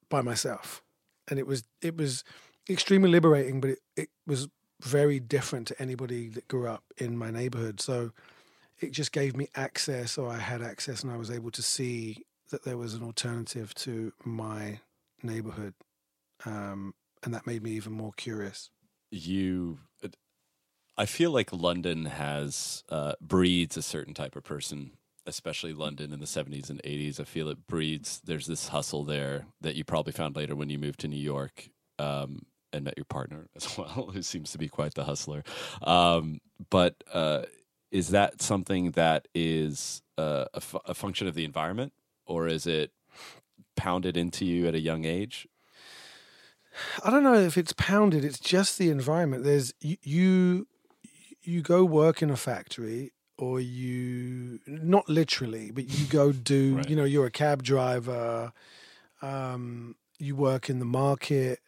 by 0.10 0.22
myself 0.22 0.82
and 1.30 1.40
it 1.40 1.48
was 1.48 1.64
it 1.82 1.98
was 1.98 2.24
extremely 2.70 3.10
liberating 3.10 3.62
but 3.62 3.72
it, 3.72 3.80
it 3.96 4.10
was 4.26 4.48
very 4.82 5.20
different 5.20 5.68
to 5.68 5.82
anybody 5.82 6.28
that 6.30 6.48
grew 6.48 6.68
up 6.68 6.84
in 6.98 7.18
my 7.18 7.32
neighborhood. 7.32 7.80
So 7.80 8.12
it 8.80 8.92
just 8.92 9.14
gave 9.14 9.38
me 9.38 9.48
access 9.56 10.18
or 10.18 10.30
i 10.30 10.38
had 10.38 10.62
access 10.62 11.02
and 11.02 11.10
i 11.10 11.16
was 11.16 11.32
able 11.32 11.50
to 11.50 11.62
see 11.62 12.26
that 12.52 12.64
there 12.64 12.78
was 12.78 12.94
an 12.94 13.04
alternative 13.04 13.74
to 13.74 14.12
my 14.26 14.80
neighborhood 15.24 15.74
um, 16.46 16.94
and 17.24 17.34
that 17.34 17.48
made 17.48 17.64
me 17.64 17.72
even 17.72 17.94
more 17.94 18.14
curious. 18.16 18.70
You, 19.12 19.80
I 20.98 21.06
feel 21.06 21.32
like 21.32 21.52
London 21.54 22.06
has 22.06 22.84
uh, 22.90 23.14
breeds 23.22 23.78
a 23.78 23.82
certain 23.82 24.14
type 24.14 24.36
of 24.36 24.44
person, 24.44 24.92
especially 25.26 25.74
London 25.74 26.14
in 26.14 26.20
the 26.20 26.28
seventies 26.28 26.70
and 26.70 26.82
eighties. 26.84 27.20
I 27.20 27.24
feel 27.24 27.50
it 27.50 27.68
breeds. 27.68 28.22
There's 28.24 28.48
this 28.48 28.70
hustle 28.70 29.04
there 29.04 29.46
that 29.62 29.76
you 29.76 29.84
probably 29.84 30.14
found 30.14 30.36
later 30.36 30.56
when 30.56 30.70
you 30.70 30.80
moved 30.80 31.00
to 31.02 31.08
New 31.08 31.16
York. 31.20 31.70
Um, 31.98 32.46
and 32.74 32.84
met 32.84 32.98
your 32.98 33.06
partner 33.06 33.48
as 33.56 33.78
well, 33.78 34.10
who 34.14 34.22
seems 34.22 34.52
to 34.52 34.58
be 34.58 34.68
quite 34.68 34.94
the 34.94 35.06
hustler. 35.06 35.44
Um, 35.82 36.42
but 36.70 36.96
uh, 37.14 37.44
is 37.90 38.10
that 38.10 38.42
something 38.42 38.92
that 38.92 39.28
is 39.34 40.02
uh, 40.18 40.46
a, 40.54 40.94
function 40.94 41.28
of 41.28 41.34
the 41.34 41.46
environment, 41.46 41.94
or 42.26 42.48
is 42.48 42.68
it 42.68 42.92
pounded 43.76 44.18
into 44.18 44.46
you 44.46 44.68
at 44.68 44.76
a 44.76 44.80
young 44.80 45.06
age? 45.06 45.48
I 47.04 47.10
don't 47.10 47.24
know 47.24 47.36
if 47.36 47.58
it's 47.58 47.74
pounded. 47.74 48.26
It's 48.26 48.40
just 48.40 48.78
the 48.78 48.90
environment. 48.90 49.46
There's 49.46 49.74
you, 49.80 49.98
you, 50.04 50.68
you 51.42 51.62
go 51.62 51.86
work 51.86 52.22
in 52.22 52.30
a 52.30 52.36
factory, 52.36 53.14
or 53.38 53.60
you 53.60 54.60
not 54.68 55.10
literally, 55.10 55.72
but 55.72 55.86
you 55.86 56.06
go 56.08 56.32
do. 56.32 56.76
Right. 56.78 56.90
You 56.90 56.96
know, 56.96 57.04
you're 57.06 57.26
a 57.26 57.32
cab 57.32 57.64
driver. 57.64 58.54
Um, 59.22 59.96
you 60.18 60.36
work 60.36 60.70
in 60.70 60.80
the 60.80 60.86
market, 60.86 61.60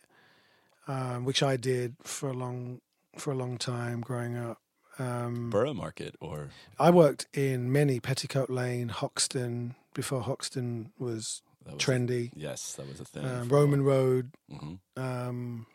um, 0.88 1.26
which 1.26 1.44
I 1.44 1.58
did 1.58 1.96
for 2.04 2.30
a 2.30 2.34
long 2.34 2.82
for 3.18 3.32
a 3.32 3.36
long 3.36 3.58
time 3.58 4.02
growing 4.02 4.38
up. 4.38 4.60
Um, 5.00 5.50
Borough 5.50 5.74
market, 5.74 6.16
or 6.20 6.50
I 6.80 6.90
worked 6.90 7.28
in 7.34 7.72
many 7.72 8.00
Petticoat 8.00 8.50
Lane, 8.50 8.90
Hoxton 8.90 9.76
before 9.94 10.22
Hoxton 10.22 10.92
was 10.98 11.42
was 11.66 11.76
trendy. 11.76 12.32
Yes, 12.36 12.74
that 12.74 12.88
was 12.88 13.00
a 13.00 13.06
thing. 13.06 13.26
Um, 13.26 13.50
Roman 13.50 13.84
Road, 13.84 14.32
hmm 14.50 14.76
um, 14.96 15.68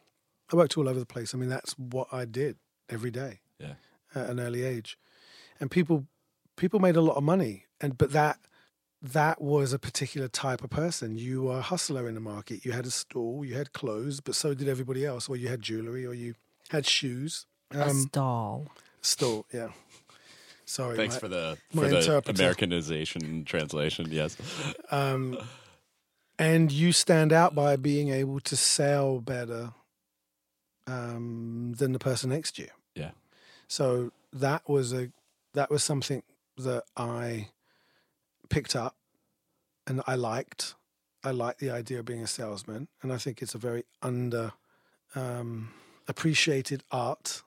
I 0.53 0.57
worked 0.57 0.77
all 0.77 0.89
over 0.89 0.99
the 0.99 1.07
place. 1.07 1.35
I 1.35 1.39
mean, 1.39 1.49
that's 1.49 1.73
what 1.79 2.09
I 2.13 2.25
did 2.25 2.57
every 2.91 3.11
day 3.11 3.41
Yeah. 3.59 3.75
at 4.15 4.29
an 4.29 4.41
early 4.41 4.65
age. 4.65 4.99
And 5.63 5.71
people 5.71 6.07
people 6.57 6.79
made 6.81 6.97
a 6.97 7.01
lot 7.01 7.17
of 7.17 7.23
money, 7.23 7.65
and 7.81 7.97
but 7.97 8.13
that 8.13 8.39
that 9.01 9.41
was 9.41 9.73
a 9.73 9.79
particular 9.79 10.29
type 10.29 10.63
of 10.63 10.69
person. 10.71 11.17
You 11.17 11.45
were 11.45 11.59
a 11.59 11.63
hustler 11.63 12.07
in 12.09 12.15
the 12.15 12.21
market. 12.21 12.65
You 12.67 12.73
had 12.73 12.85
a 12.87 12.91
stall, 12.91 13.45
you 13.45 13.55
had 13.55 13.73
clothes, 13.73 14.21
but 14.21 14.35
so 14.35 14.53
did 14.55 14.69
everybody 14.69 15.07
else. 15.07 15.29
Or 15.29 15.37
you 15.37 15.49
had 15.49 15.63
jewelry, 15.63 16.05
or 16.05 16.13
you 16.15 16.35
had 16.69 16.85
shoes. 16.87 17.47
a 17.71 17.89
Um, 17.89 18.03
stall. 18.03 18.69
stall, 19.01 19.47
yeah. 19.53 19.71
Sorry, 20.67 20.97
Thanks 20.97 21.15
my- 21.17 21.21
for 21.21 21.29
the 21.29 21.59
for 21.75 21.89
the. 21.89 22.23
Americanization 22.29 23.45
translation. 23.45 24.09
Yes. 24.11 24.37
um, 24.91 25.39
and 26.39 26.71
you 26.73 26.93
stand 26.93 27.33
out 27.33 27.55
by 27.55 27.77
being 27.77 28.09
able 28.11 28.41
to 28.41 28.57
sell 28.57 29.21
better 29.21 29.73
um, 30.87 31.73
than 31.79 31.93
the 31.93 31.99
person 31.99 32.31
next 32.31 32.57
to 32.57 32.63
you. 32.63 32.69
Yeah. 32.95 33.11
So 33.69 34.13
that 34.33 34.69
was 34.69 34.93
a 34.93 35.11
that 35.55 35.71
was 35.71 35.83
something 35.85 36.23
that 36.57 36.85
I 36.97 37.49
picked 38.49 38.75
up 38.77 38.97
and 39.87 40.03
I 40.07 40.15
liked. 40.15 40.75
I 41.25 41.31
like 41.31 41.59
the 41.59 41.71
idea 41.71 42.01
of 42.01 42.05
being 42.05 42.23
a 42.23 42.27
salesman, 42.27 42.89
and 43.01 43.13
I 43.13 43.17
think 43.17 43.43
it's 43.43 43.55
a 43.55 43.59
very 43.59 43.85
under 44.03 44.53
um, 45.15 45.73
appreciated 46.09 46.83
art. 46.91 47.43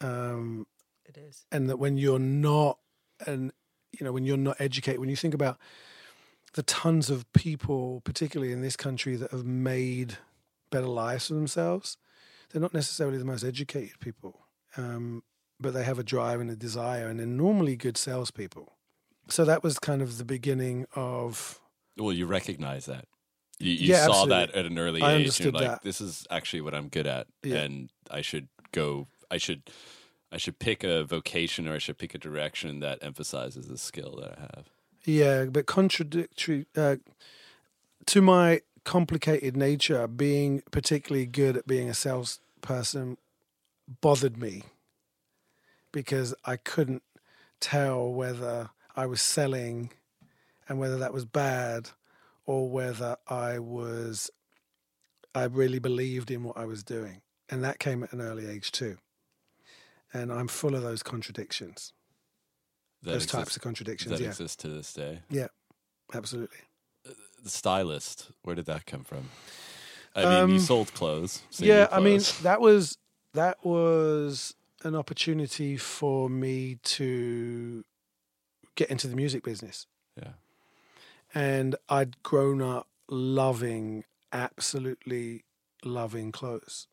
Um, 0.00 0.66
It 1.04 1.16
is. 1.16 1.44
and 1.50 1.68
that 1.68 1.78
when 1.78 1.96
you're 1.96 2.18
not 2.18 2.78
and 3.26 3.52
you 3.92 4.04
know 4.04 4.12
when 4.12 4.24
you're 4.24 4.36
not 4.36 4.60
educated 4.60 4.98
when 5.00 5.08
you 5.08 5.16
think 5.16 5.34
about 5.34 5.58
the 6.54 6.62
tons 6.62 7.08
of 7.10 7.30
people 7.32 8.00
particularly 8.02 8.52
in 8.52 8.62
this 8.62 8.76
country 8.76 9.16
that 9.16 9.30
have 9.30 9.44
made 9.44 10.18
better 10.70 10.86
lives 10.88 11.28
for 11.28 11.34
themselves 11.34 11.96
they're 12.50 12.60
not 12.62 12.74
necessarily 12.74 13.16
the 13.18 13.24
most 13.24 13.44
educated 13.44 14.00
people 14.00 14.46
um, 14.76 15.22
but 15.62 15.72
they 15.72 15.84
have 15.84 15.98
a 15.98 16.02
drive 16.04 16.40
and 16.40 16.50
a 16.50 16.56
desire 16.56 17.06
and 17.08 17.18
they're 17.18 17.26
normally 17.26 17.76
good 17.76 17.96
salespeople 17.96 18.72
so 19.28 19.44
that 19.44 19.62
was 19.62 19.78
kind 19.78 20.02
of 20.02 20.18
the 20.18 20.24
beginning 20.24 20.84
of 20.94 21.60
Well, 21.96 22.12
you 22.12 22.26
recognize 22.26 22.86
that. 22.86 23.06
You, 23.58 23.72
you 23.72 23.88
Yeah, 23.90 24.06
saw 24.06 24.22
absolutely. 24.24 24.34
that 24.46 24.54
at 24.56 24.66
an 24.66 24.78
early 24.78 25.00
I 25.02 25.12
age. 25.12 25.18
understood 25.20 25.44
You're 25.44 25.52
like, 25.62 25.70
that. 25.70 25.82
this 25.84 26.00
is 26.00 26.26
actually 26.30 26.60
what 26.62 26.74
I'm 26.74 26.88
good 26.88 27.06
at, 27.06 27.28
Yeah. 27.44 27.58
and 27.58 27.90
I 28.10 28.20
should 28.20 28.48
go. 28.72 29.06
I 29.30 29.38
should. 29.38 29.70
I 30.32 30.38
should 30.38 30.58
pick 30.58 30.82
a 30.82 31.04
vocation, 31.04 31.68
or 31.68 31.74
I 31.74 31.78
should 31.78 31.98
pick 31.98 32.14
a 32.14 32.18
direction 32.18 32.80
that 32.80 32.98
emphasizes 33.02 33.68
the 33.68 33.78
skill 33.78 34.16
that 34.20 34.38
I 34.38 34.40
have. 34.40 34.64
Yeah, 35.04 35.44
but 35.44 35.66
contradictory 35.66 36.66
uh, 36.76 36.96
to 38.06 38.22
my 38.22 38.62
complicated 38.84 39.56
nature, 39.56 40.08
being 40.08 40.62
particularly 40.72 41.26
good 41.26 41.56
at 41.56 41.66
being 41.66 41.88
a 41.88 41.94
salesperson 41.94 43.18
bothered 44.00 44.36
me 44.38 44.62
because 45.92 46.34
I 46.44 46.56
couldn't 46.56 47.02
tell 47.60 48.10
whether 48.10 48.70
I 48.96 49.06
was 49.06 49.22
selling 49.22 49.90
and 50.68 50.78
whether 50.78 50.98
that 50.98 51.12
was 51.12 51.24
bad 51.24 51.90
or 52.46 52.68
whether 52.68 53.16
I 53.28 53.58
was 53.58 54.30
I 55.34 55.44
really 55.44 55.78
believed 55.78 56.30
in 56.30 56.42
what 56.44 56.58
I 56.58 56.66
was 56.66 56.82
doing. 56.82 57.22
And 57.48 57.64
that 57.64 57.78
came 57.78 58.02
at 58.02 58.12
an 58.12 58.20
early 58.20 58.46
age 58.46 58.72
too. 58.72 58.98
And 60.12 60.32
I'm 60.32 60.48
full 60.48 60.74
of 60.74 60.82
those 60.82 61.02
contradictions. 61.02 61.92
That 63.02 63.12
those 63.12 63.26
types 63.26 63.56
of 63.56 63.62
contradictions, 63.62 64.12
that 64.12 64.20
yeah. 64.22 64.28
exist 64.28 64.60
to 64.60 64.68
this 64.68 64.92
day. 64.92 65.20
Yeah, 65.28 65.48
absolutely. 66.14 66.58
The 67.42 67.50
stylist, 67.50 68.30
where 68.42 68.54
did 68.54 68.66
that 68.66 68.86
come 68.86 69.02
from? 69.04 69.30
I 70.14 70.24
mean, 70.24 70.50
you 70.50 70.54
Um, 70.56 70.60
sold 70.60 70.94
clothes. 70.94 71.42
so 71.50 71.64
yeah, 71.64 71.84
knew 71.90 71.96
I 71.96 72.00
mean 72.00 72.20
that 72.42 72.60
was 72.60 72.98
that 73.32 73.64
was 73.64 74.54
an 74.84 74.94
opportunity 74.94 75.76
for 75.76 76.28
me 76.28 76.78
to 76.82 77.84
get 78.74 78.90
into 78.90 79.06
the 79.08 79.16
music 79.16 79.42
business, 79.44 79.86
yeah. 80.16 80.32
and 81.34 81.76
I'd 81.88 82.22
grown 82.22 82.62
up 82.62 82.88
loving, 83.08 84.04
absolutely 84.32 85.44
loving 85.84 86.32
clothes. 86.32 86.86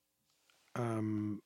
Um, 0.75 1.41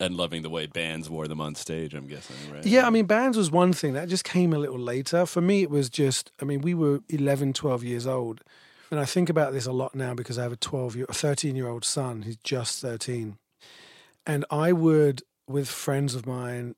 And 0.00 0.16
loving 0.16 0.42
the 0.42 0.50
way 0.50 0.66
bands 0.66 1.08
wore 1.10 1.26
them 1.28 1.40
on 1.40 1.54
stage. 1.54 1.94
I'm 1.94 2.06
guessing, 2.06 2.36
right? 2.52 2.64
yeah, 2.64 2.86
I 2.86 2.90
mean, 2.90 3.06
bands 3.06 3.36
was 3.36 3.50
one 3.50 3.72
thing 3.72 3.94
that 3.94 4.08
just 4.08 4.24
came 4.24 4.52
a 4.52 4.58
little 4.58 4.78
later. 4.78 5.26
For 5.26 5.40
me, 5.40 5.62
it 5.62 5.70
was 5.70 5.88
just, 5.90 6.32
I 6.40 6.44
mean, 6.44 6.60
we 6.60 6.74
were 6.74 7.00
11, 7.08 7.52
12 7.52 7.84
years 7.84 8.06
old. 8.06 8.42
And 8.90 8.98
I 8.98 9.04
think 9.04 9.28
about 9.28 9.52
this 9.52 9.66
a 9.66 9.72
lot 9.72 9.94
now 9.94 10.14
because 10.14 10.38
I 10.38 10.44
have 10.44 10.52
a 10.52 10.56
12 10.56 10.96
year, 10.96 11.06
a 11.08 11.12
13 11.14 11.56
year 11.56 11.68
old 11.68 11.84
son. 11.84 12.22
He's 12.22 12.38
just 12.38 12.80
13. 12.80 13.36
And 14.26 14.44
I 14.50 14.72
would, 14.72 15.22
with 15.48 15.68
friends 15.68 16.14
of 16.14 16.26
mine, 16.26 16.74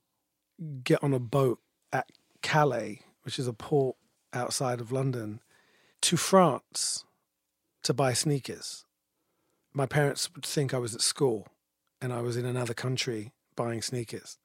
get 0.85 1.03
on 1.03 1.13
a 1.13 1.19
boat 1.19 1.59
at 1.93 2.09
Calais, 2.43 3.01
which 3.23 3.39
is 3.39 3.47
a 3.47 3.53
port 3.53 3.97
outside 4.33 4.81
of 4.81 4.93
London, 4.93 5.41
to 6.03 6.17
France 6.17 7.05
to 7.83 7.93
buy 7.93 8.13
sneakers. 8.13 8.85
My 9.73 9.87
parents 9.87 10.33
would 10.35 10.45
think 10.47 10.73
I 10.75 10.79
was 10.79 10.95
at 10.95 11.01
school 11.01 11.49
and 12.01 12.13
I 12.13 12.21
was 12.23 12.37
in 12.37 12.45
another 12.45 12.75
country 12.75 13.33
buying 13.57 13.83
sneakers. 13.83 14.39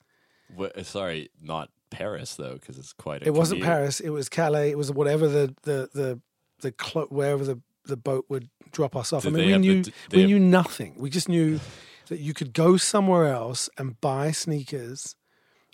Wha- 0.55 0.69
uh, 0.75 0.83
sorry, 0.83 1.29
not 1.41 1.69
Paris 1.89 2.35
though, 2.35 2.53
because 2.53 2.77
it's 2.77 2.93
quite. 2.93 3.23
A 3.23 3.27
It 3.27 3.33
wasn't. 3.33 3.63
Paris. 3.63 3.99
It 3.99 4.09
was 4.09 4.29
Calais. 4.29 4.71
It 4.71 4.77
was 4.77 4.91
whatever 4.91 5.27
the 5.27 5.55
the 5.63 5.89
the 5.93 6.19
the 6.61 6.71
clo- 6.71 7.07
wherever 7.09 7.43
the 7.43 7.59
the 7.85 7.97
boat 7.97 8.25
would 8.29 8.49
drop 8.71 8.95
us 8.95 9.13
off. 9.13 9.23
Did 9.23 9.33
I 9.33 9.37
mean, 9.37 9.45
we 9.45 9.51
have 9.53 9.61
the 9.61 9.67
knew 9.67 9.83
we 10.11 10.21
have- 10.21 10.29
knew 10.29 10.39
nothing. 10.39 10.95
We 10.97 11.09
just 11.09 11.29
knew 11.29 11.59
that 12.07 12.19
you 12.19 12.33
could 12.33 12.53
go 12.53 12.77
somewhere 12.77 13.27
else 13.27 13.69
and 13.77 13.99
buy 14.01 14.31
sneakers 14.31 15.15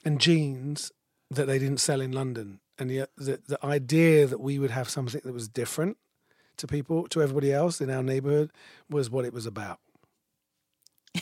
and 0.05 0.19
jeans 0.19 0.91
that 1.29 1.45
they 1.45 1.59
didn't 1.59 1.79
sell 1.79 2.01
in 2.01 2.11
London. 2.11 2.59
And 2.77 2.89
the 2.89 3.07
the, 3.17 3.41
the 3.47 3.65
idea 3.65 4.25
that 4.27 4.39
we 4.39 4.57
would 4.59 4.71
have 4.71 4.89
something 4.89 5.21
that 5.23 5.33
was 5.33 5.47
different 5.47 5.97
to 6.57 6.67
people, 6.67 7.07
to 7.09 7.21
everybody 7.21 7.51
else 7.53 7.79
in 7.81 7.89
our 7.89 8.03
neighborhood, 8.03 8.51
was 8.89 9.09
what 9.09 9.25
it 9.25 9.33
was 9.33 9.45
about. 9.45 9.79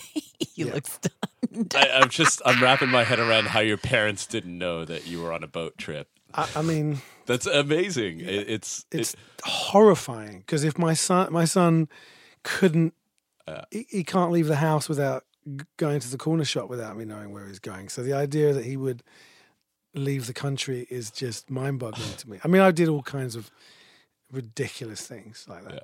you 0.56 0.66
Yeah. 0.68 0.74
look 0.74 0.88
stunned. 0.88 1.74
I, 1.76 1.90
I'm 1.94 2.10
just 2.10 2.42
I'm 2.46 2.62
wrapping 2.62 2.90
my 2.90 3.04
head 3.04 3.20
around 3.20 3.48
how 3.48 3.60
your 3.60 3.78
parents 3.78 4.26
didn't 4.28 4.58
know 4.58 4.86
that 4.86 5.08
you 5.08 5.22
were 5.22 5.34
on 5.34 5.44
a 5.44 5.48
boat 5.48 5.78
trip. 5.78 6.08
I, 6.34 6.48
I 6.58 6.62
mean, 6.62 7.00
That's 7.26 7.46
amazing. 7.48 8.20
It, 8.22 8.50
it's 8.50 8.86
it's 8.92 9.14
it- 9.14 9.20
horrifying 9.44 10.40
because 10.40 10.64
if 10.64 10.78
my 10.78 10.94
son 10.94 11.32
my 11.34 11.46
son 11.46 11.88
couldn't 12.44 12.94
Yeah. 13.48 13.64
he, 13.72 13.86
he 13.90 14.04
can't 14.04 14.32
leave 14.32 14.48
the 14.48 14.58
house 14.58 14.88
without 14.88 15.24
going 15.78 16.00
to 16.00 16.10
the 16.10 16.18
corner 16.18 16.46
shop 16.46 16.70
without 16.70 16.96
me 16.98 17.06
knowing 17.06 17.32
where 17.32 17.48
he's 17.48 17.60
going 17.60 17.90
so 17.90 18.04
the 18.04 18.14
idea 18.14 18.54
that 18.54 18.66
he 18.66 18.78
would 18.78 19.02
leave 19.96 20.28
the 20.28 20.34
country 20.34 20.86
is 20.92 21.10
just 21.10 21.50
mind-boggling 21.50 22.14
to 22.18 22.30
me 22.30 22.40
i 22.44 22.48
mean 22.48 22.62
i 22.62 22.70
did 22.70 22.88
all 22.88 23.02
kinds 23.02 23.36
of 23.36 23.50
ridiculous 24.32 25.08
things 25.08 25.46
like 25.50 25.64
that 25.64 25.74
Yeah. 25.74 25.80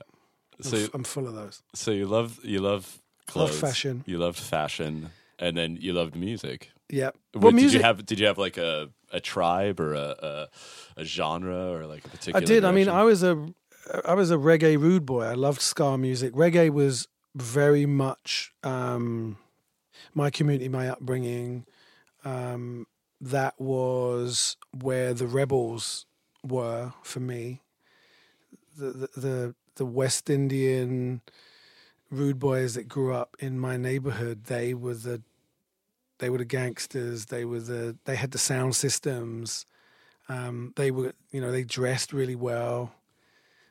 I'm, 0.72 0.84
f- 0.84 0.90
I'm 0.94 1.04
full 1.04 1.28
of 1.28 1.34
those 1.34 1.64
so 1.74 1.92
you 1.92 2.06
love 2.08 2.40
you 2.44 2.60
love 2.60 3.02
Love 3.34 3.56
fashion. 3.56 4.04
You 4.06 4.20
loved 4.20 4.38
fashion, 4.38 5.10
and 5.40 5.58
then 5.58 5.78
you 5.82 5.94
loved 5.94 6.16
music. 6.16 6.70
yeah 6.92 7.10
well 7.34 7.50
did 7.50 7.56
music 7.56 7.80
you 7.80 7.84
have? 7.84 8.06
Did 8.06 8.20
you 8.20 8.28
have 8.28 8.38
like 8.38 8.58
a 8.58 8.90
a 9.12 9.20
tribe 9.20 9.80
or 9.80 9.96
a 9.96 10.16
a, 10.32 10.48
a 10.98 11.04
genre 11.04 11.72
or 11.72 11.88
like 11.88 12.06
a 12.06 12.10
particular? 12.10 12.40
I 12.40 12.46
did. 12.46 12.64
I 12.64 12.72
mean. 12.72 12.88
I 12.88 13.02
was 13.04 13.24
a 13.24 13.48
I 14.08 14.14
was 14.14 14.30
a 14.30 14.36
reggae 14.36 14.80
rude 14.80 15.08
boy. 15.08 15.24
I 15.24 15.34
loved 15.34 15.60
ska 15.62 15.98
music. 15.98 16.34
Reggae 16.34 16.70
was 16.70 17.08
very 17.36 17.86
much 17.86 18.54
um, 18.64 19.38
my 20.14 20.30
community, 20.30 20.70
my 20.70 20.88
upbringing. 20.88 21.66
Um, 22.24 22.88
that 23.22 23.60
was 23.60 24.58
where 24.72 25.14
the 25.14 25.28
rebels 25.28 26.06
were 26.44 26.94
for 27.04 27.20
me. 27.20 27.62
The 28.78 28.92
the 28.92 29.20
the, 29.20 29.56
the 29.76 29.86
West 29.86 30.30
Indian 30.30 31.22
rude 32.12 32.40
boys 32.40 32.76
that 32.76 32.88
grew 32.88 33.14
up 33.14 33.36
in 33.40 33.60
my 33.60 33.78
neighborhood. 33.78 34.46
They 34.46 34.74
were 34.74 34.94
the 34.94 35.22
they 36.20 36.30
were 36.30 36.38
the 36.38 36.46
gangsters. 36.46 37.26
They 37.26 37.46
were 37.46 37.60
the 37.60 37.98
they 38.06 38.16
had 38.16 38.32
the 38.32 38.38
sound 38.38 38.76
systems. 38.76 39.66
Um, 40.28 40.74
they 40.76 40.90
were, 40.90 41.14
you 41.32 41.40
know, 41.40 41.52
they 41.52 41.64
dressed 41.64 42.12
really 42.12 42.36
well. 42.36 42.94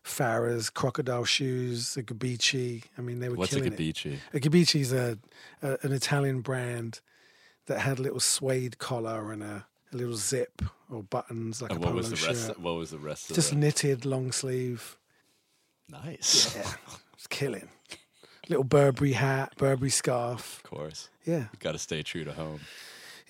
Farah's 0.05 0.69
crocodile 0.71 1.25
shoes, 1.25 1.97
a 1.97 2.03
Gabicci. 2.03 2.85
I 2.99 3.01
mean, 3.01 3.21
they 3.21 3.29
were 3.31 3.37
What's 3.37 3.53
a 3.53 3.57
killing 3.57 3.73
it. 3.73 3.79
gabicci? 3.79 4.19
A 4.35 4.39
Gabicci's 4.41 4.93
a, 4.93 5.19
a 5.63 5.79
an 5.83 5.93
Italian 5.93 6.41
brand 6.43 7.01
that 7.67 7.81
had 7.81 7.99
a 7.99 8.03
little 8.03 8.21
suede 8.21 8.79
collar 8.79 9.33
and 9.33 9.43
a, 9.43 9.67
a 9.93 9.97
little 9.97 10.15
zip 10.17 10.61
or 10.91 11.03
buttons 11.03 11.63
like 11.63 11.71
And 11.71 11.79
a 11.79 11.81
what 11.81 11.87
polo 11.93 11.97
was 11.97 12.11
the 12.11 12.27
rest? 12.29 12.59
What 12.59 12.75
was 12.75 12.91
the 12.91 12.99
rest 12.99 13.25
of 13.31 13.31
it? 13.31 13.35
Just 13.37 13.51
the? 13.51 13.57
knitted, 13.57 14.05
long 14.05 14.31
sleeve. 14.33 14.99
Nice. 15.89 16.55
Yeah, 16.55 16.71
it's 17.15 17.27
killing. 17.27 17.69
Little 18.49 18.65
Burberry 18.65 19.13
hat, 19.13 19.55
Burberry 19.57 19.89
scarf. 19.91 20.61
Of 20.65 20.71
course, 20.71 21.09
Yeah, 21.25 21.47
You've 21.53 21.61
got 21.61 21.73
to 21.73 21.79
stay 21.79 22.03
true 22.03 22.25
to 22.25 22.33
home. 22.35 22.61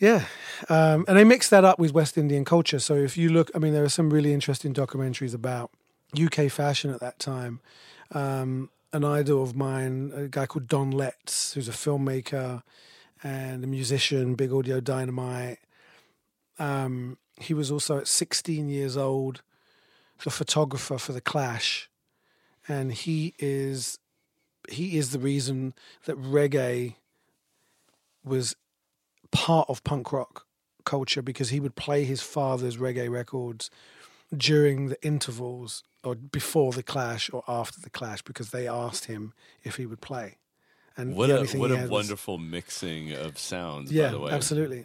Yeah, 0.01 0.25
um, 0.68 1.05
and 1.07 1.16
they 1.16 1.22
mix 1.22 1.49
that 1.51 1.64
up 1.64 1.79
with 1.79 1.93
West 1.95 2.18
Indian 2.18 2.45
culture. 2.45 2.81
So 2.81 2.95
if 2.97 3.16
you 3.16 3.29
look, 3.29 3.49
I 3.55 3.59
mean, 3.61 3.72
there 3.72 3.85
are 3.85 3.89
some 3.89 4.11
really 4.11 4.33
interesting 4.33 4.75
documentaries 4.75 5.35
about 5.35 5.70
UK 6.19 6.51
fashion 6.51 6.91
at 6.91 7.01
that 7.01 7.19
time. 7.19 7.61
Um, 8.12 8.71
an 8.93 9.05
idol 9.05 9.43
of 9.43 9.57
mine, 9.57 10.12
a 10.15 10.29
guy 10.29 10.47
called 10.47 10.69
Don 10.69 10.91
Letts, 10.91 11.55
who's 11.55 11.69
a 11.69 11.73
filmmaker 11.73 12.62
and 13.23 13.65
a 13.65 13.67
musician, 13.67 14.35
big 14.35 14.53
audio 14.53 14.81
dynamite. 14.81 15.59
Um, 16.59 17.19
he 17.39 17.55
was 17.55 17.71
also 17.71 17.99
at 17.99 18.07
16 18.07 18.69
years 18.69 18.97
old 18.97 19.43
the 20.23 20.31
photographer 20.31 20.99
for 20.99 21.12
the 21.12 21.21
Clash, 21.21 21.91
and 22.69 22.93
he 22.93 23.35
is 23.39 23.99
he 24.71 24.97
is 24.97 25.11
the 25.11 25.19
reason 25.19 25.75
that 26.07 26.17
reggae 26.17 26.95
was 28.25 28.57
part 29.31 29.69
of 29.69 29.85
punk 29.85 30.12
rock 30.12 30.47
culture 30.85 31.21
because 31.21 31.51
he 31.51 31.61
would 31.61 31.75
play 31.75 32.05
his 32.05 32.23
father's 32.23 32.79
reggae 32.79 33.11
records 33.11 33.71
during 34.35 34.89
the 34.89 35.03
intervals 35.05 35.83
or 36.05 36.14
before 36.14 36.72
the 36.72 36.82
clash 36.82 37.30
or 37.32 37.42
after 37.48 37.80
the 37.80 37.90
clash 37.90 38.22
because 38.22 38.50
they 38.50 38.68
asked 38.68 39.07
him 39.07 39.32
if 39.62 39.76
he 39.76 39.86
would 39.86 40.00
play. 40.00 40.38
And 40.96 41.16
What 41.16 41.30
a 41.30 41.44
what 41.59 41.70
a 41.72 41.76
had 41.76 41.82
was- 41.84 41.90
wonderful 41.90 42.38
mixing 42.38 43.12
of 43.12 43.38
sounds. 43.38 43.90
yeah, 43.90 44.07
by 44.07 44.12
the 44.12 44.20
way, 44.20 44.32
absolutely. 44.32 44.84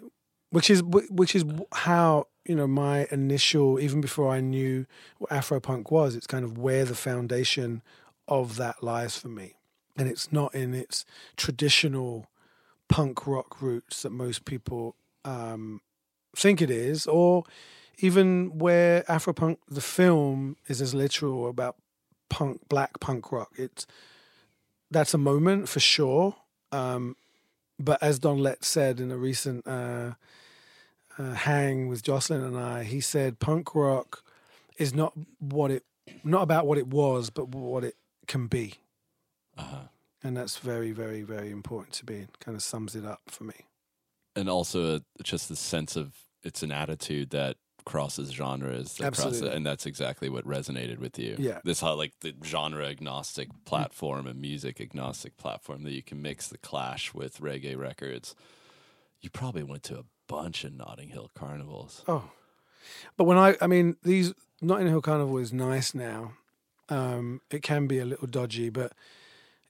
Which 0.52 0.70
is 0.72 0.82
which 0.84 1.36
is 1.36 1.46
how 1.74 2.28
you 2.46 2.56
know 2.56 2.66
my 2.66 3.08
initial, 3.12 3.80
even 3.80 4.02
before 4.02 4.32
I 4.32 4.40
knew 4.42 4.88
what 5.20 5.30
Afropunk 5.30 5.92
was, 5.92 6.16
it's 6.16 6.26
kind 6.26 6.44
of 6.44 6.58
where 6.58 6.86
the 6.86 6.96
foundation 6.96 7.84
of 8.28 8.56
that 8.56 8.82
lies 8.82 9.16
for 9.16 9.28
me, 9.28 9.58
and 9.96 10.08
it's 10.10 10.32
not 10.32 10.56
in 10.56 10.74
its 10.74 11.06
traditional 11.38 12.26
punk 12.88 13.28
rock 13.28 13.62
roots 13.62 14.02
that 14.02 14.10
most 14.12 14.46
people 14.46 14.96
um, 15.26 15.82
think 16.36 16.60
it 16.62 16.72
is, 16.72 17.06
or 17.06 17.44
even 18.02 18.58
where 18.58 19.04
Afropunk 19.04 19.58
the 19.68 19.82
film 19.82 20.58
is 20.68 20.82
as 20.82 20.94
literal 20.94 21.48
about 21.50 21.76
punk 22.30 22.62
black 22.70 23.00
punk 23.00 23.32
rock. 23.32 23.52
It's 23.58 23.86
that's 24.92 25.14
a 25.14 25.18
moment 25.18 25.70
for 25.70 25.80
sure. 25.80 26.36
Um, 26.72 27.16
but 27.80 28.02
as 28.04 28.20
Don 28.20 28.40
Lett 28.40 28.64
said 28.64 29.00
in 29.00 29.12
a 29.12 29.18
recent 29.18 29.68
uh, 29.68 30.14
uh, 31.18 31.34
hang 31.34 31.88
with 31.88 32.04
Jocelyn 32.04 32.44
and 32.44 32.58
I, 32.58 32.84
he 32.84 33.02
said 33.02 33.40
punk 33.40 33.74
rock 33.76 34.24
is 34.78 34.94
not 34.94 35.14
what 35.40 35.72
it, 35.72 35.84
not 36.24 36.44
about 36.44 36.66
what 36.66 36.78
it 36.78 36.88
was, 36.88 37.30
but 37.30 37.50
what 37.50 37.84
it 37.84 37.96
can 38.28 38.48
be, 38.48 38.76
uh-huh. 39.58 39.88
and 40.24 40.38
that's 40.38 40.58
very, 40.58 40.92
very, 40.92 41.22
very 41.22 41.52
important 41.52 41.94
to 41.96 42.06
me. 42.12 42.20
It 42.20 42.40
kind 42.40 42.56
of 42.56 42.64
sums 42.64 42.96
it 42.96 43.06
up 43.06 43.22
for 43.28 43.44
me. 43.44 43.56
and 44.36 44.50
also 44.50 44.96
uh, 44.96 45.00
just 45.24 45.50
the 45.50 45.56
sense 45.56 45.96
of 45.96 46.14
it's 46.44 46.64
an 46.64 46.72
attitude 46.72 47.32
that 47.32 47.58
crosses 47.86 48.32
genres 48.32 49.00
Absolutely. 49.02 49.50
and 49.52 49.66
that's 49.66 49.86
exactly 49.86 50.30
what 50.30 50.46
resonated 50.46 51.00
with 51.00 51.18
you 51.18 51.36
Yeah. 51.40 51.60
this 51.64 51.82
how 51.82 51.96
like 51.96 52.14
the 52.22 52.34
genre 52.44 52.86
agnostic 52.86 53.50
platform 53.66 54.28
and 54.28 54.40
music 54.40 54.80
agnostic 54.82 55.38
platform 55.38 55.84
that 55.84 55.94
you 55.94 56.04
can 56.04 56.22
mix 56.22 56.48
the 56.48 56.58
clash 56.58 57.14
with 57.14 57.40
reggae 57.40 57.78
records 57.78 58.36
you 59.22 59.30
probably 59.30 59.64
went 59.64 59.84
to 59.84 59.98
a 60.00 60.04
bunch 60.28 60.64
of 60.64 60.74
notting 60.74 61.10
hill 61.10 61.30
carnivals 61.36 62.04
Oh, 62.08 62.30
but 63.18 63.26
when 63.26 63.38
I, 63.38 63.56
I 63.62 63.68
mean, 63.68 63.98
these 64.04 64.34
Notting 64.62 64.88
Hill 64.88 65.02
Carnival 65.02 65.38
is 65.38 65.52
nice 65.54 65.94
now. 65.94 66.34
Um, 66.88 67.42
it 67.52 67.62
can 67.62 67.88
be 67.88 68.00
a 68.00 68.06
little 68.06 68.28
dodgy, 68.28 68.70
but 68.70 68.94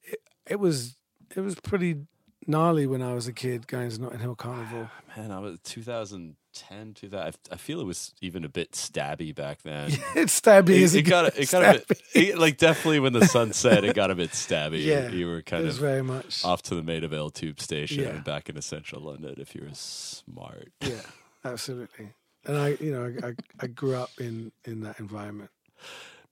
it, 0.04 0.20
it 0.48 0.60
was 0.60 0.96
it 1.36 1.42
was 1.42 1.56
pretty 1.56 2.06
gnarly 2.50 2.88
when 2.88 3.02
I 3.02 3.14
was 3.14 3.28
a 3.28 3.34
kid 3.34 3.68
going 3.68 3.90
to 3.90 4.02
Notting 4.02 4.20
Hill 4.20 4.36
Carnival. 4.36 4.90
man 5.18 5.32
i 5.32 5.40
was 5.40 5.60
2010 5.64 6.94
2000 6.94 7.20
I, 7.52 7.54
I 7.54 7.58
feel 7.58 7.80
it 7.82 7.86
was 7.86 8.14
even 8.22 8.44
a 8.46 8.50
bit 8.50 8.74
stabby 8.74 9.34
back 9.34 9.62
then 9.64 9.92
it's 10.16 10.40
stabby. 10.40 10.70
it, 10.84 10.94
it 10.96 11.02
got 11.04 11.38
it 11.38 11.50
got 11.52 11.64
a 11.76 11.84
bit 11.88 12.02
it, 12.14 12.38
like 12.38 12.58
definitely 12.58 13.00
when 13.00 13.14
the 13.14 13.26
sun 13.26 13.54
set 13.54 13.84
it 13.84 13.96
got 13.96 14.12
a 14.12 14.16
bit 14.16 14.32
stabby 14.32 14.84
Yeah, 14.86 15.10
you 15.10 15.28
were 15.28 15.42
kind 15.42 15.68
of 15.68 15.76
very 15.76 16.04
much. 16.04 16.44
off 16.46 16.62
to 16.64 16.76
the 16.76 16.84
Maida 16.84 17.08
Vale 17.08 17.30
tube 17.32 17.60
station 17.60 18.04
Yeah. 18.04 18.10
and 18.10 18.24
back 18.24 18.50
into 18.50 18.62
central 18.62 19.02
London 19.02 19.36
if 19.38 19.56
you 19.56 19.62
were 19.64 19.74
smart. 19.74 20.70
Yeah, 20.82 21.02
absolutely. 21.46 22.14
And 22.46 22.58
I, 22.58 22.78
you 22.80 22.92
know, 22.92 23.14
I, 23.24 23.28
I, 23.30 23.34
I 23.62 23.68
grew 23.68 23.96
up 23.96 24.10
in 24.20 24.52
in 24.66 24.82
that 24.82 25.00
environment. 25.00 25.50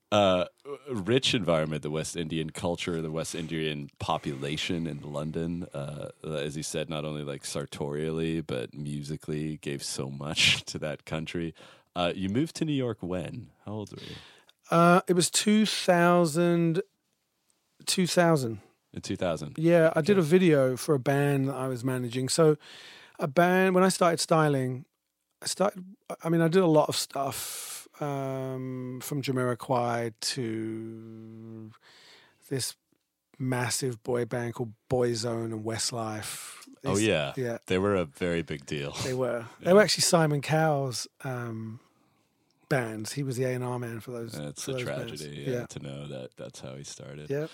Uh, 0.09 0.45
rich 0.89 1.33
environment, 1.33 1.81
the 1.81 1.89
West 1.89 2.15
Indian 2.15 2.49
culture, 2.49 3.01
the 3.01 3.11
West 3.11 3.35
Indian 3.35 3.89
population 3.99 4.87
in 4.87 5.01
London. 5.01 5.67
Uh, 5.73 6.09
as 6.23 6.55
he 6.55 6.61
said, 6.61 6.89
not 6.89 7.03
only 7.03 7.23
like 7.23 7.43
sartorially, 7.43 8.39
but 8.39 8.73
musically 8.73 9.57
gave 9.57 9.83
so 9.83 10.09
much 10.09 10.63
to 10.65 10.79
that 10.79 11.03
country. 11.03 11.53
Uh, 11.93 12.13
you 12.15 12.29
moved 12.29 12.55
to 12.55 12.63
New 12.63 12.73
York 12.73 12.99
when? 13.01 13.49
How 13.65 13.73
old 13.73 13.91
were 13.91 14.01
you? 14.01 14.15
Uh, 14.71 15.01
it 15.07 15.13
was 15.13 15.29
2000, 15.29 16.81
2000. 17.85 18.59
In 18.93 19.01
2000. 19.01 19.55
Yeah, 19.57 19.91
I 19.93 20.01
did 20.01 20.17
a 20.17 20.21
video 20.21 20.77
for 20.77 20.95
a 20.95 20.99
band 20.99 21.49
that 21.49 21.55
I 21.55 21.67
was 21.67 21.83
managing. 21.83 22.29
So, 22.29 22.57
a 23.19 23.27
band 23.27 23.75
when 23.75 23.83
I 23.83 23.89
started 23.89 24.21
styling, 24.21 24.85
I 25.41 25.47
started. 25.47 25.83
I 26.23 26.29
mean, 26.29 26.41
I 26.41 26.47
did 26.47 26.63
a 26.63 26.67
lot 26.67 26.87
of 26.87 26.95
stuff 26.95 27.76
um, 27.99 28.99
from 29.01 29.21
Jamiroquai 29.21 30.13
to 30.19 31.71
this 32.49 32.75
massive 33.39 34.01
boy 34.03 34.25
band 34.25 34.53
called 34.55 34.73
Boyzone 34.89 35.45
and 35.45 35.63
Westlife. 35.63 36.53
Oh, 36.85 36.97
yeah. 36.97 37.33
yeah. 37.35 37.57
They 37.67 37.77
were 37.77 37.95
a 37.95 38.05
very 38.05 38.41
big 38.41 38.65
deal. 38.65 38.91
They 39.03 39.13
were. 39.13 39.45
They 39.61 39.73
were 39.73 39.81
actually 39.81 40.03
Simon 40.03 40.41
Cowell's 40.41 41.07
um, 41.23 41.79
bands. 42.69 43.13
He 43.13 43.23
was 43.23 43.37
the 43.37 43.45
A 43.45 43.53
and 43.53 43.63
R 43.63 43.79
man 43.79 43.99
for 43.99 44.11
those. 44.11 44.35
It's 44.35 44.63
for 44.63 44.77
a 44.77 44.79
tragedy 44.79 45.43
Yeah. 45.47 45.53
yeah, 45.53 45.65
to 45.67 45.79
know 45.79 46.07
that 46.07 46.29
that's 46.37 46.61
how 46.61 46.75
he 46.75 46.83
started. 46.83 47.29
Yeah. 47.29 47.47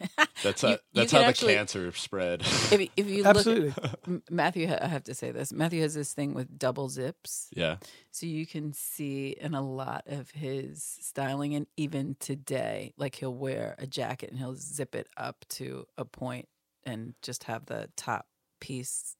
That's 0.42 0.62
You- 0.62 0.68
how, 0.70 0.74
you 0.74 0.78
that's 0.94 1.10
can 1.10 1.16
how 1.18 1.22
the 1.22 1.28
actually- 1.28 1.54
cancer 1.54 1.92
spread. 1.92 2.40
If, 2.42 2.80
you- 2.80 2.88
if 2.96 3.06
you 3.08 3.24
Absolutely. 3.24 3.68
look, 3.68 4.00
M- 4.06 4.22
Matthew, 4.30 4.68
I 4.80 4.86
have 4.88 5.04
to 5.04 5.14
say 5.14 5.30
this. 5.30 5.52
Matthew 5.52 5.82
has 5.82 5.94
this 5.94 6.12
thing 6.14 6.34
with 6.34 6.58
double 6.58 6.88
zips, 6.88 7.48
yeah. 7.54 7.76
so 8.10 8.26
you 8.26 8.46
can 8.46 8.72
see 8.72 9.36
in 9.40 9.54
a 9.54 9.62
lot 9.62 10.02
of 10.06 10.30
his 10.32 10.82
styling, 11.00 11.54
and 11.54 11.66
even 11.76 12.16
today, 12.18 12.92
like 12.96 13.14
he'll 13.16 13.34
wear 13.34 13.76
a 13.78 13.86
jacket 13.86 14.30
and 14.30 14.38
he'll 14.38 14.56
zip 14.56 14.94
it 14.94 15.06
up 15.16 15.44
to 15.50 15.86
a 15.96 16.04
point 16.04 16.48
and 16.84 17.14
just 17.22 17.44
have 17.44 17.66
the 17.66 17.88
top 17.96 18.26
piece 18.60 19.16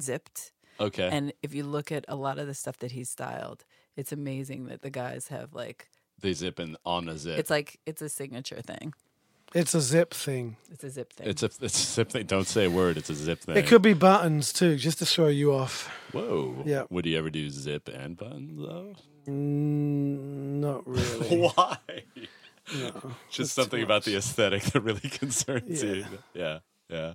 zipped. 0.00 0.52
Okay. 0.78 1.08
And 1.10 1.32
if 1.42 1.54
you 1.54 1.64
look 1.64 1.92
at 1.92 2.04
a 2.08 2.16
lot 2.16 2.38
of 2.38 2.46
the 2.46 2.54
stuff 2.54 2.78
that 2.78 2.92
he's 2.92 3.10
styled, 3.10 3.64
it's 3.96 4.12
amazing 4.12 4.66
that 4.66 4.82
the 4.82 4.90
guys 4.90 5.28
have 5.28 5.52
like 5.54 5.88
they 6.22 6.32
zip 6.34 6.60
in 6.60 6.76
on 6.84 7.08
a 7.08 7.16
zip. 7.18 7.38
it's 7.38 7.50
like 7.50 7.78
it's 7.86 8.02
a 8.02 8.08
signature 8.08 8.60
thing. 8.62 8.92
It's 9.54 9.74
a 9.74 9.80
zip 9.80 10.14
thing. 10.14 10.56
It's 10.70 10.84
a 10.84 10.90
zip 10.90 11.12
thing. 11.12 11.26
It's 11.28 11.42
a 11.42 11.46
it's 11.46 11.62
a 11.82 11.86
zip 11.86 12.10
thing. 12.12 12.26
Don't 12.26 12.46
say 12.46 12.66
a 12.66 12.70
word. 12.70 12.96
It's 12.96 13.10
a 13.10 13.14
zip 13.14 13.40
thing. 13.40 13.56
It 13.56 13.66
could 13.66 13.82
be 13.82 13.94
buttons 13.94 14.52
too, 14.52 14.76
just 14.76 14.98
to 14.98 15.06
throw 15.06 15.26
you 15.28 15.52
off. 15.52 15.88
Whoa. 16.12 16.62
Yeah. 16.64 16.84
Would 16.90 17.06
you 17.06 17.18
ever 17.18 17.30
do 17.30 17.50
zip 17.50 17.88
and 17.88 18.16
buttons 18.16 18.56
though? 18.58 18.94
Mm, 19.26 20.60
not 20.60 20.86
really. 20.86 21.38
Why? 21.54 21.78
no. 22.76 23.12
Just 23.30 23.54
something 23.54 23.82
about 23.82 24.04
the 24.04 24.16
aesthetic 24.16 24.62
that 24.64 24.80
really 24.82 25.00
concerns 25.10 25.82
Yeah. 25.82 25.90
you. 25.92 26.04
Yeah. 26.34 26.58
Yeah. 26.88 27.14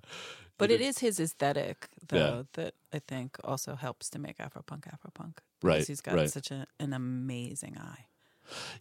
But 0.57 0.69
You 0.69 0.75
it 0.75 0.79
did- 0.79 0.87
is 0.87 0.99
his 0.99 1.19
aesthetic, 1.19 1.89
though, 2.07 2.17
Yeah. 2.17 2.43
that 2.53 2.73
I 2.93 2.99
think 2.99 3.37
also 3.43 3.75
helps 3.75 4.09
to 4.11 4.19
make 4.19 4.37
Afropunk 4.37 4.83
Afropunk. 4.87 5.37
Right, 5.61 5.75
Because 5.75 5.87
he's 5.87 6.01
got 6.01 6.15
right. 6.15 6.29
such 6.29 6.49
a, 6.51 6.65
an 6.79 6.93
amazing 6.93 7.77
eye. 7.77 8.05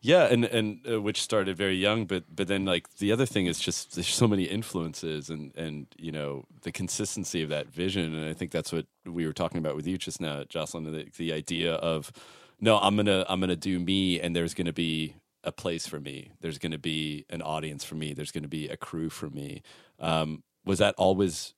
Yeah, 0.00 0.24
and 0.24 0.44
and 0.44 0.80
uh, 0.90 1.00
which 1.00 1.20
started 1.22 1.56
very 1.56 1.76
young, 1.76 2.06
but 2.06 2.24
but 2.34 2.48
then 2.48 2.64
like 2.64 2.88
the 2.98 3.12
other 3.12 3.26
thing 3.26 3.46
is 3.46 3.58
just 3.58 3.94
there's 3.94 4.08
so 4.08 4.28
many 4.28 4.44
influences 4.44 5.30
and 5.30 5.54
and 5.56 5.86
you 5.96 6.12
know 6.12 6.44
the 6.62 6.72
consistency 6.72 7.42
of 7.42 7.48
that 7.50 7.68
vision, 7.68 8.14
and 8.14 8.28
I 8.28 8.34
think 8.34 8.50
that's 8.50 8.72
what 8.72 8.86
we 9.06 9.26
were 9.26 9.32
talking 9.32 9.58
about 9.58 9.76
with 9.76 9.86
you 9.86 9.96
just 9.98 10.20
now, 10.20 10.44
Jocelyn. 10.44 10.84
The, 10.84 11.06
the 11.16 11.32
idea 11.32 11.74
of 11.74 12.12
no, 12.60 12.78
I'm 12.78 12.96
gonna 12.96 13.24
I'm 13.28 13.40
gonna 13.40 13.56
do 13.56 13.78
me, 13.78 14.20
and 14.20 14.34
there's 14.36 14.54
gonna 14.54 14.72
be 14.72 15.16
a 15.42 15.52
place 15.52 15.86
for 15.86 16.00
me. 16.00 16.30
There's 16.40 16.58
gonna 16.58 16.78
be 16.78 17.24
an 17.30 17.42
audience 17.42 17.84
for 17.84 17.94
me. 17.96 18.14
There's 18.14 18.30
gonna 18.32 18.48
be 18.48 18.68
a 18.68 18.76
crew 18.76 19.10
for 19.10 19.28
me. 19.30 19.62
Um, 20.00 20.42
was 20.64 20.78
that 20.78 20.94
always 20.96 21.54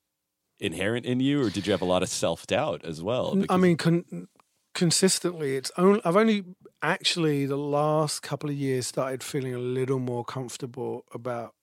inherent 0.58 1.06
in 1.06 1.20
you, 1.20 1.42
or 1.42 1.50
did 1.50 1.66
you 1.66 1.72
have 1.72 1.82
a 1.82 1.86
lot 1.86 2.02
of 2.02 2.08
self 2.08 2.46
doubt 2.46 2.84
as 2.84 3.02
well? 3.02 3.32
N- 3.32 3.38
I 3.38 3.40
Because- 3.42 3.60
mean, 3.60 3.76
con- 3.76 4.28
consistently, 4.76 5.56
it's 5.56 5.72
only 5.78 6.00
I've 6.04 6.16
only 6.16 6.44
actually 6.82 7.46
the 7.46 7.56
last 7.56 8.20
couple 8.22 8.50
of 8.50 8.56
years 8.56 8.86
started 8.86 9.22
feeling 9.22 9.54
a 9.54 9.58
little 9.58 9.98
more 9.98 10.24
comfortable 10.24 11.04
about 11.12 11.54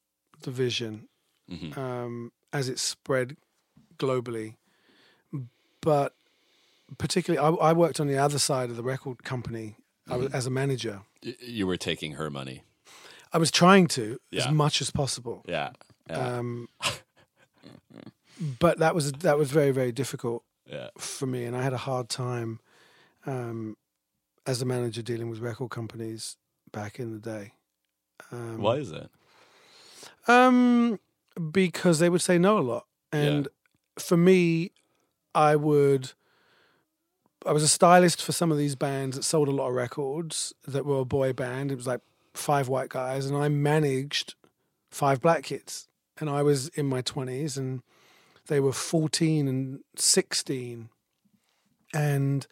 the 0.42 0.52
vision 0.52 1.08
Mhm. 1.50 1.78
um, 1.78 2.32
as 2.52 2.68
it 2.68 2.80
spread 2.80 3.38
globally. 3.98 4.56
But 5.82 6.16
particularly, 6.98 7.40
I, 7.62 7.70
I 7.70 7.74
worked 7.74 8.00
on 8.00 8.08
the 8.08 8.18
other 8.18 8.40
side 8.40 8.70
of 8.72 8.76
the 8.78 8.84
record 8.84 9.24
company 9.24 9.76
I 10.10 10.18
was, 10.18 10.34
as 10.34 10.46
a 10.48 10.50
manager. 10.50 11.02
You 11.22 11.68
were 11.68 11.78
taking 11.78 12.14
her 12.14 12.30
money. 12.30 12.64
I 13.32 13.38
was 13.38 13.52
trying 13.52 13.88
to 13.90 14.20
Yeah. 14.32 14.48
as 14.48 14.52
much 14.52 14.82
as 14.82 14.90
possible. 14.92 15.44
Yeah. 15.48 15.72
Yeah. 16.10 16.38
Um, 16.40 16.68
but 18.60 18.80
that 18.80 18.96
was 18.96 19.12
that 19.12 19.38
was 19.38 19.52
very 19.52 19.72
very 19.72 19.92
difficult 19.92 20.44
yeah. 20.66 20.90
for 20.98 21.28
me, 21.28 21.46
and 21.46 21.56
I 21.56 21.62
had 21.62 21.74
a 21.74 21.78
hard 21.90 22.10
time 22.10 22.60
um, 23.26 23.78
as 24.46 24.62
a 24.62 24.66
manager 24.66 25.02
dealing 25.02 25.30
with 25.30 25.40
record 25.40 25.70
companies 25.70 26.38
back 26.72 27.00
in 27.00 27.12
the 27.12 27.20
day. 27.20 27.54
Um, 28.32 28.62
Why 28.62 28.76
is 28.78 28.92
that? 28.92 29.10
Um, 30.28 31.00
because 31.52 32.00
they 32.00 32.10
would 32.10 32.22
say 32.22 32.38
no 32.38 32.58
a 32.58 32.62
lot, 32.62 32.86
and 33.12 33.48
for 34.00 34.18
me, 34.18 34.72
I 35.36 35.56
would. 35.56 36.12
I 37.46 37.52
was 37.52 37.64
a 37.64 37.68
stylist 37.68 38.22
for 38.22 38.32
some 38.32 38.54
of 38.54 38.58
these 38.58 38.76
bands 38.76 39.18
that 39.18 39.24
sold 39.24 39.50
a 39.50 39.52
lot 39.52 39.68
of 39.68 39.76
records 39.76 40.54
that 40.66 40.86
were 40.86 41.00
a 41.00 41.06
boy 41.06 41.34
band. 41.34 41.72
It 41.72 41.76
was 41.76 41.88
like 41.88 42.00
five 42.34 42.70
white 42.70 42.90
guys, 42.90 43.26
and 43.26 43.36
I 43.36 43.50
managed 43.50 44.36
five 44.90 45.22
black 45.22 45.44
kids. 45.44 45.90
And 46.20 46.30
I 46.30 46.42
was 46.44 46.70
in 46.70 46.86
my 46.86 47.02
twenties, 47.02 47.58
and 47.58 47.82
they 48.48 48.60
were 48.60 48.72
fourteen 48.72 49.48
and 49.48 49.80
sixteen, 49.96 50.90
and 51.94 52.46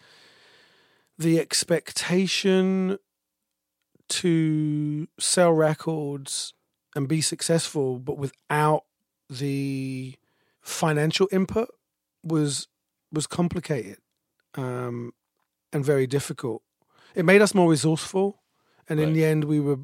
the 1.22 1.40
expectation 1.40 2.98
to 4.10 5.08
sell 5.20 5.54
records 5.54 6.54
and 6.96 7.08
be 7.08 7.22
successful, 7.22 8.00
but 8.00 8.18
without 8.18 8.84
the 9.30 10.16
financial 10.62 11.28
input 11.32 11.70
was 12.24 12.68
was 13.12 13.28
complicated 13.28 13.98
um, 14.56 15.14
and 15.72 15.84
very 15.84 16.08
difficult. 16.08 16.62
It 17.16 17.26
made 17.26 17.42
us 17.42 17.54
more 17.54 17.70
resourceful, 17.70 18.42
and 18.88 19.00
in 19.00 19.14
the 19.14 19.26
end, 19.26 19.46
we 19.46 19.60
were 19.60 19.80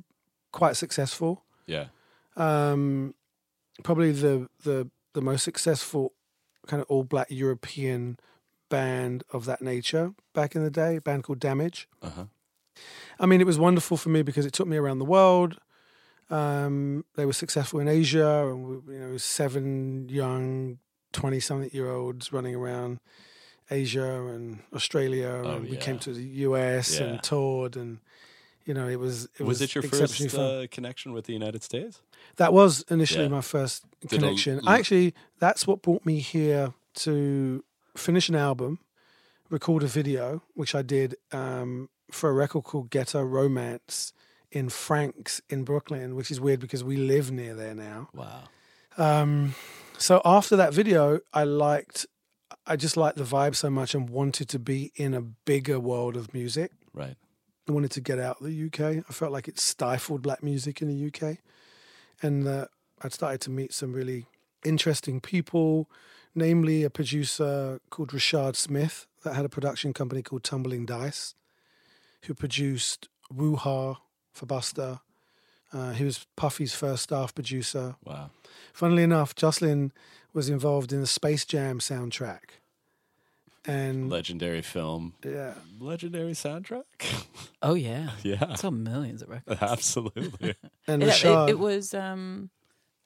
quite 0.52 0.76
successful. 0.76 1.44
Yeah. 1.66 1.86
Um, 2.36 3.16
probably 3.84 4.12
the 4.12 4.50
the 4.64 4.90
the 5.14 5.22
most 5.22 5.44
successful 5.44 6.14
kind 6.68 6.82
of 6.82 6.88
all 6.90 7.04
black 7.04 7.28
European 7.30 8.18
band 8.70 9.24
of 9.32 9.46
that 9.46 9.62
nature 9.62 10.14
back 10.34 10.56
in 10.56 10.64
the 10.64 10.70
day, 10.70 10.98
a 10.98 11.02
band 11.02 11.24
called 11.24 11.40
Damage. 11.40 11.88
Uh 12.02 12.10
huh. 12.10 12.26
I 13.20 13.26
mean, 13.26 13.42
it 13.42 13.48
was 13.48 13.58
wonderful 13.58 13.98
for 13.98 14.10
me 14.10 14.22
because 14.22 14.46
it 14.46 14.54
took 14.54 14.68
me 14.68 14.78
around 14.78 15.00
the 15.00 15.06
world. 15.06 15.58
Um, 16.30 17.06
they 17.16 17.26
were 17.26 17.34
successful 17.34 17.80
in 17.80 17.88
Asia, 17.88 18.48
and 18.50 18.84
we, 18.86 18.94
you 18.94 19.00
know, 19.00 19.18
seven 19.18 20.10
young 20.10 20.80
twenty-something 21.14 21.72
year 21.74 21.90
olds 21.90 22.34
running 22.34 22.54
around 22.54 23.00
Asia 23.72 24.28
and 24.28 24.60
Australia. 24.74 25.42
Oh, 25.44 25.56
and 25.56 25.66
we 25.70 25.76
yeah. 25.76 25.80
came 25.80 26.00
to 26.00 26.14
the 26.14 26.24
US 26.48 27.00
Yeah. 27.00 27.06
and 27.06 27.24
toured, 27.24 27.78
and 27.78 28.00
you 28.66 28.74
know, 28.74 28.88
it 28.88 29.00
was 29.00 29.26
it 29.40 29.44
was, 29.44 29.60
was, 29.60 29.62
it 29.62 29.76
your 29.76 29.84
first 29.84 30.36
uh, 30.36 30.68
connection 30.70 31.14
with 31.14 31.26
the 31.26 31.34
United 31.34 31.64
States? 31.64 32.02
That 32.36 32.52
was 32.52 32.84
initially 32.90 33.24
Yeah. 33.24 33.30
my 33.30 33.42
first 33.42 33.86
a 34.04 34.08
connection. 34.08 34.60
Actually, 34.68 35.14
that's 35.40 35.66
what 35.66 35.82
brought 35.82 36.06
me 36.06 36.20
here 36.20 36.74
to 36.96 37.64
finish 37.98 38.30
an 38.30 38.36
album, 38.36 38.80
record 39.50 39.84
a 39.84 39.88
video, 39.88 40.44
which 40.54 40.76
I 40.76 40.82
did 40.82 41.16
um, 41.32 41.90
for 42.12 42.30
a 42.30 42.34
record 42.34 42.64
called 42.64 42.90
Ghetto 42.90 43.22
Romance 43.24 44.14
in 44.52 44.70
Franks 44.70 45.42
in 45.50 45.64
Brooklyn, 45.64 46.16
which 46.16 46.32
is 46.32 46.40
weird 46.40 46.60
because 46.60 46.84
we 46.84 46.98
live 46.98 47.32
near 47.32 47.54
there 47.54 47.76
now. 47.76 48.10
Wow. 48.14 48.44
Um, 48.98 49.56
so 49.98 50.22
after 50.24 50.56
that 50.56 50.74
video, 50.74 51.20
I 51.34 51.44
liked, 51.44 52.06
I 52.66 52.76
just 52.76 52.98
liked 52.98 53.18
the 53.18 53.24
vibe 53.24 53.56
so 53.56 53.70
much 53.70 53.94
and 53.94 54.10
wanted 54.10 54.50
to 54.50 54.60
be 54.60 54.92
in 54.96 55.14
a 55.14 55.22
bigger 55.22 55.80
world 55.80 56.16
of 56.16 56.34
music. 56.34 56.72
Right. 56.94 57.16
I 57.68 57.72
wanted 57.72 57.92
to 57.92 58.02
get 58.02 58.20
out 58.20 58.40
of 58.40 58.48
the 58.48 58.66
UK. 58.66 59.04
I 59.08 59.14
felt 59.14 59.32
like 59.32 59.48
it 59.48 59.60
stifled 59.60 60.22
black 60.22 60.42
music 60.42 60.82
in 60.82 60.88
the 60.88 61.08
UK. 61.08 61.38
And 62.22 62.48
uh, 62.48 62.68
I'd 63.02 63.14
started 63.14 63.42
to 63.42 63.52
meet 63.52 63.74
some 63.74 63.92
really 63.92 64.26
interesting 64.64 65.20
people, 65.20 65.90
namely 66.38 66.84
a 66.84 66.90
producer 66.90 67.80
called 67.90 68.10
Rashad 68.12 68.56
Smith 68.56 69.08
that 69.24 69.36
had 69.36 69.44
a 69.44 69.50
production 69.50 69.92
company 69.92 70.22
called 70.22 70.44
Tumbling 70.44 70.86
Dice, 70.86 71.34
who 72.24 72.34
produced 72.34 73.10
Woo 73.32 73.56
Ha 73.56 73.96
for 74.32 74.46
Busta. 74.46 75.02
Uh, 75.74 75.92
he 75.92 76.06
was 76.06 76.26
Puffy's 76.38 76.74
first 76.74 77.04
staff 77.04 77.34
producer. 77.36 77.96
Wow. 78.06 78.30
Funnily 78.72 79.04
enough, 79.04 79.36
Jocelyn 79.36 79.92
was 80.34 80.48
involved 80.50 80.94
in 80.94 81.02
the 81.02 81.08
Space 81.08 81.44
Jam 81.44 81.80
soundtrack. 81.80 82.62
And 83.66 84.10
Legendary 84.10 84.62
film. 84.62 85.14
yeah, 85.26 85.56
Legendary 85.78 86.32
soundtrack. 86.32 86.84
Oh 87.62 87.74
yeah, 87.74 88.12
yeah. 88.24 88.46
I 88.52 88.56
saw 88.56 88.70
millions 88.72 89.22
of 89.22 89.28
records. 89.30 89.62
Absolutely. 89.62 90.56
and 90.88 91.02
Yeah, 91.02 91.10
Rashad. 91.10 91.48
it, 91.50 91.52
it 91.52 91.60
was 91.60 91.94
um, 91.94 92.50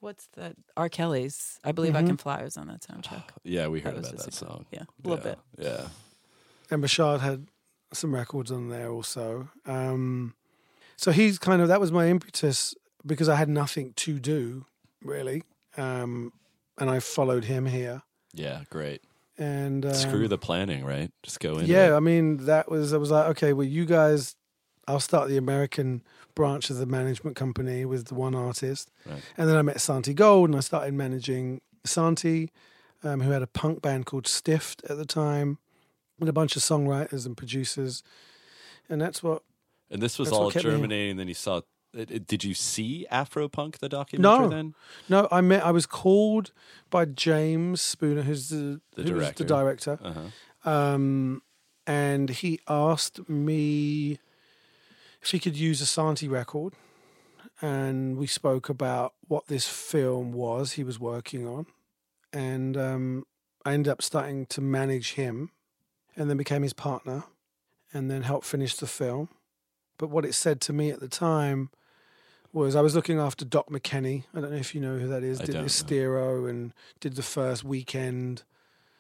what's 0.02 0.28
that? 0.36 0.56
R. 0.76 0.89
Kelly's. 0.89 1.60
I 1.64 1.72
believe 1.72 1.95
I 1.95 2.02
Mhm. 2.04 2.08
Can 2.08 2.18
Fly 2.18 2.43
was 2.43 2.58
on 2.58 2.68
that 2.68 2.82
soundtrack. 2.82 3.24
Yeah, 3.43 3.68
we 3.68 3.80
heard 3.80 3.95
That 3.95 3.99
was 4.02 4.10
about 4.10 4.22
a 4.22 4.26
that 4.26 4.34
song. 4.34 4.66
Yeah, 4.72 4.84
a 4.84 5.08
little 5.08 5.26
yeah. 5.26 5.36
bit. 5.36 5.39
Yeah. 5.66 5.88
and 6.70 6.84
Rashad 6.84 7.20
had 7.22 7.47
some 7.93 8.14
records 8.14 8.52
on 8.52 8.70
there 8.70 8.89
also. 8.89 9.49
Um, 9.66 10.34
so 10.97 11.12
he's 11.12 11.38
kind 11.39 11.62
of 11.62 11.68
that 11.70 11.80
was 11.82 11.91
my 11.91 12.08
impetus 12.10 12.74
because 13.06 13.28
I 13.30 13.36
had 13.36 13.49
nothing 13.49 13.93
to 13.97 14.20
do 14.20 14.66
really, 15.04 15.43
um, 15.78 16.32
and 16.78 16.89
I 16.89 16.99
followed 16.99 17.45
him 17.45 17.66
here. 17.66 18.04
Yeah. 18.34 18.64
Great. 18.70 19.02
And 19.38 19.86
um, 19.86 19.93
Screw 19.93 20.28
the 20.28 20.38
planning, 20.38 20.86
right? 20.86 21.12
Just 21.24 21.39
go 21.39 21.58
in. 21.58 21.66
yeah. 21.66 21.95
I 21.95 21.99
mean, 21.99 22.45
that 22.45 22.70
was 22.70 22.93
I 22.93 22.97
was 22.97 23.10
like, 23.12 23.28
okay, 23.32 23.54
well, 23.54 23.68
you 23.68 23.86
guys, 23.86 24.36
I'll 24.92 25.00
start 25.00 25.30
the 25.30 25.38
American 25.38 26.04
branch 26.36 26.70
of 26.70 26.78
the 26.78 26.86
management 26.86 27.36
company 27.36 27.86
with 27.86 28.06
the 28.08 28.16
one 28.16 28.36
artist, 28.36 28.92
Right. 29.06 29.22
and 29.38 29.48
then 29.50 29.56
I 29.58 29.62
met 29.62 29.80
Santi 29.82 30.14
Gold, 30.14 30.50
and 30.50 30.58
I 30.58 30.62
started 30.62 30.94
managing 30.94 31.62
Santi, 31.86 32.52
um, 33.04 33.22
who 33.22 33.32
had 33.32 33.42
a 33.42 33.48
punk 33.48 33.82
band 33.82 34.06
called 34.06 34.28
Stiffed 34.28 34.84
at 34.89 34.98
the 34.98 35.06
time, 35.06 35.58
with 36.20 36.30
a 36.30 36.34
bunch 36.34 36.56
of 36.56 36.62
songwriters 36.62 37.26
and 37.26 37.36
producers, 37.36 38.04
and 38.89 39.02
that's 39.02 39.24
what 39.24 39.44
And 39.89 40.02
this 40.02 40.20
was 40.20 40.32
all 40.32 40.52
germinating. 40.52 41.18
Then 41.18 41.28
you 41.28 41.34
saw. 41.34 41.62
Did 41.94 42.44
you 42.46 42.54
see 42.54 43.06
Afropunk 43.12 43.80
the 43.80 43.89
documentary? 43.89 44.39
No. 44.44 44.50
Then 44.50 44.76
No, 45.10 45.28
I 45.30 45.42
met. 45.42 45.66
I 45.66 45.72
was 45.72 45.86
called 45.86 46.54
by 46.89 47.04
James 47.06 47.82
Spooner, 47.82 48.22
who's 48.22 48.48
the, 48.48 48.80
The 48.96 49.04
who 49.04 49.10
director. 49.10 49.44
the 49.44 49.48
director, 49.48 50.00
uh 50.02 50.14
huh. 50.64 50.70
um, 50.70 51.42
and 51.86 52.30
he 52.30 52.60
asked 52.70 53.28
me 53.28 54.20
if 55.22 55.32
he 55.32 55.40
could 55.40 55.58
use 55.58 55.82
a 55.82 55.86
Santi 55.86 56.28
record, 56.28 56.74
and 57.62 58.18
we 58.18 58.28
spoke 58.28 58.70
about 58.70 59.14
what 59.28 59.48
this 59.48 59.68
film 59.68 60.32
was 60.32 60.74
he 60.74 60.84
was 60.84 61.00
working 61.00 61.48
on, 61.48 61.66
and 62.34 62.78
um, 62.78 63.26
I 63.66 63.74
ended 63.74 63.92
up 63.92 64.02
starting 64.02 64.46
to 64.48 64.62
manage 64.62 65.14
him, 65.14 65.52
and 66.16 66.30
then 66.30 66.38
became 66.38 66.64
his 66.64 66.74
partner, 66.74 67.24
and 67.94 68.10
then 68.10 68.24
helped 68.24 68.46
finish 68.46 68.76
the 68.76 68.88
film. 68.88 69.30
But 69.98 70.10
what 70.10 70.26
it 70.26 70.34
said 70.34 70.62
to 70.62 70.74
me 70.74 70.90
at 70.90 71.00
the 71.00 71.08
time 71.08 71.70
was 72.54 72.76
I 72.76 72.82
was 72.82 72.96
looking 72.96 73.20
after 73.20 73.46
Doc 73.46 73.70
McKinney. 73.70 74.24
I 74.36 74.42
don't 74.42 74.52
know 74.52 74.58
if 74.58 74.74
you 74.76 74.82
know 74.82 74.98
who 74.98 75.08
that 75.10 75.24
is. 75.24 75.40
I 75.40 75.46
did. 75.46 75.56
Esthero 75.56 76.50
and 76.50 76.74
did 77.00 77.16
the 77.16 77.24
first 77.24 77.66
Weeknd 77.66 78.44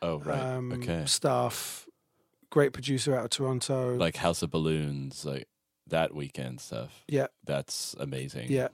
Oh 0.01 0.19
right. 0.19 0.39
um, 0.39 0.71
okay. 0.73 1.03
stuff. 1.05 1.87
Great 2.49 2.73
producer 2.73 3.15
out 3.15 3.25
of 3.25 3.29
Toronto. 3.29 3.95
Like 3.95 4.17
House 4.17 4.41
of 4.41 4.51
Balloons, 4.51 5.23
like 5.25 5.47
that 5.91 6.11
Weeknd 6.11 6.59
stuff. 6.59 7.03
yeah, 7.07 7.27
That's 7.45 7.95
amazing. 7.99 8.51
yeah. 8.51 8.67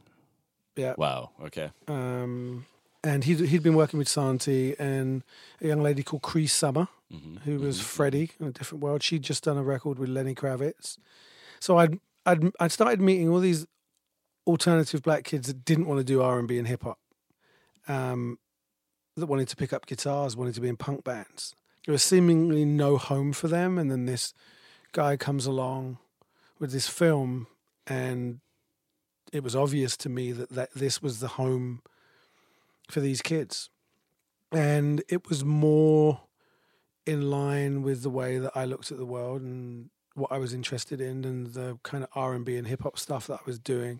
Yeah. 0.75 0.93
Wow. 0.97 1.31
Okay. 1.43 1.71
Um, 1.87 2.65
and 3.03 3.23
he'd, 3.23 3.39
he'd 3.39 3.63
been 3.63 3.75
working 3.75 3.97
with 3.99 4.07
Santi 4.07 4.75
and 4.79 5.23
a 5.61 5.67
young 5.67 5.81
lady 5.81 6.03
called 6.03 6.21
Cree 6.21 6.47
Summer, 6.47 6.87
hmm 7.11 7.37
who 7.45 7.59
was 7.59 7.79
Freddie 7.81 8.31
in 8.39 8.47
a 8.47 8.51
different 8.51 8.83
world. 8.83 9.01
She'd 9.03 9.23
just 9.23 9.43
done 9.43 9.57
a 9.57 9.63
record 9.63 9.97
with 9.99 10.09
Lenny 10.09 10.35
Kravitz. 10.35 10.97
So 11.59 11.77
I'd, 11.77 11.99
I'd, 12.25 12.51
I'd 12.59 12.71
started 12.71 12.99
meeting 13.01 13.29
all 13.29 13.39
these 13.39 13.65
alternative 14.45 15.01
black 15.01 15.23
kids 15.23 15.47
that 15.47 15.63
didn't 15.65 15.85
want 15.87 15.99
to 15.99 16.03
do 16.03 16.21
R&B 16.21 16.57
and 16.57 16.67
hip 16.67 16.83
hop. 16.83 16.99
Um, 17.87 18.37
that 19.15 19.25
wanted 19.27 19.47
to 19.47 19.55
pick 19.55 19.73
up 19.73 19.85
guitars, 19.87 20.35
wanted 20.37 20.53
to 20.55 20.61
be 20.61 20.67
in 20.69 20.77
punk 20.77 21.03
bands. 21.03 21.55
There 21.85 21.93
was 21.93 22.03
seemingly 22.03 22.65
no 22.65 22.97
home 22.97 23.33
for 23.33 23.47
them. 23.47 23.77
And 23.79 23.89
then 23.89 24.05
this 24.05 24.33
guy 24.91 25.17
comes 25.17 25.45
along 25.47 25.97
with 26.59 26.71
this 26.71 26.87
film, 26.87 27.47
and 27.85 28.39
it 29.33 29.43
was 29.43 29.55
obvious 29.55 29.97
to 29.97 30.09
me 30.09 30.31
that, 30.31 30.49
that 30.51 30.73
this 30.73 31.01
was 31.01 31.19
the 31.19 31.27
home 31.29 31.81
for 32.89 32.99
these 33.01 33.21
kids. 33.21 33.69
And 34.51 35.03
it 35.09 35.27
was 35.29 35.43
more 35.43 36.21
in 37.05 37.29
line 37.29 37.83
with 37.83 38.03
the 38.03 38.09
way 38.09 38.37
that 38.37 38.51
I 38.55 38.65
looked 38.65 38.91
at 38.91 38.97
the 38.97 39.05
world 39.05 39.41
and 39.41 39.89
what 40.15 40.31
I 40.31 40.37
was 40.37 40.53
interested 40.53 40.99
in 41.01 41.25
and 41.25 41.47
the 41.47 41.77
kind 41.83 42.03
of 42.03 42.09
R&B 42.15 42.55
and 42.55 42.67
hip 42.67 42.83
hop 42.83 42.97
stuff 42.97 43.27
that 43.27 43.35
I 43.35 43.43
was 43.45 43.59
doing. 43.59 43.99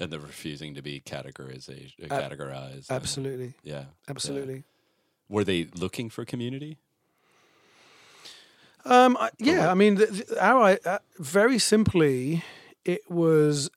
And 0.00 0.10
the 0.10 0.18
refusing 0.18 0.74
to 0.74 0.82
be 0.82 1.00
categorized. 1.00 1.68
Ab- 2.10 2.32
categorized. 2.32 2.88
and- 2.88 2.96
Absolutely. 2.96 3.54
yeah. 3.62 3.84
Absolutely. 4.08 4.64
Were 5.28 5.44
they 5.44 5.64
looking 5.74 6.08
for 6.10 6.24
community? 6.24 6.78
Um, 8.84 9.16
I, 9.20 9.30
yeah, 9.38 9.70
I 9.70 9.74
mean, 9.74 10.00
our 10.40 10.78
uh, 10.84 10.98
very 11.18 11.58
simply, 11.58 12.42
it 12.84 13.08
was 13.10 13.70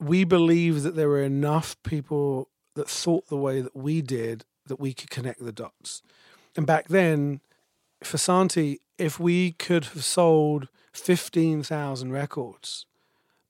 we 0.00 0.24
believed 0.24 0.82
that 0.84 0.96
there 0.96 1.08
were 1.08 1.22
enough 1.22 1.76
people 1.82 2.48
that 2.74 2.88
thought 2.88 3.28
the 3.28 3.36
way 3.36 3.60
that 3.60 3.76
we 3.76 4.00
did 4.00 4.44
that 4.66 4.80
we 4.80 4.94
could 4.94 5.10
connect 5.10 5.44
the 5.44 5.52
dots. 5.52 6.02
And 6.56 6.66
back 6.66 6.88
then, 6.88 7.40
for 8.02 8.16
Santi, 8.16 8.80
if 8.96 9.20
we 9.20 9.52
could 9.52 9.84
have 9.86 10.04
sold 10.04 10.68
fifteen 10.92 11.62
thousand 11.62 12.12
records, 12.12 12.86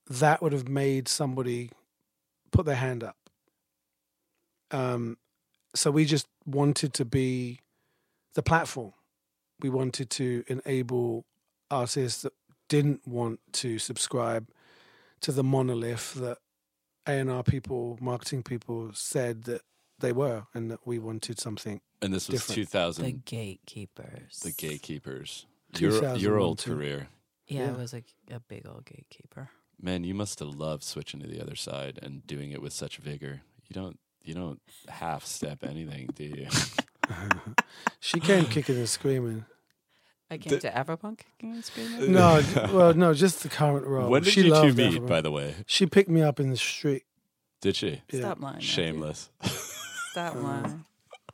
that 0.09 0.43
would 0.43 0.53
have 0.53 0.69
made 0.69 1.07
somebody 1.07 1.71
put 2.51 2.67
their 2.67 2.77
hand 2.77 3.05
up. 3.05 3.17
Um, 4.71 5.17
so 5.75 5.91
we 5.91 6.05
just 6.05 6.27
wanted 6.45 6.93
to 6.95 7.05
be 7.05 7.61
the 8.35 8.43
platform 8.43 8.93
we 9.61 9.69
wanted 9.69 10.11
to 10.11 10.45
enable 10.49 11.25
artists 11.71 12.23
that 12.23 12.33
didn't 12.69 13.07
want 13.07 13.41
to 13.53 13.79
subscribe 13.79 14.49
to 15.21 15.33
the 15.33 15.43
monolith 15.43 16.15
that 16.15 16.39
A&R 17.07 17.43
people, 17.43 17.99
marketing 18.01 18.43
people 18.43 18.91
said 18.93 19.45
that 19.45 19.63
they 19.99 20.13
were 20.13 20.45
and 20.55 20.71
that 20.71 20.87
we 20.87 20.99
wanted 20.99 21.41
something. 21.41 21.81
And 22.01 22.13
this 22.15 22.29
was 22.29 22.41
Different. 22.47 22.69
2000. 22.69 23.05
The 23.05 23.13
gatekeepers. 23.13 24.41
The 24.41 24.53
gatekeepers. 24.53 25.47
Your, 25.77 26.15
your 26.17 26.39
old 26.39 26.63
career. 26.63 27.09
Yeah, 27.47 27.61
Yeah. 27.61 27.71
it 27.73 27.79
was 27.79 27.93
like 27.93 28.05
a 28.31 28.41
big 28.41 28.67
old 28.67 28.85
gatekeeper. 28.85 29.51
Man, 29.81 30.05
you 30.05 30.15
must 30.15 30.39
have 30.41 30.49
loved 30.49 30.83
switching 30.83 31.21
to 31.21 31.27
the 31.27 31.41
other 31.41 31.57
side 31.57 31.99
and 32.03 32.27
doing 32.27 32.53
it 32.53 32.61
with 32.63 32.73
such 32.73 32.99
vigor. 32.99 33.43
You 33.69 33.75
don't 33.75 33.99
you 34.23 34.35
don't 34.35 34.61
half 34.89 35.25
step 35.25 35.65
anything, 35.65 36.09
do 36.15 36.25
you? 36.25 36.49
She 38.09 38.21
came 38.21 38.45
kicking 38.55 38.77
and 38.77 38.89
screaming. 38.89 39.45
I 40.31 40.39
came 40.39 40.59
to 40.59 40.71
Afropunk 40.71 41.19
kicking 41.19 41.53
and 41.53 41.65
screaming. 41.65 42.13
No, 42.13 42.43
well, 42.73 42.95
no, 42.95 43.13
just 43.15 43.43
the 43.43 43.49
current 43.49 43.87
role. 43.87 44.09
when 44.11 44.23
did 44.23 44.33
she 44.33 44.41
you 44.43 44.47
two 44.49 44.53
loved 44.53 44.77
meet, 44.79 44.95
Afro- 44.95 45.07
by 45.07 45.21
the 45.21 45.31
way? 45.31 45.55
She 45.67 45.87
picked 45.87 46.09
me 46.09 46.23
up 46.23 46.41
in 46.41 46.51
the 46.51 46.57
street. 46.57 47.05
Did 47.61 47.77
she? 47.77 48.03
Yeah. 48.13 48.21
Stop 48.21 48.41
lying. 48.41 48.61
Shameless. 48.61 49.31
Stop 50.13 50.37
lying. 50.37 50.85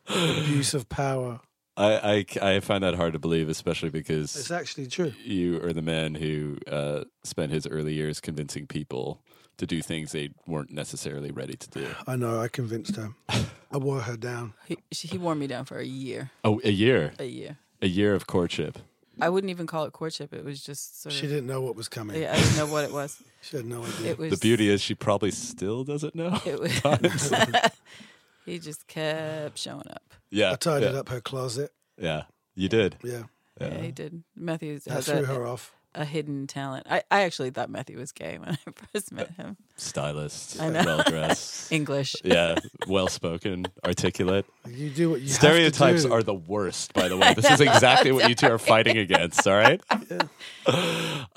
Abuse 0.08 0.74
of 0.74 0.88
power. 0.88 1.40
I, 1.76 2.24
I, 2.40 2.54
I 2.56 2.60
find 2.60 2.84
that 2.84 2.94
hard 2.94 3.14
to 3.14 3.18
believe, 3.18 3.48
especially 3.48 3.90
because 3.90 4.36
It's 4.36 4.50
actually 4.52 4.86
true. 4.86 5.12
you 5.24 5.60
are 5.62 5.72
the 5.72 5.82
man 5.82 6.14
who 6.14 6.58
uh, 6.68 7.04
spent 7.24 7.50
his 7.52 7.66
early 7.66 7.94
years 7.94 8.20
convincing 8.20 8.66
people 8.68 9.22
to 9.58 9.66
do 9.66 9.82
things 9.82 10.12
they 10.12 10.30
weren't 10.46 10.70
necessarily 10.70 11.30
ready 11.30 11.54
to 11.56 11.70
do. 11.70 11.86
I 12.06 12.16
know. 12.16 12.40
I 12.40 12.48
convinced 12.48 12.96
her. 12.96 13.10
I 13.28 13.76
wore 13.78 14.00
her 14.00 14.16
down. 14.16 14.54
He, 14.66 14.78
she- 14.92 15.08
he 15.08 15.18
wore 15.18 15.34
me 15.34 15.46
down 15.46 15.64
for 15.64 15.78
a 15.78 15.84
year. 15.84 16.30
Oh, 16.44 16.60
a 16.64 16.70
year, 16.70 17.12
A 17.18 17.24
year. 17.24 17.58
a 17.82 17.86
year 17.88 18.14
of 18.14 18.26
courtship. 18.26 18.78
I 19.20 19.28
wouldn't 19.28 19.50
even 19.50 19.66
call 19.68 19.84
it 19.84 19.92
courtship. 19.92 20.32
It 20.34 20.44
was 20.44 20.62
just 20.62 21.00
sort 21.02 21.14
of. 21.14 21.20
She 21.20 21.28
didn't 21.28 21.46
know 21.46 21.60
what 21.60 21.76
was 21.76 21.88
coming. 21.88 22.20
Yeah, 22.20 22.32
I 22.32 22.36
didn't 22.36 22.56
know 22.56 22.66
what 22.66 22.84
it 22.84 22.92
was. 22.92 23.22
She 23.42 23.58
had 23.58 23.66
no 23.66 23.84
idea. 23.84 24.12
It 24.12 24.18
was 24.18 24.30
The 24.30 24.38
beauty 24.38 24.70
is, 24.70 24.80
she 24.80 24.94
probably 24.94 25.30
still 25.30 25.84
doesn't 25.84 26.14
know. 26.14 26.40
It 26.46 26.58
was. 26.58 26.80
he 28.46 28.58
just 28.58 28.86
kept 28.86 29.58
showing 29.58 29.86
up. 29.90 30.02
Yeah, 30.30 30.52
I 30.52 30.56
tidied 30.56 30.92
yeah, 30.92 30.98
up 31.00 31.10
her 31.10 31.20
closet. 31.20 31.70
Yeah, 31.98 32.22
you 32.54 32.68
did. 32.70 32.96
Yeah, 33.02 33.24
Yeah, 33.60 33.68
Yeah. 33.68 33.80
he 33.82 33.92
did. 33.92 34.22
Matthew 34.34 34.80
I 34.88 34.92
has 34.94 35.08
uh, 35.08 35.16
threw 35.16 35.22
a, 35.24 35.26
her 35.26 35.46
off. 35.46 35.74
A 35.94 36.04
hidden 36.04 36.46
talent. 36.46 36.86
I, 36.90 37.02
I 37.10 37.22
actually 37.22 37.50
thought 37.50 37.70
Matthew 37.70 37.98
was 37.98 38.12
gay 38.12 38.38
when 38.38 38.50
I 38.66 38.70
first 38.92 39.12
met 39.12 39.30
him. 39.32 39.56
Stylist, 39.76 40.60
I 40.60 40.68
know. 40.70 40.82
well 40.84 41.02
dressed. 41.06 41.72
English. 41.72 42.14
yeah, 42.24 42.56
well 42.86 43.08
spoken, 43.08 43.66
articulate. 43.84 44.46
You 44.68 44.90
do 44.90 45.10
what 45.10 45.20
you 45.20 45.28
Stereotypes 45.28 46.02
have 46.02 46.02
to 46.02 46.08
do. 46.08 46.14
are 46.14 46.22
the 46.22 46.34
worst, 46.34 46.92
by 46.94 47.08
the 47.08 47.16
way. 47.18 47.34
This 47.34 47.50
is 47.50 47.60
exactly 47.60 48.12
what 48.12 48.28
you 48.28 48.34
two 48.34 48.46
are 48.46 48.58
fighting 48.58 48.98
against. 48.98 49.46
All 49.46 49.54
right. 49.56 49.80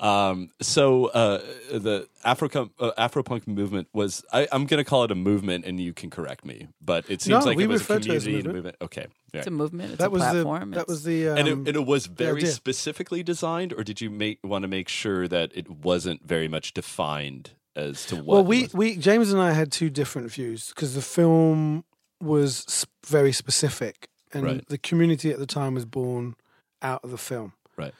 Um, 0.00 0.50
so 0.60 1.06
uh, 1.06 1.38
the 1.72 2.08
Afro 2.24 2.48
uh, 2.48 2.92
Afropunk 2.98 3.46
movement 3.46 3.88
was. 3.92 4.24
I, 4.32 4.46
I'm 4.52 4.66
going 4.66 4.78
to 4.78 4.84
call 4.88 5.04
it 5.04 5.10
a 5.10 5.14
movement, 5.16 5.64
and 5.64 5.80
you 5.80 5.92
can 5.92 6.10
correct 6.10 6.44
me. 6.44 6.68
But 6.80 7.10
it 7.10 7.22
seems 7.22 7.40
No, 7.44 7.46
like 7.50 7.56
we 7.56 7.64
it 7.64 7.68
was 7.68 7.80
a 7.80 7.84
refer 7.84 8.00
to 8.00 8.12
it 8.12 8.16
as 8.16 8.22
a 8.22 8.26
community 8.26 8.38
and 8.38 8.46
a 8.46 8.52
movement. 8.52 8.54
movement. 8.54 8.76
Okay. 8.82 9.06
Yeah. 9.32 9.38
It's 9.40 9.46
a 9.46 9.50
movement. 9.50 9.90
It's 9.92 9.98
That 9.98 10.06
a 10.08 10.10
was 10.10 10.22
platform. 10.22 10.70
the 10.70 10.76
that 10.76 10.88
was 10.88 11.04
the 11.04 11.28
um, 11.28 11.38
and, 11.38 11.48
it, 11.48 11.52
and 11.52 11.68
it 11.68 11.86
was 11.86 12.06
very 12.06 12.46
specifically 12.46 13.22
designed, 13.22 13.72
or 13.74 13.84
did 13.84 14.00
you 14.00 14.08
make 14.10 14.38
want 14.42 14.62
to 14.62 14.68
make 14.68 14.88
sure 14.88 15.28
that 15.28 15.52
it 15.54 15.68
wasn't 15.70 16.26
very 16.26 16.48
much 16.48 16.72
defined 16.72 17.50
as 17.76 18.06
to 18.06 18.16
what? 18.16 18.26
well, 18.26 18.44
we 18.44 18.62
was? 18.62 18.74
we 18.74 18.96
James 18.96 19.30
and 19.32 19.40
I 19.40 19.52
had 19.52 19.70
two 19.70 19.90
different 19.90 20.30
views 20.32 20.68
because 20.68 20.94
the 20.94 21.02
film 21.02 21.84
was 22.20 22.86
very 23.06 23.32
specific, 23.32 24.08
and 24.32 24.44
Right. 24.44 24.68
the 24.68 24.78
community 24.78 25.30
at 25.30 25.38
the 25.38 25.46
time 25.46 25.74
was 25.74 25.84
born 25.84 26.34
out 26.82 27.04
of 27.04 27.10
the 27.10 27.18
film. 27.18 27.52
Right. 27.76 27.92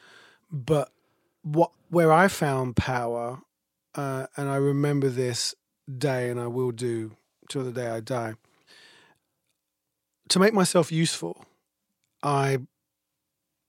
But 0.51 0.91
what 1.43 1.71
where 1.89 2.11
I 2.11 2.27
found 2.27 2.75
power, 2.75 3.39
uh, 3.95 4.25
and 4.35 4.49
I 4.49 4.55
remember 4.55 5.09
this 5.09 5.53
day, 5.97 6.29
and 6.31 6.39
I 6.39 6.47
will 6.47 6.71
do 6.71 7.15
till 7.49 7.63
the 7.63 7.71
day 7.71 7.87
I 7.87 7.99
die. 7.99 8.33
To 10.29 10.39
make 10.39 10.53
myself 10.53 10.91
useful, 10.91 11.45
I 12.21 12.59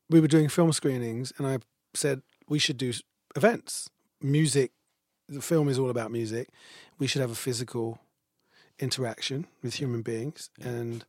we 0.08 0.20
were 0.20 0.28
doing 0.28 0.48
film 0.48 0.72
screenings, 0.72 1.32
and 1.38 1.46
I 1.46 1.58
said 1.94 2.22
we 2.48 2.58
should 2.58 2.76
do 2.76 2.92
events, 3.36 3.88
music. 4.20 4.72
The 5.28 5.40
film 5.40 5.68
is 5.68 5.78
all 5.78 5.88
about 5.90 6.10
music. 6.10 6.48
We 6.98 7.06
should 7.06 7.20
have 7.22 7.30
a 7.30 7.36
physical 7.36 8.00
interaction 8.78 9.46
with 9.62 9.74
human 9.74 10.02
beings, 10.02 10.50
Yeah. 10.58 10.68
and 10.68 11.04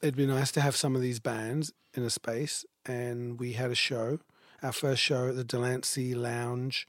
it'd 0.00 0.16
be 0.16 0.26
nice 0.26 0.52
to 0.52 0.60
have 0.60 0.76
some 0.76 0.94
of 0.94 1.02
these 1.02 1.18
bands 1.18 1.72
in 1.94 2.04
a 2.04 2.10
space. 2.10 2.64
And 2.86 3.38
we 3.38 3.54
had 3.54 3.70
a 3.70 3.74
show, 3.74 4.20
our 4.62 4.72
first 4.72 5.02
show 5.02 5.28
at 5.28 5.36
the 5.36 5.44
Delancey 5.44 6.14
Lounge 6.14 6.88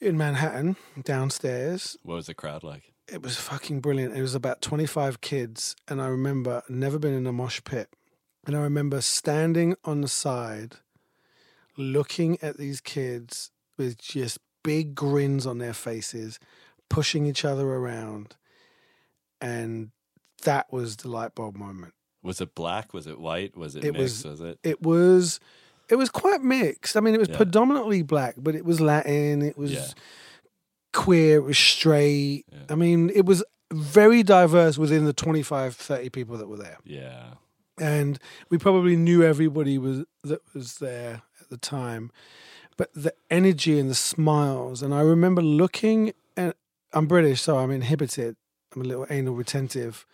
in 0.00 0.16
Manhattan, 0.16 0.76
downstairs 1.02 1.96
what 2.02 2.14
was 2.14 2.26
the 2.26 2.34
crowd 2.34 2.62
like? 2.62 2.92
It 3.10 3.22
was 3.22 3.36
fucking 3.36 3.80
brilliant. 3.80 4.16
It 4.16 4.22
was 4.22 4.34
about 4.34 4.60
25 4.60 5.20
kids, 5.20 5.74
and 5.88 6.00
I 6.00 6.06
remember 6.08 6.62
never 6.68 6.98
been 6.98 7.14
in 7.14 7.26
a 7.26 7.32
mosh 7.32 7.60
pit. 7.64 7.88
And 8.46 8.56
I 8.56 8.60
remember 8.60 9.00
standing 9.00 9.76
on 9.84 10.00
the 10.00 10.08
side, 10.08 10.76
looking 11.76 12.38
at 12.42 12.56
these 12.56 12.80
kids 12.80 13.50
with 13.76 13.98
just 13.98 14.38
big 14.62 14.94
grins 14.94 15.46
on 15.46 15.58
their 15.58 15.74
faces, 15.74 16.38
pushing 16.88 17.26
each 17.26 17.44
other 17.44 17.68
around. 17.68 18.36
And 19.40 19.90
that 20.44 20.72
was 20.72 20.96
the 20.96 21.08
light 21.08 21.34
bulb 21.34 21.56
moment. 21.56 21.94
Was 22.22 22.40
it 22.40 22.54
black? 22.54 22.92
Was 22.92 23.06
it 23.06 23.20
white? 23.20 23.56
Was 23.56 23.76
it, 23.76 23.84
It 23.84 23.92
mixed? 23.92 24.24
was- 24.24 24.40
Was, 24.40 24.40
it? 24.40 24.58
It 24.64 24.82
was. 24.82 25.40
It 25.88 25.96
was 25.96 26.10
quite 26.10 26.42
mixed. 26.42 26.96
I 26.96 27.00
mean, 27.00 27.14
it 27.14 27.20
was 27.20 27.28
Yeah. 27.30 27.36
predominantly 27.36 28.02
black, 28.02 28.34
but 28.36 28.54
it 28.54 28.64
was 28.64 28.80
Latin. 28.80 29.40
It 29.42 29.56
was 29.56 29.72
Yeah. 29.72 29.86
Queer. 30.92 31.36
It 31.36 31.44
was 31.44 31.58
straight. 31.58 32.44
Yeah. 32.50 32.58
I 32.70 32.74
mean, 32.74 33.10
it 33.14 33.24
was 33.24 33.44
very 33.72 34.22
diverse 34.22 34.78
within 34.78 35.04
the 35.04 35.12
25, 35.12 35.74
30 35.74 36.10
people 36.10 36.36
that 36.38 36.48
were 36.48 36.56
there. 36.56 36.78
Yeah. 36.84 37.34
And 37.78 38.18
we 38.50 38.58
probably 38.58 38.96
knew 38.96 39.22
everybody 39.22 39.78
was 39.78 40.04
that 40.24 40.40
was 40.54 40.78
there 40.78 41.22
at 41.40 41.48
the 41.48 41.56
time. 41.56 42.10
But 42.76 42.90
the 42.94 43.14
energy 43.30 43.78
and 43.78 43.90
the 43.90 43.94
smiles, 43.94 44.82
and 44.82 44.94
I 44.94 45.00
remember 45.00 45.42
looking 45.42 46.12
and 46.36 46.54
I'm 46.92 47.06
British, 47.06 47.42
so 47.42 47.58
I'm 47.58 47.70
inhibited. 47.70 48.36
I'm 48.74 48.82
a 48.82 48.84
little 48.84 49.06
anal 49.10 49.34
retentive. 49.34 50.06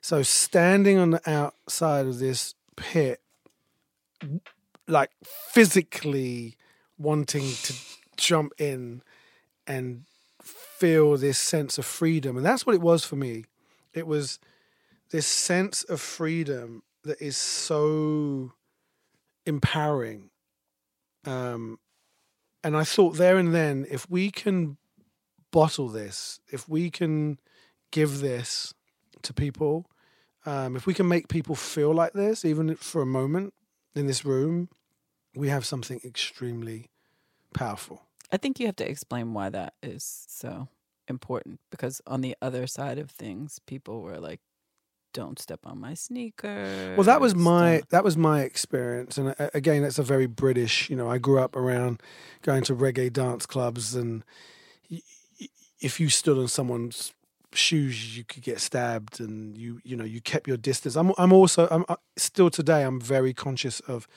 So 0.00 0.22
standing 0.22 0.98
on 0.98 1.10
the 1.10 1.30
outside 1.30 2.06
of 2.06 2.18
this 2.18 2.54
pit, 2.76 3.20
like 4.86 5.10
physically 5.24 6.56
wanting 6.98 7.44
to 7.62 7.74
jump 8.16 8.52
in 8.58 9.02
and 9.66 10.04
feel 10.42 11.16
this 11.16 11.38
sense 11.38 11.78
of 11.78 11.84
freedom. 11.84 12.36
And 12.36 12.44
that's 12.44 12.66
what 12.66 12.74
it 12.74 12.80
was 12.80 13.04
for 13.04 13.16
me. 13.16 13.44
It 13.92 14.06
was 14.06 14.38
this 15.10 15.26
sense 15.26 15.84
of 15.84 16.00
freedom 16.00 16.82
that 17.04 17.20
is 17.20 17.36
so 17.36 18.52
empowering. 19.46 20.30
Um, 21.26 21.78
and 22.62 22.76
I 22.76 22.84
thought 22.84 23.16
there 23.16 23.36
and 23.36 23.54
then, 23.54 23.86
if 23.90 24.08
we 24.10 24.30
can 24.30 24.78
bottle 25.50 25.88
this, 25.88 26.40
if 26.50 26.68
we 26.68 26.90
can 26.90 27.38
give 27.90 28.20
this 28.20 28.74
to 29.22 29.32
people, 29.32 29.86
um, 30.46 30.76
if 30.76 30.86
we 30.86 30.94
can 30.94 31.08
make 31.08 31.28
people 31.28 31.54
feel 31.54 31.92
like 31.92 32.12
this, 32.12 32.44
even 32.44 32.74
for 32.76 33.02
a 33.02 33.06
moment 33.06 33.54
in 33.94 34.06
this 34.06 34.24
room, 34.24 34.68
we 35.34 35.48
have 35.48 35.64
something 35.64 36.00
extremely 36.04 36.90
powerful. 37.54 38.02
I 38.34 38.36
think 38.36 38.58
you 38.58 38.66
have 38.66 38.74
to 38.76 38.90
explain 38.90 39.32
why 39.32 39.48
that 39.50 39.74
is 39.80 40.26
so 40.28 40.66
important 41.06 41.60
because 41.70 42.00
on 42.04 42.20
the 42.20 42.34
other 42.42 42.66
side 42.66 42.98
of 42.98 43.08
things, 43.08 43.60
people 43.64 44.02
were 44.02 44.18
like, 44.18 44.40
"Don't 45.12 45.38
step 45.38 45.60
on 45.62 45.78
my 45.78 45.94
sneakers." 45.94 46.98
Well, 46.98 47.04
that 47.04 47.20
was 47.20 47.36
my 47.36 47.82
that 47.90 48.02
was 48.02 48.16
my 48.16 48.40
experience, 48.40 49.18
and 49.18 49.36
again, 49.38 49.82
that's 49.82 50.00
a 50.00 50.02
very 50.02 50.26
British. 50.26 50.90
You 50.90 50.96
know, 50.96 51.08
I 51.08 51.18
grew 51.18 51.38
up 51.38 51.54
around 51.54 52.02
going 52.42 52.64
to 52.64 52.74
reggae 52.74 53.12
dance 53.12 53.46
clubs, 53.46 53.94
and 53.94 54.24
if 55.80 56.00
you 56.00 56.08
stood 56.08 56.36
on 56.36 56.48
someone's 56.48 57.12
shoes, 57.52 58.16
you 58.16 58.24
could 58.24 58.42
get 58.42 58.58
stabbed, 58.58 59.20
and 59.20 59.56
you 59.56 59.80
you 59.84 59.94
know 59.94 60.04
you 60.04 60.20
kept 60.20 60.48
your 60.48 60.56
distance. 60.56 60.96
I'm 60.96 61.12
I'm 61.18 61.32
also 61.32 61.68
I'm 61.70 61.84
uh, 61.88 62.02
still 62.16 62.50
today 62.50 62.82
I'm 62.82 63.00
very 63.00 63.32
conscious 63.32 63.78
of 63.78 64.08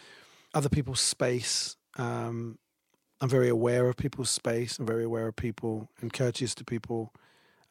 other 0.55 0.69
people's 0.69 1.01
space. 1.01 1.75
Um, 1.97 2.57
I'm 3.21 3.29
very 3.29 3.49
aware 3.49 3.87
of 3.89 3.97
people's 3.97 4.29
space. 4.29 4.77
I'm 4.79 4.85
very 4.85 5.03
aware 5.03 5.27
of 5.27 5.35
people 5.35 5.89
and 6.01 6.13
courteous 6.13 6.53
to 6.55 6.63
people. 6.63 7.13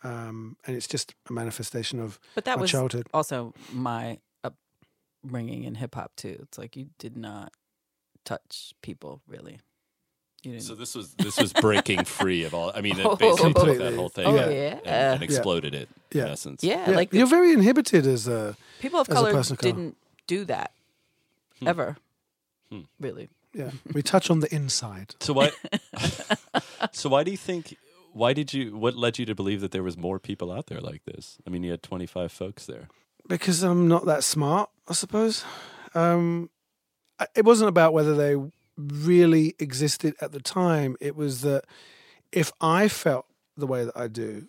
Um, 0.03 0.57
and 0.67 0.77
it's 0.77 0.87
just 0.87 1.15
a 1.29 1.33
manifestation 1.33 2.01
of 2.01 2.19
But 2.35 2.45
that 2.45 2.57
my 2.57 2.63
was 2.63 2.71
childhood. 2.71 3.07
also 3.15 3.55
my 3.73 4.19
upbringing 5.25 5.65
in 5.65 5.77
hip 5.77 5.95
hop 5.95 6.15
too. 6.17 6.37
It's 6.43 6.59
like 6.59 6.77
you 6.77 6.89
did 6.99 7.17
not 7.17 7.53
touch 8.25 8.73
people 8.83 9.23
really. 9.27 9.61
You 10.43 10.53
didn't. 10.53 10.65
So 10.65 10.75
this 10.75 10.95
was 10.95 11.15
this 11.15 11.39
was 11.39 11.53
breaking 11.53 12.05
free 12.19 12.45
of 12.45 12.55
all. 12.55 12.73
I 12.75 12.81
mean, 12.81 12.99
it 12.99 13.07
Oh. 13.07 13.17
basically 13.17 13.53
took 13.53 13.57
Completely. 13.63 13.85
that 13.91 13.97
whole 13.97 14.09
thing 14.09 14.27
oh 14.27 14.35
Yeah. 14.35 14.49
yeah, 14.51 14.75
and, 14.85 14.87
and 14.87 15.21
Yeah. 15.21 15.25
exploded 15.25 15.75
it 15.75 15.89
in 16.13 16.19
Yeah. 16.19 16.27
essence. 16.27 16.63
yeah. 16.63 16.91
Yeah, 16.91 16.97
Like 16.97 17.13
you're 17.13 17.27
very 17.27 17.53
inhibited 17.53 18.07
as 18.07 18.29
a 18.29 18.57
people 18.81 19.01
of 19.01 19.09
as 19.09 19.13
a 19.13 19.15
color 19.17 19.33
person 19.33 19.55
of 19.55 19.59
color. 19.61 19.73
didn't 19.73 19.97
do 20.27 20.45
that 20.45 20.73
Hmm. 21.61 21.69
ever. 21.69 21.97
Hmm. 22.71 22.81
Really, 23.01 23.29
Yeah, 23.57 23.71
we 23.95 24.03
touch 24.03 24.29
on 24.29 24.41
the 24.41 24.55
inside 24.55 25.15
So 25.21 25.33
why? 25.33 25.51
so 26.93 27.09
why 27.09 27.25
do 27.25 27.31
you 27.31 27.39
think? 27.39 27.77
Why 28.13 28.35
did 28.35 28.53
you? 28.53 28.77
What 28.77 28.97
led 28.97 29.19
you 29.19 29.25
to 29.27 29.35
believe 29.35 29.63
that 29.63 29.71
there 29.71 29.83
was 29.83 29.97
more 29.97 30.19
people 30.19 30.53
out 30.53 30.67
there 30.67 30.81
like 30.81 31.05
this? 31.05 31.39
I 31.47 31.51
mean, 31.51 31.63
you 31.63 31.71
had 31.71 31.83
twenty 31.83 32.07
five 32.07 32.33
folks 32.33 32.67
there. 32.67 32.89
because 33.29 33.63
I'm 33.63 33.89
not 33.89 34.05
that 34.07 34.25
smart, 34.25 34.69
I 34.89 34.93
suppose. 34.93 35.45
Um, 35.95 36.51
it 37.35 37.47
wasn't 37.47 37.71
about 37.71 37.95
whether 37.95 38.15
they 38.15 38.37
really 38.77 39.55
existed 39.59 40.15
at 40.21 40.33
the 40.33 40.41
time. 40.41 40.97
It 41.01 41.17
was 41.17 41.41
that 41.41 41.65
if 42.33 42.53
I 42.61 42.89
felt 42.89 43.25
the 43.57 43.67
way 43.67 43.87
that 43.87 43.97
I 43.97 44.09
do, 44.09 44.49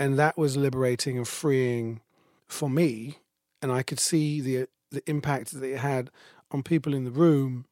and 0.00 0.18
that 0.18 0.36
was 0.36 0.56
liberating 0.56 1.16
and 1.16 1.28
freeing 1.28 2.00
for 2.48 2.68
me, 2.68 3.18
and 3.60 3.70
I 3.70 3.82
could 3.84 4.00
see 4.00 4.40
the 4.40 4.66
the 4.90 5.08
impact 5.08 5.52
that 5.52 5.62
it 5.64 5.78
had 5.78 6.10
on 6.50 6.62
people 6.62 6.92
in 6.92 7.04
the 7.04 7.10
room, 7.10 7.66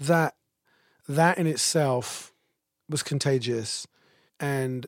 that 0.00 0.34
that 1.08 1.38
in 1.38 1.46
itself 1.46 2.32
was 2.88 3.02
contagious. 3.02 3.86
And 4.38 4.86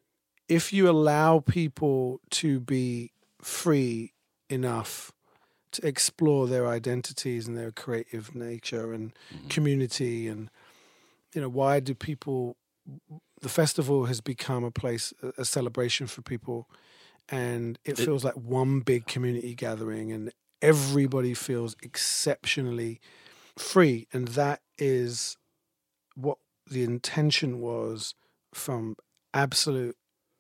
if 0.48 0.72
you 0.72 0.88
allow 0.88 1.40
people 1.40 2.20
to 2.30 2.58
be 2.60 3.12
free 3.40 4.12
enough 4.48 5.12
to 5.72 5.86
explore 5.86 6.46
their 6.46 6.66
identities 6.66 7.48
and 7.48 7.56
their 7.56 7.70
creative 7.70 8.34
nature 8.34 8.92
and 8.92 9.14
mm-hmm. 9.34 9.48
community 9.48 10.28
and 10.28 10.50
you 11.34 11.40
know 11.40 11.48
why 11.48 11.80
do 11.80 11.94
people 11.94 12.56
the 13.40 13.48
festival 13.48 14.06
has 14.06 14.20
become 14.20 14.64
a 14.64 14.70
place 14.70 15.12
a- 15.22 15.32
a 15.38 15.44
celebration 15.44 16.06
for 16.06 16.22
people. 16.22 16.68
And 17.28 17.78
it 17.84 17.98
It- 17.98 18.04
feels 18.04 18.24
like 18.24 18.36
one 18.36 18.80
big 18.80 19.06
community 19.06 19.54
gathering 19.54 20.12
and 20.12 20.32
everybody 20.60 21.34
feels 21.34 21.74
exceptionally 21.82 23.00
free. 23.56 24.06
And 24.12 24.28
that 24.28 24.62
is 24.79 25.37
what 26.14 26.39
the 26.70 26.83
intention 26.85 27.61
was 27.61 28.14
from 28.55 28.97
absolute 29.35 29.97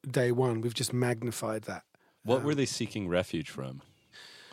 day 0.08 0.32
one 0.32 0.60
we've 0.60 0.74
just 0.74 0.92
magnified 0.92 1.62
that 1.62 1.82
What 2.24 2.42
were 2.44 2.52
Um, 2.52 2.56
they 2.58 2.66
seeking 2.66 3.08
refuge 3.08 3.50
from? 3.50 3.82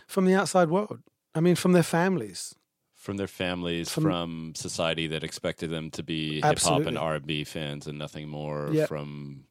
from 0.08 0.26
the 0.26 0.34
outside 0.34 0.70
world. 0.70 1.00
I 1.36 1.40
mean, 1.40 1.56
from 1.56 1.74
their 1.74 1.84
families. 1.84 2.56
From 2.96 3.18
their 3.18 3.28
families, 3.28 3.90
From- 3.90 4.04
from, 4.04 4.54
society 4.56 5.08
that 5.08 5.24
expected 5.24 5.70
them 5.70 5.90
to 5.92 6.04
be 6.04 6.42
hip 6.42 6.60
hop 6.60 6.82
and 6.86 6.98
R 6.98 7.16
and 7.16 7.26
B 7.28 7.44
fans 7.44 7.88
and 7.88 7.98
nothing 7.98 8.28
more. 8.28 8.70
Yeah. 8.74 8.88
From 8.88 9.46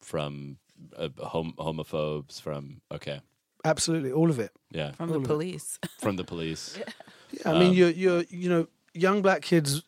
from 0.00 0.58
uh, 0.96 1.08
hom- 1.22 1.54
homophobes. 1.58 2.40
From 2.40 2.80
okay, 2.92 3.20
Absolutely, 3.64 4.12
all 4.12 4.30
of 4.30 4.38
it. 4.38 4.52
yeah, 4.70 4.92
From 4.92 5.12
All 5.12 5.18
the 5.20 5.26
police. 5.26 5.78
from 6.00 6.16
the 6.16 6.24
police. 6.32 6.76
Yeah, 6.78 7.40
I 7.52 7.58
mean, 7.58 7.68
Um, 7.70 7.74
you're, 7.74 7.90
you're, 7.90 8.22
you 8.30 8.48
know, 8.48 8.66
young 9.00 9.22
black 9.22 9.42
kids 9.42 9.82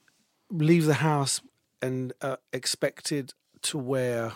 leave 0.50 0.86
the 0.86 0.94
house 0.94 1.40
and 1.82 2.12
are 2.20 2.38
expected 2.52 3.32
to 3.62 3.78
wear 3.78 4.32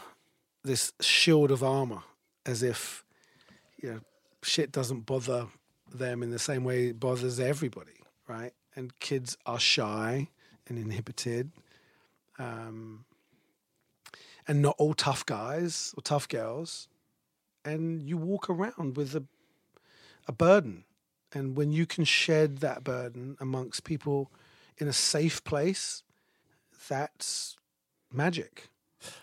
this 0.63 0.93
shield 1.01 1.51
of 1.51 1.63
armor 1.63 2.03
as 2.47 2.63
if, 2.63 3.05
you 3.83 3.91
know, 3.93 4.01
shit 4.43 4.73
doesn't 4.73 5.07
bother 5.07 5.47
them 5.93 6.23
in 6.23 6.31
the 6.31 6.39
same 6.39 6.65
way 6.65 6.89
it 6.89 7.01
bothers 7.01 7.39
everybody, 7.39 8.01
right? 8.27 8.53
And 8.75 8.99
kids 9.01 9.37
are 9.47 9.59
shy 9.59 10.29
and 10.67 10.79
inhibited. 10.79 11.53
Um, 12.39 13.05
and 14.47 14.61
not 14.61 14.77
all 14.79 14.95
tough 14.95 15.25
guys 15.25 15.95
or 15.97 16.03
tough 16.03 16.29
girls. 16.29 16.89
And 17.65 18.03
you 18.03 18.17
walk 18.17 18.51
around 18.51 18.97
with 18.97 19.15
a, 19.15 19.25
a 20.27 20.33
burden. 20.33 20.85
And 21.33 21.57
when 21.57 21.73
you 21.73 21.87
can 21.87 22.05
shed 22.05 22.59
that 22.59 22.85
burden 22.85 23.37
amongst 23.41 23.85
people 23.85 24.31
in 24.79 24.89
a 24.89 24.93
safe 24.93 25.43
place, 25.45 26.03
that's 26.89 27.57
magic. 28.13 28.69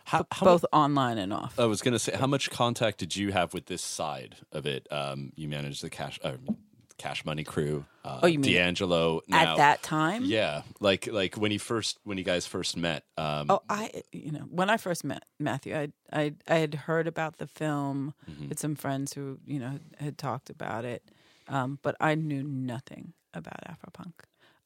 How, 0.05 0.25
how 0.31 0.45
Both 0.45 0.65
online 0.71 1.17
and 1.17 1.33
off. 1.33 1.59
I 1.59 1.65
was 1.65 1.81
going 1.81 1.93
to 1.93 1.99
say, 1.99 2.15
how 2.15 2.27
much 2.27 2.51
contact 2.51 2.99
did 2.99 3.15
you 3.15 3.31
have 3.31 3.53
with 3.53 3.65
this 3.65 3.81
side 3.81 4.35
of 4.51 4.65
it? 4.65 4.87
Um, 4.91 5.31
you 5.35 5.47
managed 5.47 5.81
the 5.81 5.89
cash, 5.89 6.19
uh, 6.23 6.33
cash 7.01 7.25
money 7.25 7.43
crew. 7.43 7.85
Uh, 8.05 8.19
Oh, 8.23 8.27
you 8.27 8.37
mean 8.39 8.53
D'Angelo 8.53 9.21
now. 9.27 9.53
At 9.53 9.57
that 9.57 9.83
time? 9.83 10.23
Yeah, 10.25 10.61
like 10.79 11.07
like 11.07 11.35
when 11.35 11.51
you 11.51 11.59
first 11.59 11.99
when 12.03 12.17
you 12.17 12.23
guys 12.23 12.45
first 12.45 12.77
met. 12.77 13.03
Um, 13.17 13.47
Oh, 13.49 13.61
I 13.69 14.03
you 14.11 14.31
know 14.31 14.45
when 14.49 14.69
I 14.69 14.77
first 14.77 15.03
met 15.03 15.23
Matthew, 15.39 15.75
I 15.75 15.91
I 16.13 16.33
I 16.47 16.55
had 16.55 16.75
heard 16.75 17.07
about 17.07 17.37
the 17.37 17.47
film 17.47 18.13
mhm. 18.29 18.49
with 18.49 18.59
some 18.59 18.75
friends 18.75 19.13
who 19.13 19.39
you 19.45 19.59
know 19.59 19.79
had 19.99 20.17
talked 20.17 20.49
about 20.49 20.85
it, 20.85 21.03
um, 21.47 21.79
but 21.81 21.95
I 21.99 22.15
knew 22.15 22.43
nothing 22.43 23.13
about 23.33 23.59
Afropunk. 23.65 24.13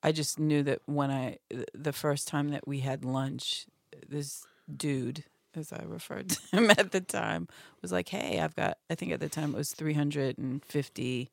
I 0.05 0.11
just 0.11 0.39
knew 0.39 0.61
that 0.63 0.81
when 0.85 1.09
I 1.09 1.39
the 1.73 1.93
first 1.93 2.27
time 2.27 2.49
that 2.49 2.67
we 2.67 2.79
had 2.81 3.03
lunch, 3.03 3.65
this 4.07 4.45
dude, 4.73 5.23
as 5.55 5.73
I 5.73 5.83
referred 5.85 6.29
to 6.35 6.39
him 6.57 6.69
at 6.69 6.91
the 6.91 7.01
time, 7.01 7.47
was 7.81 7.91
like, 7.91 8.09
"Hey, 8.09 8.39
I've 8.39 8.55
got." 8.55 8.77
I 8.89 8.95
think 8.95 9.11
at 9.11 9.19
the 9.19 9.29
time 9.29 9.53
it 9.53 9.57
was 9.57 9.71
three 9.71 9.93
hundred 9.93 10.37
and 10.37 10.63
fifty 10.63 11.31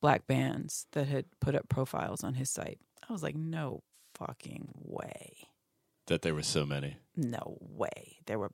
black 0.00 0.26
bands 0.26 0.86
that 0.92 1.06
had 1.08 1.24
put 1.40 1.54
up 1.54 1.68
profiles 1.68 2.22
on 2.22 2.34
his 2.34 2.50
site. 2.50 2.78
I 3.08 3.12
was 3.12 3.22
like, 3.22 3.36
"No 3.36 3.82
fucking 4.14 4.68
way." 4.74 5.48
that 6.08 6.22
there 6.22 6.34
were 6.34 6.42
so 6.42 6.66
many. 6.66 6.96
no 7.16 7.56
way 7.60 8.18
there 8.26 8.38
were 8.38 8.50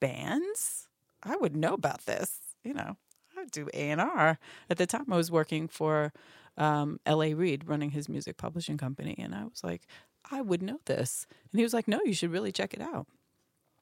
bands 0.00 0.88
i 1.22 1.36
would 1.36 1.54
know 1.54 1.74
about 1.74 2.06
this 2.06 2.38
you 2.64 2.72
know 2.72 2.96
i 3.36 3.44
do 3.52 3.68
a&r 3.74 4.38
at 4.70 4.78
the 4.78 4.86
time 4.86 5.04
i 5.12 5.16
was 5.16 5.30
working 5.30 5.68
for 5.68 6.10
um, 6.56 7.00
L.A. 7.06 7.34
Reid 7.34 7.68
running 7.68 7.90
his 7.90 8.08
music 8.08 8.36
publishing 8.36 8.76
company 8.76 9.14
and 9.18 9.34
i 9.34 9.44
was 9.44 9.62
like 9.64 9.86
i 10.30 10.40
would 10.40 10.62
know 10.62 10.78
this. 10.84 11.26
And 11.50 11.58
he 11.58 11.64
was 11.64 11.74
like 11.74 11.88
no 11.88 12.00
you 12.04 12.12
should 12.14 12.32
really 12.32 12.52
check 12.52 12.74
it 12.74 12.80
out. 12.80 13.06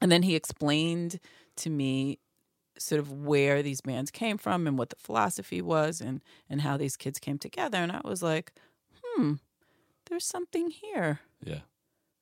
And 0.01 0.13
then 0.13 0.23
he 0.23 0.37
explained 0.37 1.19
to 1.57 1.71
me 1.71 2.19
sort 2.79 3.01
of 3.01 3.11
where 3.11 3.61
these 3.63 3.81
bands 3.81 4.11
came 4.13 4.39
from 4.39 4.67
and 4.69 4.79
what 4.79 4.91
the 4.91 4.97
philosophy 4.97 5.61
was 5.61 6.01
and 6.01 6.23
and 6.49 6.61
how 6.61 6.77
these 6.77 6.97
kids 6.97 7.19
came 7.19 7.37
together 7.37 7.79
and 7.79 7.91
i 7.91 8.01
was 8.05 8.23
like 8.23 8.53
hmm 9.03 9.35
there's 10.09 10.25
something 10.25 10.71
here. 10.71 11.21
Yeah, 11.45 11.61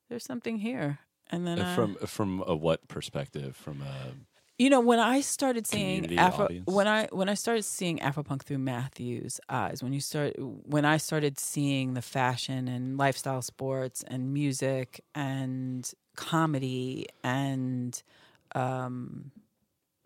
there's 0.08 0.24
something 0.24 0.58
here. 0.58 0.98
And 1.30 1.46
then 1.46 1.60
I, 1.60 1.64
from 1.74 1.94
from 1.96 2.42
a 2.46 2.54
what 2.54 2.88
perspective? 2.88 3.56
From 3.56 3.82
a 3.82 4.12
You 4.58 4.70
know, 4.70 4.80
when 4.80 4.98
I 4.98 5.20
started 5.20 5.66
seeing 5.66 6.18
Afro, 6.18 6.46
audience. 6.46 6.66
when 6.66 6.88
I 6.88 7.08
when 7.12 7.28
I 7.28 7.34
started 7.34 7.64
seeing 7.64 7.98
Afropunk 7.98 8.42
through 8.42 8.58
Matthew's 8.58 9.38
eyes, 9.50 9.82
when 9.82 9.92
you 9.92 10.00
start 10.00 10.32
when 10.38 10.86
I 10.86 10.96
started 10.96 11.38
seeing 11.38 11.92
the 11.92 12.00
fashion 12.00 12.66
and 12.66 12.96
lifestyle 12.96 13.42
sports 13.42 14.02
and 14.06 14.32
music 14.32 15.04
and 15.14 15.90
comedy 16.16 17.06
and 17.22 18.02
um, 18.54 19.30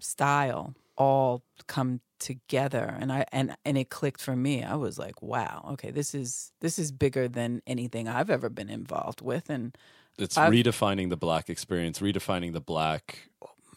style 0.01 0.75
all 0.99 1.43
come 1.69 2.01
together 2.19 2.97
and 3.01 3.13
I 3.13 3.27
and 3.31 3.57
and 3.65 3.79
it 3.79 3.89
clicked 3.89 4.21
for 4.21 4.35
me. 4.35 4.65
I 4.65 4.75
was 4.75 4.99
like, 4.99 5.23
wow, 5.23 5.65
okay, 5.75 5.93
this 5.93 6.13
is 6.13 6.51
this 6.61 6.77
is 6.77 6.91
bigger 6.91 7.29
than 7.29 7.63
anything 7.69 8.09
I've 8.09 8.31
ever 8.31 8.49
been 8.49 8.69
involved 8.69 9.21
with 9.23 9.49
and 9.49 9.79
it's 10.19 10.37
I've- 10.37 10.63
redefining 10.63 11.09
the 11.09 11.17
black 11.17 11.49
experience, 11.49 12.01
redefining 12.01 12.53
the 12.53 12.61
black. 12.61 13.31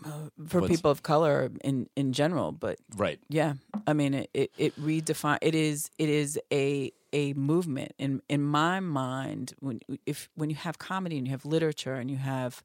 Uh, 0.06 0.30
for 0.48 0.62
What's- 0.62 0.72
people 0.76 0.92
of 0.92 1.04
color 1.04 1.50
in 1.64 1.88
in 1.96 2.14
general, 2.14 2.52
but 2.52 2.78
Right. 2.96 3.20
Yeah, 3.30 3.54
I 3.88 3.94
mean 3.94 4.14
it. 4.14 4.30
It, 4.34 4.52
it 4.58 4.76
redefine. 4.80 5.38
It 5.42 5.56
is. 5.56 5.90
It 5.98 6.10
is 6.10 6.40
a 6.52 6.92
a 7.14 7.34
movement 7.34 7.94
in 7.98 8.22
in 8.30 8.42
my 8.42 8.80
mind. 8.80 9.54
When 9.60 9.80
if 10.06 10.30
when 10.36 10.50
you 10.50 10.56
have 10.58 10.78
comedy 10.80 11.18
and 11.18 11.28
you 11.28 11.32
have 11.32 11.46
literature 11.46 11.94
and 11.96 12.10
you 12.12 12.18
have 12.18 12.64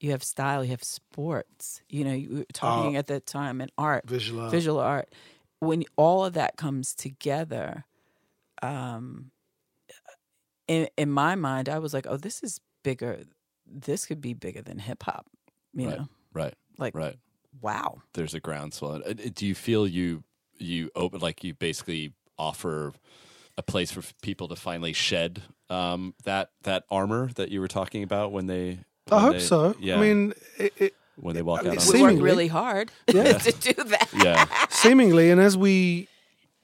you 0.00 0.10
have 0.10 0.22
style, 0.22 0.62
you 0.64 0.70
have 0.70 0.84
sports. 0.84 1.82
You 1.88 2.04
know, 2.04 2.12
you 2.12 2.36
were 2.36 2.44
talking 2.52 2.96
Art. 2.96 3.00
at 3.00 3.06
that 3.06 3.26
time 3.26 3.60
and 3.62 3.72
art, 3.78 4.08
Visual 4.08 4.42
art. 4.42 4.50
visual 4.50 4.78
art. 4.78 5.08
When 5.60 5.84
all 5.96 6.24
of 6.26 6.34
that 6.34 6.56
comes 6.58 6.94
together, 6.94 7.84
um, 8.62 9.30
in 10.68 10.88
in 10.96 11.10
my 11.10 11.34
mind, 11.34 11.68
I 11.68 11.78
was 11.78 11.94
like, 11.94 12.06
oh, 12.08 12.16
this 12.16 12.42
is 12.42 12.60
bigger. 12.82 13.20
This 13.66 14.06
could 14.06 14.20
be 14.20 14.34
bigger 14.34 14.62
than 14.62 14.78
hip 14.78 15.02
hop. 15.02 15.26
You 15.72 15.88
Right. 15.88 15.98
know, 15.98 16.08
Right. 16.32 16.54
Like 16.78 16.94
Right. 16.94 17.16
wow. 17.60 18.02
There's 18.14 18.34
a 18.34 18.40
groundswell. 18.40 19.02
Uh, 19.06 19.12
Do 19.34 19.46
you 19.46 19.54
feel 19.54 19.86
you 19.86 20.22
you 20.58 20.90
open 20.94 21.20
like 21.20 21.44
you 21.44 21.54
basically 21.54 22.12
offer 22.38 22.92
a 23.58 23.62
place 23.62 23.90
for 23.90 24.02
people 24.22 24.48
to 24.48 24.56
finally 24.56 24.92
shed 24.92 25.42
um, 25.70 26.14
that 26.24 26.50
that 26.62 26.84
armor 26.90 27.28
that 27.36 27.50
you 27.50 27.60
were 27.60 27.68
talking 27.68 28.02
about 28.02 28.32
when 28.32 28.46
they? 28.46 28.78
I 29.10 29.20
hope 29.20 29.32
they- 29.34 29.40
so. 29.40 29.74
Yeah. 29.80 29.96
I 29.96 30.00
mean, 30.00 30.32
it, 30.58 30.72
it, 30.78 30.94
when 31.16 31.34
they 31.34 31.42
walk 31.42 31.60
I 31.60 31.62
mean, 31.64 31.72
out 31.78 31.86
on 31.86 31.92
We 31.92 31.98
the 31.98 32.02
worked 32.04 32.20
really 32.22 32.48
hard 32.48 32.90
Yeah. 33.12 33.38
to 33.38 33.52
do 33.52 33.84
that. 33.84 34.08
yeah 34.22 34.46
seemingly, 34.70 35.30
and 35.30 35.40
as 35.40 35.56
we, 35.56 36.08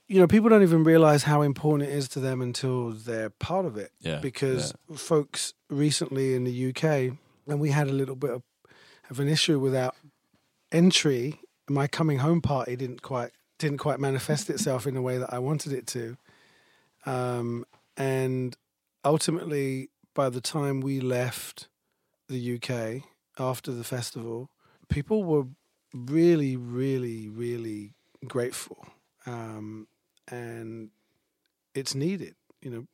you 0.08 0.20
know, 0.20 0.26
people 0.26 0.50
don't 0.50 0.62
even 0.62 0.84
realize 0.84 1.22
how 1.22 1.40
important 1.42 1.88
it 1.88 1.94
is 1.94 2.08
to 2.10 2.20
them 2.20 2.42
until 2.42 2.90
they're 2.90 3.30
part 3.30 3.64
of 3.64 3.76
it. 3.78 3.92
Yeah, 4.00 4.18
Because 4.20 4.74
folks 4.94 5.54
recently 5.70 6.34
in 6.34 6.44
the 6.44 6.68
UK, 6.70 7.16
and 7.46 7.60
we 7.60 7.70
had 7.70 7.88
a 7.88 7.92
little 7.92 8.16
bit 8.16 8.30
of, 8.30 8.42
of 9.08 9.20
an 9.20 9.28
issue 9.28 9.58
with 9.58 9.74
our 9.74 9.92
entry. 10.72 11.40
My 11.68 11.86
coming 11.86 12.18
home 12.18 12.40
party 12.40 12.76
didn't 12.76 13.02
quite 13.02 13.30
didn't 13.58 13.78
quite 13.78 14.00
manifest 14.00 14.50
itself 14.50 14.86
in 14.86 14.94
the 14.94 15.02
way 15.02 15.18
that 15.18 15.32
I 15.32 15.38
wanted 15.38 15.72
it 15.72 15.86
to, 15.88 16.16
um, 17.06 17.64
and 17.96 18.56
ultimately 19.04 19.90
by 20.14 20.28
the 20.28 20.40
time 20.40 20.80
we 20.80 21.00
left 21.00 21.68
the 22.28 22.56
UK 22.56 23.04
after 23.38 23.70
the 23.70 23.84
festival, 23.84 24.50
people 24.88 25.22
were 25.22 25.44
really, 25.94 26.56
really, 26.56 27.28
really 27.28 27.94
grateful, 28.26 28.86
um, 29.26 29.86
and 30.28 30.90
it's 31.74 31.94
needed. 31.94 32.34
You 32.60 32.70
know, 32.70 32.86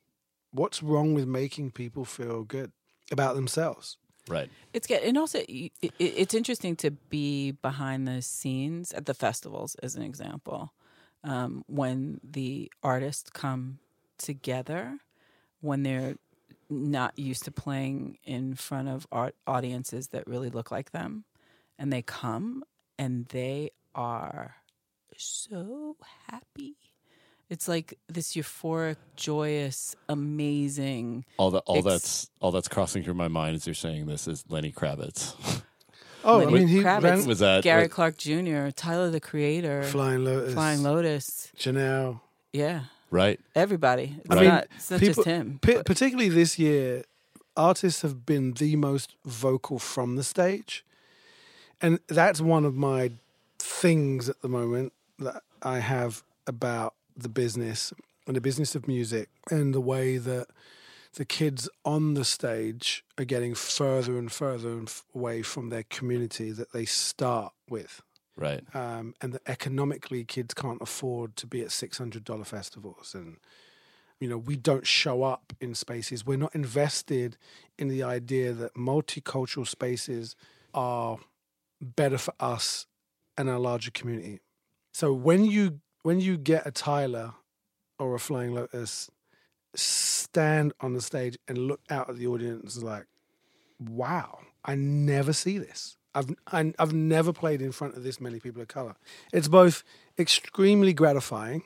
what's 0.51 0.83
wrong 0.83 1.13
with 1.13 1.27
making 1.27 1.71
people 1.71 2.05
feel 2.05 2.43
good 2.43 2.71
about 3.11 3.35
themselves? 3.35 3.97
Right. 4.29 4.49
It's 4.73 4.85
good, 4.87 5.01
and 5.01 5.17
also 5.17 5.39
it, 5.39 5.71
it's 5.81 6.33
interesting 6.35 6.75
to 6.77 6.91
be 6.91 7.51
behind 7.51 8.07
the 8.07 8.21
scenes 8.21 8.93
at 8.93 9.07
the 9.07 9.15
festivals, 9.15 9.75
as 9.81 9.95
an 9.95 10.03
example, 10.03 10.73
um, 11.23 11.63
when 11.67 12.21
the 12.23 12.71
artists 12.83 13.29
come 13.31 13.79
together, 14.19 14.99
when 15.61 15.81
they're 15.83 16.15
not 16.69 17.17
used 17.17 17.45
to 17.45 17.51
playing 17.51 18.19
in 18.23 18.53
front 18.53 18.87
of 18.87 19.07
art 19.11 19.35
audiences 19.47 20.09
that 20.09 20.27
really 20.27 20.51
look 20.51 20.69
like 20.69 20.91
them, 20.91 21.25
and 21.79 21.91
they 21.91 22.03
come 22.03 22.63
and 22.99 23.25
they 23.29 23.71
are 23.95 24.55
so 25.17 25.97
happy. 26.27 26.75
It's 27.49 27.67
like 27.67 27.97
this 28.07 28.33
euphoric, 28.35 28.97
joyous, 29.15 29.95
amazing. 30.07 31.25
All 31.37 31.51
that 31.51 31.63
all 31.65 31.77
Ex- 31.77 31.85
that's 31.85 32.29
all 32.39 32.51
that's 32.51 32.67
crossing 32.67 33.03
through 33.03 33.15
my 33.15 33.27
mind 33.27 33.55
as 33.55 33.65
you're 33.65 33.73
saying 33.73 34.05
this 34.05 34.27
is 34.27 34.43
Lenny 34.49 34.71
Kravitz. 34.71 35.33
Oh, 36.21 36.41
I 36.41 36.43
Lenny 36.43 36.59
mean, 36.59 36.67
he 36.67 36.79
Kravitz. 36.81 37.01
ran 37.03 37.25
Was 37.25 37.39
that 37.39 37.63
Gary 37.63 37.83
what- 37.83 37.91
Clark 37.91 38.17
Jr., 38.17 38.71
Tyler 38.75 39.09
the 39.09 39.21
Creator, 39.21 39.83
Flying 39.83 40.25
Lotus, 40.25 40.53
Flying 40.53 40.83
Lotus. 40.83 41.49
Janelle. 41.57 42.19
Yeah, 42.51 42.81
right? 43.09 43.39
everybody. 43.55 44.17
It's 44.19 44.29
I 44.29 44.35
mean, 44.35 44.43
not, 44.49 44.67
it's 44.75 44.91
not 44.91 44.99
people- 44.99 45.15
just 45.23 45.25
him. 45.25 45.59
P- 45.61 45.81
particularly 45.85 46.27
this 46.27 46.59
year, 46.59 47.05
artists 47.55 48.01
have 48.01 48.25
been 48.25 48.51
the 48.51 48.75
most 48.75 49.15
vocal 49.23 49.79
from 49.79 50.17
the 50.17 50.23
stage, 50.25 50.83
and 51.81 52.01
that's 52.09 52.41
one 52.41 52.65
of 52.65 52.75
my 52.75 53.11
things 53.57 54.27
at 54.27 54.41
the 54.41 54.49
moment 54.49 54.91
that 55.19 55.41
I 55.63 55.79
have 55.79 56.21
about 56.45 56.95
the 57.21 57.29
business 57.29 57.93
and 58.27 58.35
the 58.35 58.41
business 58.41 58.75
of 58.75 58.87
music 58.87 59.29
and 59.49 59.73
the 59.73 59.81
way 59.81 60.17
that 60.17 60.47
the 61.15 61.25
kids 61.25 61.67
on 61.83 62.13
the 62.13 62.25
stage 62.25 63.03
are 63.17 63.25
getting 63.25 63.55
further 63.55 64.17
and 64.17 64.31
further 64.31 64.83
away 65.15 65.41
from 65.41 65.69
their 65.69 65.83
community 65.83 66.51
that 66.51 66.71
they 66.71 66.85
start 66.85 67.53
with. 67.69 68.01
Right. 68.37 68.63
Um, 68.73 69.15
and 69.21 69.33
that 69.33 69.41
economically, 69.47 70.23
kids 70.23 70.53
can't 70.53 70.81
afford 70.81 71.35
to 71.37 71.47
be 71.47 71.61
at 71.61 71.69
$600 71.69 72.45
festivals. 72.45 73.13
And, 73.13 73.37
you 74.19 74.29
know, 74.29 74.37
we 74.37 74.55
don't 74.55 74.87
show 74.87 75.23
up 75.23 75.51
in 75.59 75.75
spaces. 75.75 76.25
We're 76.25 76.37
not 76.37 76.55
invested 76.55 77.37
in 77.77 77.89
the 77.89 78.03
idea 78.03 78.53
that 78.53 78.75
multicultural 78.75 79.67
spaces 79.67 80.35
are 80.73 81.17
better 81.81 82.17
for 82.17 82.33
us 82.39 82.85
and 83.37 83.49
our 83.49 83.59
larger 83.59 83.91
community. 83.91 84.39
So 84.93 85.13
when 85.13 85.45
you 85.45 85.79
when 86.03 86.19
you 86.19 86.37
get 86.37 86.65
a 86.65 86.71
Tyler 86.71 87.33
or 87.97 88.15
a 88.15 88.19
Flying 88.19 88.53
Lotus 88.53 89.09
stand 89.75 90.73
on 90.79 90.93
the 90.93 91.01
stage 91.01 91.37
and 91.47 91.57
look 91.57 91.81
out 91.89 92.09
at 92.09 92.17
the 92.17 92.27
audience 92.27 92.81
like, 92.81 93.05
wow, 93.79 94.39
I 94.65 94.75
never 94.75 95.33
see 95.33 95.57
this. 95.57 95.97
I've 96.15 96.33
I, 96.47 96.73
I've 96.79 96.93
never 96.93 97.31
played 97.31 97.61
in 97.61 97.71
front 97.71 97.95
of 97.95 98.03
this 98.03 98.19
many 98.19 98.39
people 98.39 98.61
of 98.61 98.67
color. 98.67 98.95
It's 99.31 99.47
both 99.47 99.83
extremely 100.17 100.91
gratifying, 100.91 101.63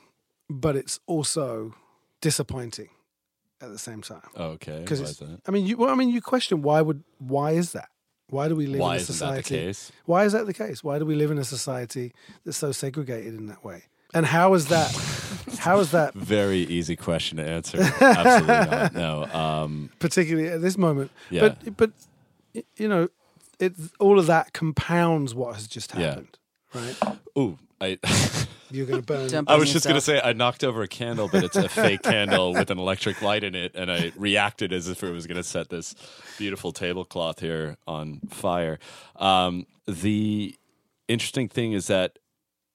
but 0.50 0.76
it's 0.76 1.00
also 1.06 1.74
disappointing 2.20 2.90
at 3.62 3.70
the 3.70 3.78
same 3.78 4.02
time. 4.02 4.28
Oh, 4.36 4.48
okay. 4.50 4.80
Because 4.80 5.00
Why 5.00 5.06
is 5.08 5.18
that? 5.18 5.40
I 5.46 5.50
mean, 5.50 5.66
you 5.66 5.78
well, 5.78 5.88
I 5.88 5.94
mean, 5.94 6.10
you 6.10 6.20
question 6.20 6.60
why 6.60 6.82
would 6.82 7.02
why 7.18 7.52
is 7.52 7.72
that? 7.72 7.88
Why 8.28 8.48
do 8.48 8.56
we 8.56 8.66
live 8.66 8.80
Why 8.80 8.94
in 8.94 8.98
a 8.98 9.02
isn't 9.02 9.18
that 9.26 9.36
the 9.36 9.42
society? 9.42 9.66
case? 9.66 9.92
Why 10.04 10.24
is 10.24 10.32
that 10.32 10.46
the 10.46 10.54
case? 10.54 10.84
Why 10.84 10.98
do 10.98 11.06
we 11.06 11.14
live 11.14 11.30
in 11.30 11.38
a 11.38 11.44
society 11.44 12.12
that's 12.44 12.58
so 12.58 12.72
segregated 12.72 13.34
in 13.34 13.46
that 13.46 13.64
way? 13.64 13.84
And 14.14 14.26
how 14.26 14.54
is 14.54 14.66
that? 14.68 14.92
how 15.58 15.78
is 15.78 15.90
that 15.92 16.14
Very 16.14 16.58
easy 16.58 16.96
question 16.96 17.38
to 17.38 17.44
answer. 17.46 17.78
Absolutely 18.00 18.46
not. 18.70 18.94
No. 18.94 19.24
Um, 19.26 19.90
particularly 19.98 20.48
at 20.48 20.60
this 20.60 20.76
moment? 20.78 21.10
yeah. 21.30 21.40
But 21.64 21.76
but 21.76 21.90
you 22.76 22.88
know, 22.88 23.08
it 23.58 23.72
all 23.98 24.18
of 24.18 24.26
that 24.26 24.52
compounds 24.52 25.34
what 25.34 25.54
has 25.54 25.66
just 25.66 25.94
Yeah. 25.94 26.08
happened, 26.10 26.38
right? 26.74 26.96
Ooh, 27.38 27.58
I. 27.80 27.98
You're 28.70 28.86
going 28.86 29.00
to 29.02 29.06
burn. 29.06 29.28
Jump 29.28 29.48
I 29.48 29.54
was 29.56 29.72
just 29.72 29.84
going 29.84 29.94
to 29.94 30.00
say 30.00 30.20
I 30.20 30.32
knocked 30.32 30.64
over 30.64 30.82
a 30.82 30.88
candle, 30.88 31.28
but 31.28 31.44
it's 31.44 31.54
a 31.54 31.68
fake 31.68 32.02
candle 32.02 32.52
with 32.54 32.70
an 32.72 32.78
electric 32.78 33.22
light 33.22 33.44
in 33.44 33.54
it, 33.54 33.70
and 33.76 33.92
I 33.92 34.10
reacted 34.16 34.72
as 34.72 34.88
if 34.88 35.04
it 35.04 35.12
was 35.12 35.28
going 35.28 35.36
to 35.36 35.44
set 35.44 35.68
this 35.68 35.94
beautiful 36.38 36.72
tablecloth 36.72 37.38
here 37.38 37.76
on 37.86 38.20
fire. 38.30 38.80
Um, 39.14 39.66
the 39.86 40.56
interesting 41.06 41.48
thing 41.48 41.72
is 41.72 41.86
that 41.86 42.18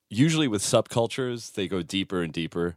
usually 0.09 0.47
with 0.47 0.61
subcultures, 0.61 1.53
they 1.53 1.67
go 1.67 1.81
deeper 1.81 2.21
and 2.21 2.33
deeper. 2.33 2.75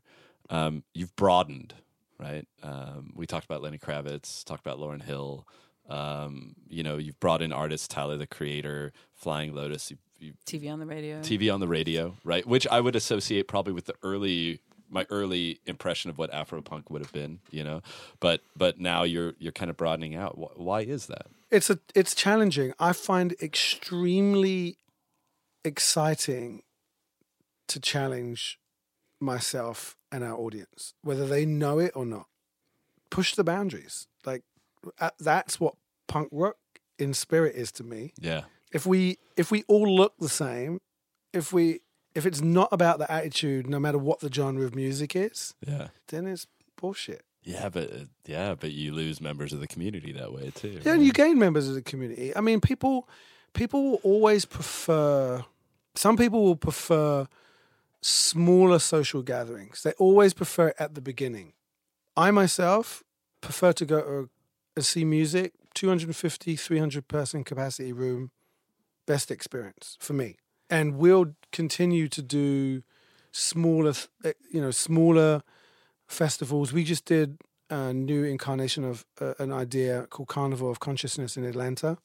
Um, 0.51 0.83
you've 0.95 1.15
broadened, 1.17 1.75
right? 2.19 2.47
Um, 2.63 3.13
we 3.17 3.27
talked 3.27 3.45
about 3.45 3.63
Lenny 3.63 3.79
Kravitz, 3.79 4.45
talked 4.45 4.65
about 4.65 4.79
Lauryn 4.79 5.03
Hill. 5.03 5.47
Um, 5.89 6.55
you 6.69 6.83
know, 6.83 6.97
you've 6.99 7.19
brought 7.21 7.43
in 7.43 7.53
artists, 7.53 7.89
Tyler 7.89 8.17
the 8.17 8.27
Creator, 8.27 8.93
Flying 9.15 9.55
Lotus. 9.55 9.91
You, 9.91 9.97
you 10.19 10.33
TV 10.47 10.73
on 10.73 10.79
the 10.79 10.87
radio. 10.87 11.21
TV 11.21 11.53
on 11.53 11.61
the 11.61 11.69
radio, 11.69 12.17
right? 12.25 12.47
Which 12.47 12.67
I 12.69 12.81
would 12.81 12.95
associate 12.97 13.49
probably 13.49 13.73
with 13.73 13.87
the 13.87 13.95
early 14.03 14.61
my 14.91 15.07
early 15.09 15.59
impression 15.65 16.11
of 16.11 16.19
what 16.19 16.31
Afropunk 16.33 16.91
would 16.91 17.01
have 17.01 17.13
been, 17.13 17.39
you 17.51 17.65
know. 17.65 17.81
But 18.21 18.43
but 18.55 18.79
now 18.79 19.03
you're 19.05 19.35
you're 19.39 19.53
kind 19.53 19.71
of 19.71 19.77
broadening 19.77 20.15
out. 20.15 20.37
Wh- 20.39 20.59
Why 20.61 20.83
is 20.83 21.07
that? 21.07 21.27
it's 21.51 21.69
a 21.71 21.79
it's 21.95 22.15
challenging. 22.15 22.73
I 22.79 22.93
find 22.93 23.35
extremely 23.43 24.77
exciting 25.65 26.63
to 27.73 27.81
challenge 27.81 28.59
myself 29.21 29.97
and 30.11 30.25
our 30.25 30.37
audience, 30.37 30.95
whether 31.03 31.27
they 31.27 31.45
know 31.47 31.79
it 31.79 31.93
or 31.95 32.05
not. 32.05 32.27
Push 33.11 33.35
the 33.35 33.45
boundaries. 33.45 34.07
Like 34.25 34.43
that's 35.19 35.61
what 35.61 35.75
punk 36.09 36.29
rock 36.33 36.57
in 36.99 37.15
spirit 37.15 37.55
is 37.55 37.71
to 37.73 37.85
me. 37.85 38.13
Yeah, 38.21 38.43
If 38.73 38.87
we 38.87 39.19
if 39.37 39.51
we 39.51 39.65
all 39.69 39.95
look 39.95 40.15
the 40.19 40.29
same, 40.29 40.81
if 41.33 41.53
we 41.53 41.81
if 42.15 42.27
it's 42.27 42.41
not 42.41 42.69
about 42.73 42.99
the 42.99 43.11
attitude, 43.11 43.69
no 43.69 43.79
matter 43.79 43.99
what 43.99 44.21
the 44.21 44.31
genre 44.33 44.65
of 44.65 44.75
music 44.75 45.15
is, 45.17 45.55
yeah, 45.67 45.89
then 46.09 46.27
it's 46.27 46.47
bullshit. 46.81 47.23
yeah. 47.43 47.69
But 47.69 47.91
uh, 47.93 48.05
yeah, 48.27 48.55
but 48.55 48.73
you 48.73 48.93
lose 48.93 49.21
members 49.21 49.53
of 49.53 49.61
the 49.61 49.67
community 49.67 50.13
that 50.13 50.33
way 50.33 50.51
too. 50.55 50.81
Yeah, 50.85 50.95
and 50.95 51.05
you 51.05 51.13
gain 51.13 51.39
members 51.39 51.69
of 51.69 51.75
the 51.75 51.83
community. 51.83 52.35
I 52.37 52.41
mean, 52.41 52.61
people 52.61 53.09
people 53.55 53.83
will 53.91 54.01
always 54.03 54.45
prefer. 54.47 55.45
Some 55.95 56.17
people 56.17 56.43
will 56.45 56.57
prefer 56.57 57.29
smaller 58.03 58.79
social 58.79 59.23
gatherings. 59.23 59.83
They 59.83 59.93
always 59.93 60.35
prefer 60.35 60.69
it 60.69 60.77
at 60.79 60.95
the 60.95 61.01
beginning. 61.01 61.55
I 62.17 62.31
myself 62.31 63.03
prefer 63.41 63.73
to 63.73 63.87
go 63.87 64.01
to 64.01 64.31
and 64.77 64.85
see 64.85 65.05
music. 65.05 65.53
250, 65.75 66.57
300 66.57 67.09
person 67.09 67.45
capacity 67.45 67.93
room, 67.95 68.31
best 69.07 69.31
experience 69.31 69.97
for 70.01 70.13
me. 70.13 70.37
And 70.69 70.97
we'll 70.97 71.35
continue 71.51 72.09
to 72.09 72.21
do 72.21 72.83
smaller, 73.31 73.95
you 74.51 74.61
know, 74.61 74.71
smaller 74.71 75.43
festivals. 76.07 76.73
We 76.73 76.85
just 76.85 77.07
did 77.07 77.39
a 77.71 77.93
new 77.95 78.25
incarnation 78.25 78.85
of 78.85 79.07
uh, 79.21 79.35
an 79.39 79.51
idea 79.51 80.07
called 80.11 80.29
Carnival 80.29 80.71
of 80.71 80.79
Consciousness 80.79 81.37
in 81.37 81.45
Atlanta. 81.45 81.97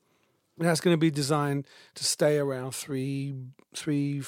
And 0.58 0.68
that's 0.68 0.80
going 0.80 0.94
to 0.94 1.00
be 1.00 1.12
designed 1.12 1.68
to 1.96 2.04
stay 2.04 2.38
around 2.38 2.72
three, 2.72 3.36
three, 3.76 4.22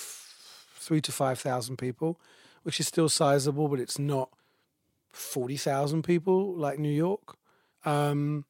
three 0.80 1.01
to 1.01 1.11
five 1.11 1.39
thousand 1.39 1.77
people, 1.77 2.19
which 2.63 2.80
is 2.80 2.88
still 2.88 3.09
sizable, 3.09 3.67
but 3.67 3.80
it's 3.80 3.99
not 3.99 4.30
forty 5.11 5.57
thousand 5.57 6.03
people 6.03 6.55
like 6.55 6.80
New 6.80 6.89
York. 6.93 7.36
Um, 7.86 8.45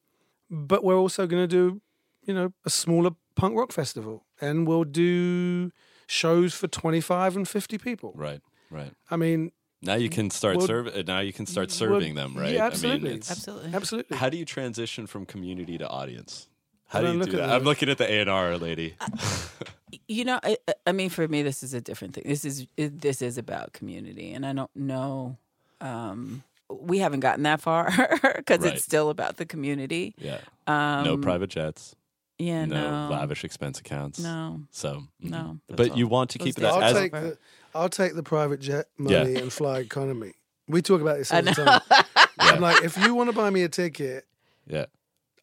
but 0.50 0.82
we're 0.82 0.96
also 0.98 1.26
going 1.26 1.42
to 1.42 1.46
do, 1.46 1.80
you 2.22 2.34
know, 2.34 2.52
a 2.64 2.70
smaller 2.70 3.10
punk 3.36 3.56
rock 3.56 3.72
festival, 3.72 4.24
and 4.40 4.66
we'll 4.66 4.84
do 4.84 5.70
shows 6.06 6.54
for 6.54 6.68
twenty 6.68 7.00
five 7.00 7.36
and 7.36 7.46
fifty 7.48 7.78
people. 7.78 8.12
right, 8.16 8.40
right. 8.70 8.92
I 9.10 9.16
mean, 9.16 9.52
Now 9.82 9.94
you 9.94 10.08
can 10.10 10.30
start 10.30 10.56
Well, 10.58 10.66
serving. 10.66 11.06
Now 11.06 11.20
you 11.20 11.32
can 11.32 11.46
start 11.46 11.68
well, 11.68 11.76
serving 11.76 12.14
them, 12.14 12.34
right? 12.36 12.54
yeah, 12.54 12.64
I 12.64 12.66
absolutely. 12.66 13.10
mean, 13.10 13.18
Absolutely. 13.18 13.74
absolutely. 13.74 14.16
how 14.16 14.28
do 14.28 14.36
you 14.36 14.44
transition 14.44 15.06
from 15.06 15.24
community 15.26 15.78
to 15.78 15.88
audience? 15.88 16.48
How 16.88 17.00
do 17.02 17.12
you 17.12 17.24
do 17.24 17.30
that? 17.36 17.50
I'm 17.50 17.62
looking 17.62 17.88
at 17.88 17.98
the 17.98 18.10
A 18.10 18.20
and 18.20 18.28
R 18.30 18.56
lady. 18.58 18.94
you 20.08 20.24
know 20.24 20.38
I, 20.42 20.56
I 20.86 20.92
mean 20.92 21.10
for 21.10 21.26
me 21.26 21.42
this 21.42 21.62
is 21.62 21.74
a 21.74 21.80
different 21.80 22.14
thing 22.14 22.24
this 22.26 22.44
is 22.44 22.66
this 22.76 23.22
is 23.22 23.38
about 23.38 23.72
community 23.72 24.32
and 24.32 24.44
i 24.46 24.52
don't 24.52 24.70
know 24.74 25.36
um 25.80 26.42
we 26.70 26.98
haven't 26.98 27.20
gotten 27.20 27.42
that 27.44 27.60
far 27.60 27.90
because 28.36 28.60
Right. 28.64 28.74
it's 28.74 28.84
still 28.84 29.10
about 29.10 29.36
the 29.38 29.46
community 29.46 30.14
Yeah, 30.18 30.40
um 30.66 31.04
no 31.04 31.16
private 31.16 31.50
jets, 31.50 31.96
yeah 32.38 32.64
no, 32.64 33.08
no 33.08 33.10
lavish 33.10 33.44
expense 33.44 33.80
accounts. 33.80 34.20
no 34.20 34.62
So, 34.70 35.04
mhm. 35.22 35.30
no 35.30 35.58
but 35.68 35.90
all. 35.90 35.96
you 35.96 36.06
want 36.06 36.30
to 36.30 36.38
Those 36.38 36.46
keep 36.46 36.58
it. 36.58 36.64
I'll 36.64 36.82
as 36.82 36.94
take 36.94 37.12
the 37.12 37.38
I'll 37.74 37.88
take 37.88 38.14
the 38.14 38.22
private 38.22 38.60
jet 38.60 38.86
Yeah. 38.98 39.18
money 39.22 39.36
and 39.36 39.52
fly 39.52 39.78
economy. 39.80 40.32
We 40.68 40.82
talk 40.82 41.00
about 41.00 41.18
this 41.18 41.32
I 41.32 41.38
all 41.38 41.42
the 41.42 41.50
know. 41.54 41.64
time. 41.64 41.80
I'm 42.40 42.60
like, 42.60 42.82
if 42.82 42.96
you 42.96 43.14
want 43.14 43.28
to 43.28 43.32
buy 43.32 43.50
me 43.50 43.62
a 43.64 43.68
ticket, 43.68 44.24
yeah. 44.66 44.86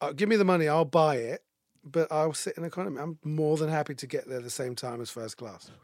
uh, 0.00 0.12
give 0.12 0.28
me 0.28 0.36
the 0.36 0.44
money, 0.44 0.66
I'll 0.68 0.84
buy 0.84 1.16
it, 1.16 1.42
but 1.84 2.10
I'll 2.12 2.32
sit 2.34 2.56
in 2.58 2.64
economy. 2.64 2.98
I'm 3.00 3.18
more 3.24 3.56
than 3.56 3.68
happy 3.70 3.94
to 3.94 4.06
get 4.06 4.28
there 4.28 4.40
the 4.40 4.50
same 4.50 4.74
time 4.74 5.00
as 5.00 5.10
first 5.10 5.36
class. 5.36 5.70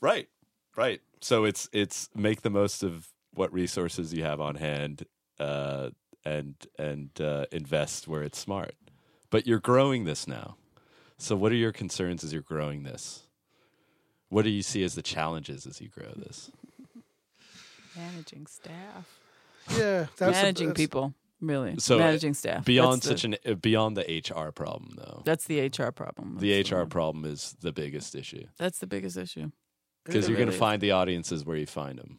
Right, 0.00 0.28
right. 0.76 1.00
So 1.20 1.44
it's 1.44 1.68
it's 1.72 2.10
make 2.14 2.42
the 2.42 2.50
most 2.50 2.82
of 2.82 3.08
what 3.34 3.52
resources 3.52 4.12
you 4.12 4.24
have 4.24 4.40
on 4.40 4.56
hand, 4.56 5.06
uh, 5.38 5.90
and 6.24 6.54
and 6.78 7.08
uh, 7.20 7.46
invest 7.52 8.08
where 8.08 8.22
it's 8.22 8.38
smart. 8.38 8.74
But 9.30 9.46
you're 9.46 9.60
growing 9.60 10.04
this 10.04 10.26
now. 10.26 10.56
So 11.18 11.36
what 11.36 11.52
are 11.52 11.56
your 11.56 11.72
concerns 11.72 12.24
as 12.24 12.32
you're 12.32 12.42
growing 12.42 12.82
this? 12.82 13.22
What 14.28 14.42
do 14.42 14.50
you 14.50 14.62
see 14.62 14.82
as 14.82 14.94
the 14.96 15.02
challenges 15.02 15.66
as 15.66 15.80
you 15.80 15.88
grow 15.88 16.12
this? 16.16 16.50
Managing 17.96 18.46
staff, 18.46 19.06
Yeah, 19.70 20.06
that's 20.16 20.20
a- 20.38 20.42
managing 20.42 20.68
that's- 20.68 20.82
people, 20.82 21.14
really. 21.42 21.74
So, 21.78 21.96
uh, 21.96 21.98
managing 21.98 22.34
staff 22.34 22.64
Beyond 22.64 23.02
That's 23.02 23.06
such 23.06 23.22
the, 23.22 23.38
an 23.44 23.52
uh, 23.52 23.54
beyond 23.54 23.96
the 23.96 24.02
HR 24.02 24.50
problem, 24.52 24.92
though. 24.96 25.22
That's 25.24 25.44
the 25.44 25.60
HR 25.60 25.90
problem. 25.90 26.38
The 26.38 26.60
HR 26.60 26.86
problem 26.86 27.24
is 27.24 27.56
the 27.60 27.72
biggest 27.72 28.14
issue 28.14 28.46
That's 28.58 28.78
the 28.78 28.86
biggest 28.86 29.16
issue. 29.16 29.50
because 30.04 30.28
you're 30.28 30.38
going 30.38 30.50
to 30.50 30.56
find 30.56 30.80
the 30.80 30.92
audiences 30.92 31.44
where 31.44 31.56
you 31.56 31.66
find 31.66 31.98
them. 31.98 32.18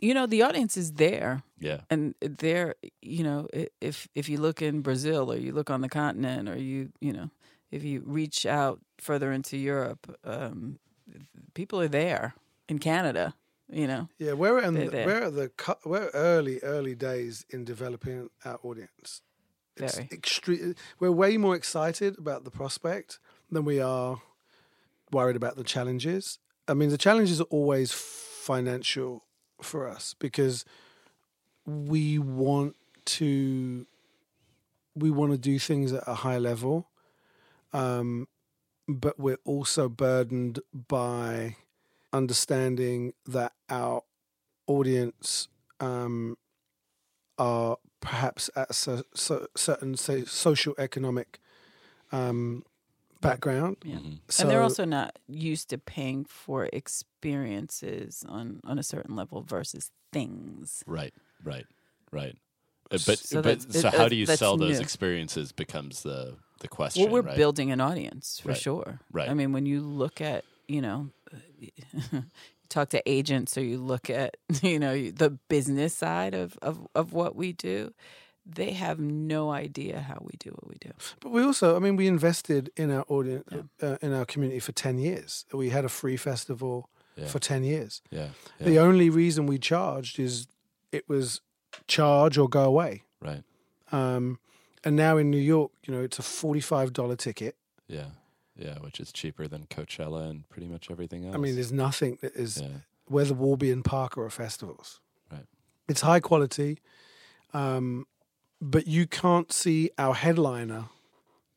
You 0.00 0.14
know, 0.14 0.26
the 0.26 0.42
audience 0.42 0.78
is 0.78 0.92
there. 0.92 1.42
Yeah, 1.58 1.80
and 1.90 2.14
there 2.20 2.74
you 3.02 3.22
know 3.22 3.48
if 3.80 4.08
if 4.14 4.28
you 4.28 4.38
look 4.38 4.62
in 4.62 4.80
brazil 4.80 5.30
or 5.30 5.36
you 5.36 5.52
look 5.52 5.70
on 5.70 5.80
the 5.80 5.88
continent 5.88 6.48
or 6.48 6.56
you 6.56 6.90
you 7.00 7.12
know 7.12 7.30
if 7.70 7.84
you 7.84 8.02
reach 8.04 8.46
out 8.46 8.80
further 8.98 9.30
into 9.30 9.56
europe 9.56 10.16
um 10.24 10.78
people 11.54 11.80
are 11.80 11.88
there 11.88 12.34
in 12.68 12.78
canada 12.78 13.34
you 13.72 13.86
know 13.86 14.08
Yeah, 14.18 14.34
we're 14.34 14.60
in 14.60 14.74
the, 14.74 14.90
we're 14.90 15.22
at 15.24 15.34
the 15.34 15.50
we're 15.84 16.10
early 16.14 16.60
early 16.62 16.94
days 16.94 17.44
in 17.50 17.64
developing 17.64 18.30
our 18.44 18.58
audience. 18.62 19.22
It's 19.76 19.96
Very. 19.96 20.08
extreme. 20.12 20.74
We're 21.00 21.12
way 21.12 21.36
more 21.38 21.56
excited 21.56 22.18
about 22.18 22.44
the 22.44 22.50
prospect 22.50 23.18
than 23.50 23.64
we 23.64 23.80
are 23.80 24.20
worried 25.10 25.36
about 25.36 25.56
the 25.56 25.64
challenges. 25.64 26.38
I 26.68 26.74
mean, 26.74 26.90
the 26.90 26.98
challenges 26.98 27.40
are 27.40 27.44
always 27.50 27.92
financial 27.92 29.24
for 29.60 29.88
us 29.88 30.14
because 30.18 30.64
we 31.64 32.18
want 32.18 32.76
to 33.04 33.86
we 34.94 35.10
want 35.10 35.32
to 35.32 35.38
do 35.38 35.58
things 35.58 35.92
at 35.92 36.02
a 36.06 36.14
high 36.14 36.38
level, 36.38 36.88
um, 37.72 38.28
but 38.86 39.18
we're 39.18 39.40
also 39.44 39.88
burdened 39.88 40.60
by 40.88 41.56
understanding 42.12 43.12
that 43.26 43.52
our 43.68 44.02
audience 44.66 45.48
um, 45.80 46.36
are 47.38 47.76
perhaps 48.00 48.50
at 48.56 48.70
a 48.70 48.74
cer- 48.74 49.04
cer- 49.14 49.48
certain 49.56 49.96
say, 49.96 50.24
social 50.24 50.74
economic 50.78 51.38
um, 52.12 52.64
background. 53.20 53.76
yeah 53.84 53.96
Mhm. 53.96 54.18
So 54.28 54.42
and 54.42 54.50
they're 54.50 54.62
also 54.62 54.84
not 54.84 55.18
used 55.28 55.68
to 55.70 55.78
paying 55.78 56.24
for 56.24 56.68
experiences 56.72 58.24
on 58.28 58.60
on 58.64 58.78
a 58.78 58.82
certain 58.82 59.14
level 59.16 59.42
versus 59.42 59.90
things 60.12 60.82
right, 60.86 61.14
right, 61.44 61.66
right. 62.10 62.36
Uh, 62.90 62.98
But 63.06 63.18
So 63.18 63.40
but 63.42 63.62
so 63.72 63.88
it- 63.88 63.94
how 63.94 64.04
uh, 64.04 64.08
do 64.08 64.16
you 64.16 64.26
sell 64.26 64.56
those 64.56 64.76
new. 64.78 64.82
experiences 64.82 65.52
becomes 65.52 66.02
the 66.02 66.36
the 66.60 66.68
question. 66.68 67.04
well 67.04 67.12
we're 67.12 67.22
right? 67.28 67.36
building 67.36 67.70
an 67.72 67.80
audience 67.80 68.38
for 68.40 68.50
Right. 68.50 68.56
sure 68.58 69.00
Right. 69.10 69.28
i 69.28 69.34
mean 69.34 69.52
when 69.52 69.66
you 69.66 69.80
look 69.80 70.20
at 70.20 70.44
you 70.68 70.80
know 70.82 71.10
you 71.58 71.70
talk 72.68 72.88
to 72.90 73.02
agents 73.08 73.56
or 73.58 73.62
you 73.62 73.78
look 73.78 74.08
at 74.10 74.36
you 74.62 74.78
know 74.78 75.10
the 75.10 75.30
business 75.48 75.94
side 75.94 76.34
of 76.34 76.56
of, 76.62 76.86
of 76.94 77.12
what 77.12 77.34
we 77.36 77.52
do 77.52 77.92
they 78.44 78.72
have 78.72 78.98
no 78.98 79.50
idea 79.50 80.00
how 80.00 80.18
we 80.20 80.32
do 80.38 80.50
what 80.50 80.66
we 80.68 80.76
do 80.80 80.90
But 81.20 81.30
we 81.30 81.42
also, 81.44 81.76
I 81.76 81.78
mean, 81.78 81.94
we 81.96 82.08
invested 82.08 82.70
in 82.76 82.90
our 82.90 83.04
audience, 83.08 83.44
uh, 83.80 83.98
in 84.02 84.12
our 84.12 84.24
community 84.24 84.58
for 84.58 84.72
10 84.72 84.98
years. 84.98 85.44
We 85.52 85.70
had 85.70 85.84
a 85.84 85.88
free 85.88 86.16
festival 86.16 86.88
Yeah. 87.16 87.28
for 87.28 87.38
10 87.38 87.62
years. 87.62 88.02
Yeah, 88.10 88.30
yeah, 88.58 88.66
The 88.66 88.78
only 88.80 89.10
reason 89.10 89.46
we 89.46 89.58
charged 89.60 90.18
is 90.18 90.48
it 90.90 91.08
was 91.08 91.40
charge 91.86 92.36
or 92.36 92.48
go 92.48 92.64
away. 92.64 93.02
right. 93.20 93.44
Um, 93.92 94.38
and 94.84 94.96
now 94.96 95.18
in 95.18 95.30
New 95.30 95.38
York, 95.54 95.70
you 95.86 95.94
know, 95.94 96.02
it's 96.02 96.18
a 96.18 96.22
$45 96.22 97.16
ticket. 97.16 97.54
Yeah, 97.86 98.06
yeah, 98.56 98.78
which 98.80 99.00
is 99.00 99.12
cheaper 99.12 99.48
than 99.48 99.66
Coachella 99.66 100.28
and 100.30 100.48
pretty 100.48 100.68
much 100.68 100.90
everything 100.90 101.26
else. 101.26 101.34
I 101.34 101.38
mean, 101.38 101.54
there's 101.54 101.72
nothing 101.72 102.18
that 102.20 102.34
is 102.34 102.60
yeah, 102.60 102.68
where 103.06 103.24
the 103.24 103.34
Warby 103.34 103.70
and 103.70 103.84
Parker 103.84 104.22
are 104.24 104.30
festivals. 104.30 105.00
Right. 105.30 105.46
It's 105.88 106.02
high 106.02 106.20
quality, 106.20 106.78
um, 107.54 108.06
but 108.60 108.86
you 108.86 109.06
can't 109.06 109.52
see 109.52 109.90
our 109.98 110.14
headliner 110.14 110.86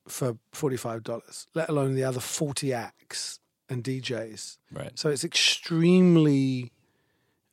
for 0.08 0.38
$45, 0.54 1.48
let 1.54 1.70
alone 1.70 1.96
the 1.96 2.04
other 2.04 2.20
40 2.20 2.74
acts 2.74 3.40
and 3.70 3.84
DJs. 3.84 4.58
right. 4.72 4.98
So 4.98 5.10
it's 5.10 5.24
extremely. 5.24 6.72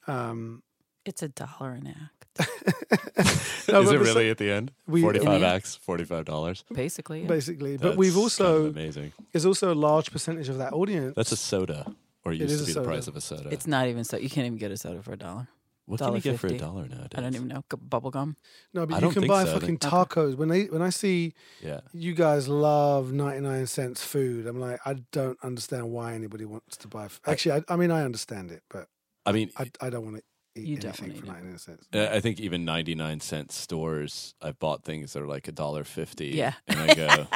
Um, 0.07 0.63
it's 1.05 1.23
a 1.23 1.29
dollar 1.29 1.73
an 1.73 1.87
act 1.89 2.22
no, 2.39 3.81
is 3.83 3.91
it 3.91 4.01
besi- 4.01 4.05
really 4.05 4.31
at 4.31 4.39
the 4.39 4.51
end? 4.51 4.73
we- 4.87 5.03
Forty-five 5.03 5.41
Yeah. 5.41 5.53
acts, 5.55 5.77
forty-five 5.77 6.25
dollars. 6.25 6.65
basically 6.73 7.23
yeah. 7.23 7.27
basically? 7.29 7.77
But 7.77 7.97
we've 7.97 8.17
also 8.17 8.67
amazing. 8.71 9.13
there's 9.33 9.47
also 9.47 9.73
a 9.73 9.77
large 9.77 10.11
percentage 10.11 10.49
of 10.49 10.59
that 10.59 10.73
audience. 10.73 11.15
That's 11.17 11.33
a 11.33 11.37
soda, 11.37 11.95
or 12.25 12.33
it 12.33 12.37
It 12.41 12.49
used 12.49 12.55
is 12.55 12.61
to 12.61 12.67
be 12.67 12.73
the 12.73 12.83
price 12.85 13.07
of 13.07 13.17
a 13.17 13.21
soda. 13.21 13.49
it's 13.51 13.67
not 13.67 13.89
even 13.89 14.05
so 14.05 14.17
you 14.17 14.31
can't 14.31 14.47
even 14.47 14.59
get 14.59 14.71
a 14.71 14.77
soda 14.77 15.03
for 15.03 15.13
a 15.13 15.17
dollar 15.17 15.49
what 15.87 15.99
can 15.99 16.15
you 16.15 16.21
get 16.21 16.39
for 16.39 16.47
a 16.47 16.57
dollar 16.57 16.87
nowadays? 16.87 17.09
i 17.17 17.21
don't 17.21 17.35
even 17.35 17.49
know 17.49 17.65
bubble 17.77 18.11
gum 18.13 18.37
no, 18.73 18.87
but 18.87 19.03
I 19.03 19.07
you 19.07 19.13
can 19.13 19.27
buy 19.27 19.45
so. 19.45 19.55
Fucking 19.55 19.79
think- 19.79 19.93
tacos. 19.93 20.37
When 20.37 20.49
they 20.49 20.65
when 20.67 20.81
I 20.81 20.91
see 20.91 21.35
Yeah, 21.61 21.81
you 21.93 22.15
guys 22.15 22.49
love 22.49 23.13
99 23.13 23.67
cents 23.67 24.03
food, 24.03 24.47
I'm 24.47 24.61
like, 24.61 24.79
I 24.87 24.95
don't 25.11 25.37
understand 25.43 25.91
why 25.91 26.15
anybody 26.15 26.45
wants 26.47 26.77
to 26.79 26.89
buy. 26.89 27.07
F- 27.07 27.21
Actually, 27.27 27.63
I, 27.69 27.75
I 27.75 27.77
mean, 27.77 27.91
I 27.91 28.05
understand 28.05 28.51
it, 28.53 28.63
but 28.71 28.87
I 29.27 29.33
mean, 29.33 29.51
I, 29.59 29.71
I 29.81 29.91
don't 29.91 30.05
want 30.05 30.17
to 30.17 30.23
eat 30.23 30.25
You 30.55 30.77
don't 30.77 31.01
Uh, 31.01 31.05
anything 31.05 31.21
for 31.23 31.27
99 31.29 31.59
cents. 31.59 31.87
I 31.95 32.17
I 32.17 32.21
think 32.21 32.39
even 32.41 32.65
ninety-nine 32.65 33.21
cent 33.21 33.53
stores, 33.53 34.35
I've 34.43 34.59
bought 34.59 34.85
things 34.85 35.13
that 35.15 35.23
are 35.23 35.27
like 35.27 35.49
a 35.49 35.53
dollar 35.53 35.85
fifty. 35.85 36.29
Yeah. 36.29 36.55
and 36.69 36.79
I 36.79 36.95
go, 36.95 37.27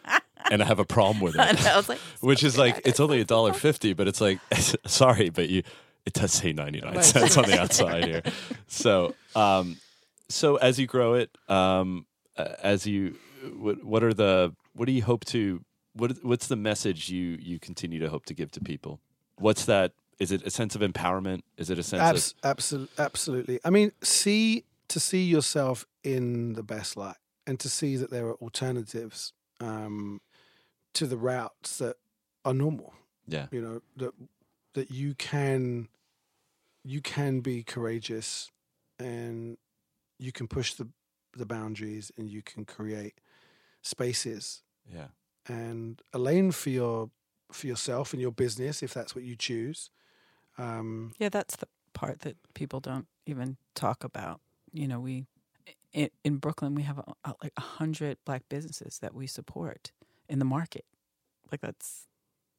and 0.50 0.62
I 0.62 0.66
have 0.66 0.78
a 0.78 0.84
problem 0.84 1.20
with 1.20 1.38
I 1.38 1.50
it. 1.50 1.66
I 1.66 1.76
was 1.76 1.88
like 1.88 1.98
Which 2.20 2.42
is 2.44 2.58
like 2.58 2.82
it's 2.84 3.00
only 3.00 3.20
a 3.20 3.24
dollar 3.24 3.52
fifty, 3.54 3.92
but 3.94 4.06
it's 4.08 4.20
like 4.20 4.38
sorry, 4.86 5.30
but 5.30 5.48
you 5.48 5.62
it 6.04 6.12
does 6.12 6.32
say 6.32 6.52
ninety 6.52 6.80
nine 6.80 6.96
Right. 6.96 7.04
cents 7.04 7.36
on 7.38 7.44
the 7.44 7.58
outside 7.60 8.04
here. 8.04 8.22
So 8.66 9.14
um, 9.34 9.76
so 10.28 10.56
as 10.56 10.78
you 10.78 10.86
grow 10.86 11.14
it, 11.14 11.30
um, 11.48 12.06
uh, 12.36 12.54
as 12.62 12.86
you 12.86 13.16
what 13.56 13.82
what 13.84 14.02
are 14.04 14.12
the 14.14 14.54
what 14.74 14.84
do 14.86 14.92
you 14.92 15.02
hope 15.02 15.24
to 15.26 15.64
what 15.94 16.12
what's 16.22 16.46
the 16.48 16.56
message 16.56 17.08
you 17.08 17.38
you 17.40 17.58
continue 17.58 18.00
to 18.00 18.10
hope 18.10 18.26
to 18.26 18.34
give 18.34 18.50
to 18.52 18.60
people? 18.60 19.00
What's 19.38 19.64
that? 19.64 19.92
Is 20.18 20.32
it 20.32 20.42
a 20.42 20.50
sense 20.50 20.74
of 20.74 20.80
empowerment? 20.80 21.42
Is 21.56 21.70
it 21.70 21.78
a 21.78 21.82
sense 21.82 22.02
Abs- 22.02 22.34
absolutely, 22.42 22.94
absolutely. 22.98 23.60
I 23.64 23.70
mean, 23.70 23.92
see 24.02 24.64
to 24.88 25.00
see 25.00 25.24
yourself 25.24 25.86
in 26.04 26.54
the 26.54 26.62
best 26.62 26.96
light, 26.96 27.16
and 27.46 27.58
to 27.60 27.68
see 27.68 27.96
that 27.96 28.10
there 28.10 28.26
are 28.26 28.34
alternatives 28.34 29.32
um, 29.60 30.20
to 30.94 31.06
the 31.06 31.16
routes 31.16 31.78
that 31.78 31.96
are 32.44 32.54
normal. 32.54 32.94
yeah 33.26 33.46
You 33.50 33.60
know 33.60 33.82
that 33.96 34.14
that 34.74 34.90
you 34.90 35.14
can 35.14 35.88
you 36.84 37.00
can 37.00 37.40
be 37.40 37.62
courageous, 37.62 38.50
and 38.98 39.58
you 40.18 40.32
can 40.32 40.46
push 40.46 40.74
the 40.74 40.88
the 41.36 41.46
boundaries, 41.46 42.10
and 42.16 42.30
you 42.30 42.42
can 42.42 42.64
create 42.64 43.20
spaces 43.82 44.62
yeah 44.92 45.06
and 45.48 46.02
a 46.12 46.18
lane 46.18 46.50
for 46.50 46.70
your 46.70 47.10
for 47.52 47.66
yourself 47.66 48.12
and 48.12 48.20
your 48.20 48.32
business 48.32 48.82
if 48.82 48.92
that's 48.92 49.14
what 49.14 49.24
you 49.24 49.36
choose. 49.36 49.90
Um, 50.58 51.12
Yeah, 51.18 51.28
that's 51.28 51.56
the 51.56 51.68
part 51.92 52.20
that 52.20 52.36
people 52.54 52.80
don't 52.80 53.06
even 53.26 53.56
talk 53.74 54.04
about. 54.04 54.40
You 54.72 54.88
know, 54.88 55.00
we 55.00 55.26
in, 55.92 56.10
in 56.24 56.36
Brooklyn 56.36 56.74
we 56.74 56.82
have 56.82 56.98
a, 56.98 57.04
a, 57.24 57.34
like 57.42 57.52
a 57.56 57.60
hundred 57.62 58.18
black 58.24 58.42
businesses 58.48 58.98
that 59.00 59.14
we 59.14 59.26
support 59.26 59.92
in 60.28 60.38
the 60.38 60.44
market. 60.44 60.84
Like 61.50 61.60
that's 61.60 62.06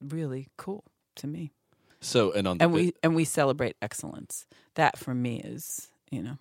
really 0.01 0.47
cool 0.57 0.83
to 1.17 1.27
me. 1.27 1.51
So 2.01 2.31
and 2.31 2.47
on 2.47 2.57
And 2.61 2.71
bi- 2.71 2.75
we 2.77 2.93
and 3.03 3.15
we 3.15 3.25
celebrate 3.25 3.75
excellence. 3.81 4.45
That 4.75 4.97
for 4.97 5.13
me 5.13 5.39
is 5.41 5.87
you 6.11 6.21
know 6.23 6.37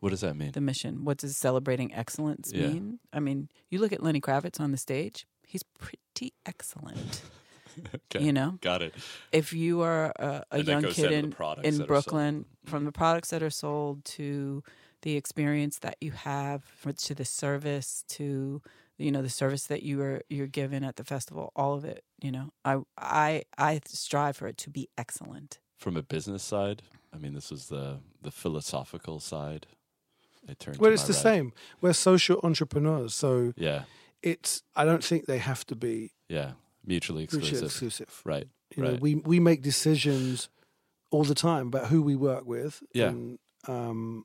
what 0.00 0.10
does 0.10 0.20
that 0.22 0.34
mean? 0.34 0.52
the 0.52 0.60
mission. 0.60 1.04
What 1.04 1.18
does 1.18 1.36
celebrating 1.36 1.92
excellence 1.94 2.52
Yeah. 2.54 2.68
mean? 2.68 3.00
I 3.12 3.20
mean, 3.20 3.48
you 3.68 3.78
look 3.80 3.92
at 3.92 4.02
Lenny 4.02 4.20
Kravitz 4.20 4.58
on 4.60 4.70
the 4.72 4.78
stage; 4.78 5.26
he's 5.46 5.62
pretty 5.62 6.32
excellent. 6.46 7.22
Okay, 8.14 8.24
You 8.24 8.32
know, 8.32 8.58
got 8.60 8.82
it. 8.82 8.94
if 9.32 9.52
you 9.52 9.82
are 9.82 10.12
a, 10.16 10.44
a 10.50 10.62
young 10.62 10.82
kid 10.82 11.10
down 11.10 11.32
to 11.32 11.60
the 11.62 11.66
in, 11.68 11.80
in 11.80 11.86
Brooklyn, 11.86 12.44
mm-hmm. 12.44 12.70
from 12.70 12.84
the 12.84 12.92
products 12.92 13.30
that 13.30 13.42
are 13.42 13.50
sold 13.50 14.04
to 14.16 14.62
the 15.02 15.16
experience 15.16 15.78
that 15.78 15.96
you 16.00 16.10
have, 16.12 16.62
for, 16.64 16.92
to 16.92 17.14
the 17.14 17.24
service, 17.24 18.04
to 18.08 18.60
you 18.98 19.10
know 19.10 19.22
the 19.22 19.30
service 19.30 19.66
that 19.66 19.82
you 19.82 20.02
are 20.02 20.22
you're 20.28 20.46
given 20.46 20.84
at 20.84 20.96
the 20.96 21.04
festival, 21.04 21.52
all 21.56 21.74
of 21.74 21.84
it. 21.84 22.04
You 22.20 22.32
know, 22.32 22.52
I 22.64 22.78
I 22.98 23.44
I 23.56 23.80
strive 23.86 24.36
for 24.36 24.46
it 24.46 24.58
to 24.58 24.70
be 24.70 24.88
excellent. 24.98 25.58
from 25.76 25.96
a 25.96 26.02
business 26.02 26.42
side 26.42 26.82
i 27.14 27.16
mean 27.16 27.32
this 27.34 27.50
is 27.50 27.66
the 27.66 27.98
the 28.22 28.30
philosophical 28.30 29.18
side 29.18 29.66
It 30.48 30.58
turns. 30.58 30.78
Well, 30.78 30.90
to 30.90 30.94
it's 30.94 31.04
the 31.04 31.12
right. 31.14 31.22
same. 31.22 31.52
We're 31.80 31.92
social 31.94 32.40
entrepreneurs, 32.42 33.14
so 33.14 33.52
Yeah, 33.56 33.84
it's. 34.22 34.62
I 34.74 34.84
don't 34.84 35.04
think 35.04 35.26
they 35.26 35.38
have 35.38 35.64
to 35.66 35.74
be 35.76 36.12
yeah, 36.28 36.52
mutually 36.84 37.22
mutually 37.22 37.42
exclusive. 37.42 37.64
exclusive. 37.66 38.22
Right. 38.24 38.48
You 38.76 38.82
know, 38.82 38.90
right. 38.92 39.00
we 39.00 39.14
we 39.16 39.40
make 39.40 39.62
decisions 39.62 40.48
all 41.10 41.24
the 41.24 41.34
time 41.34 41.66
about 41.68 41.88
who 41.88 42.02
we 42.02 42.14
work 42.14 42.46
with, 42.46 42.82
Yeah. 42.94 43.08
and, 43.08 43.38
um, 43.66 44.24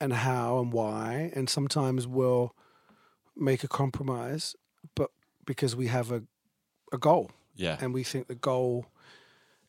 and 0.00 0.12
how 0.12 0.58
and 0.58 0.72
why, 0.72 1.30
and 1.34 1.48
sometimes 1.50 2.06
we'll 2.06 2.54
make 3.36 3.62
a 3.62 3.68
compromise, 3.68 4.56
but 4.94 5.10
because 5.44 5.76
we 5.76 5.88
have 5.88 6.10
a 6.10 6.22
a 6.92 6.98
goal, 6.98 7.30
yeah. 7.54 7.76
and 7.80 7.92
we 7.92 8.02
think 8.04 8.28
the 8.28 8.34
goal, 8.34 8.86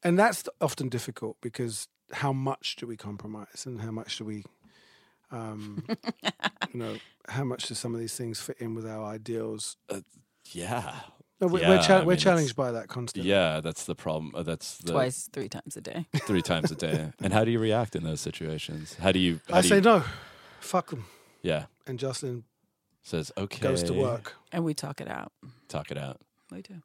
and 0.04 0.18
that's 0.18 0.44
often 0.62 0.88
difficult 0.88 1.38
because 1.42 1.88
how 2.14 2.32
much 2.32 2.76
do 2.78 2.88
we 2.88 2.96
compromise, 2.96 3.66
and 3.66 3.82
how 3.82 3.92
much 3.92 4.18
do 4.18 4.24
we, 4.26 4.46
um, 5.32 5.84
you 6.74 6.80
know, 6.80 6.98
how 7.28 7.44
much 7.44 7.68
do 7.68 7.74
some 7.74 7.94
of 7.94 8.00
these 8.00 8.16
things 8.16 8.40
fit 8.40 8.58
in 8.60 8.76
with 8.76 8.88
our 8.88 9.04
ideals? 9.04 9.76
yeah. 10.52 10.94
No, 11.40 11.48
we- 11.48 11.62
Yeah, 11.62 11.70
we're 11.70 11.82
cha- 11.84 12.00
we're 12.04 12.14
mean, 12.14 12.18
challenged 12.18 12.56
by 12.56 12.72
that 12.72 12.88
constantly. 12.88 13.30
Yeah, 13.30 13.60
that's 13.62 13.86
the 13.86 13.94
problem. 13.96 14.34
Uh, 14.36 14.44
That's 14.44 14.78
the 14.80 14.92
Twice, 14.94 15.30
three 15.32 15.50
times 15.50 15.78
a 15.78 15.82
day. 15.82 16.06
three 16.26 16.42
times 16.42 16.72
a 16.72 16.76
day. 16.76 17.12
And 17.22 17.32
how 17.34 17.44
do 17.46 17.52
you 17.52 17.60
react 17.60 17.96
in 17.96 18.04
those 18.04 18.22
situations? 18.22 18.96
How 18.96 19.12
do 19.12 19.20
you? 19.20 19.40
How 19.50 19.58
I 19.58 19.62
do 19.62 19.68
say 19.68 19.76
you- 19.76 19.82
no, 19.82 20.04
fuck 20.60 20.90
them, 20.90 21.06
Yeah, 21.44 21.66
and 21.86 22.00
Jocelyn 22.00 22.44
says 23.04 23.32
okay. 23.38 23.62
goes 23.62 23.84
to 23.84 23.94
work. 23.94 24.36
And 24.52 24.64
we 24.66 24.74
talk 24.74 25.00
it 25.00 25.08
out. 25.08 25.32
Talk 25.68 25.92
it 25.92 25.98
out 25.98 26.20
We 26.52 26.62
do. 26.62 26.82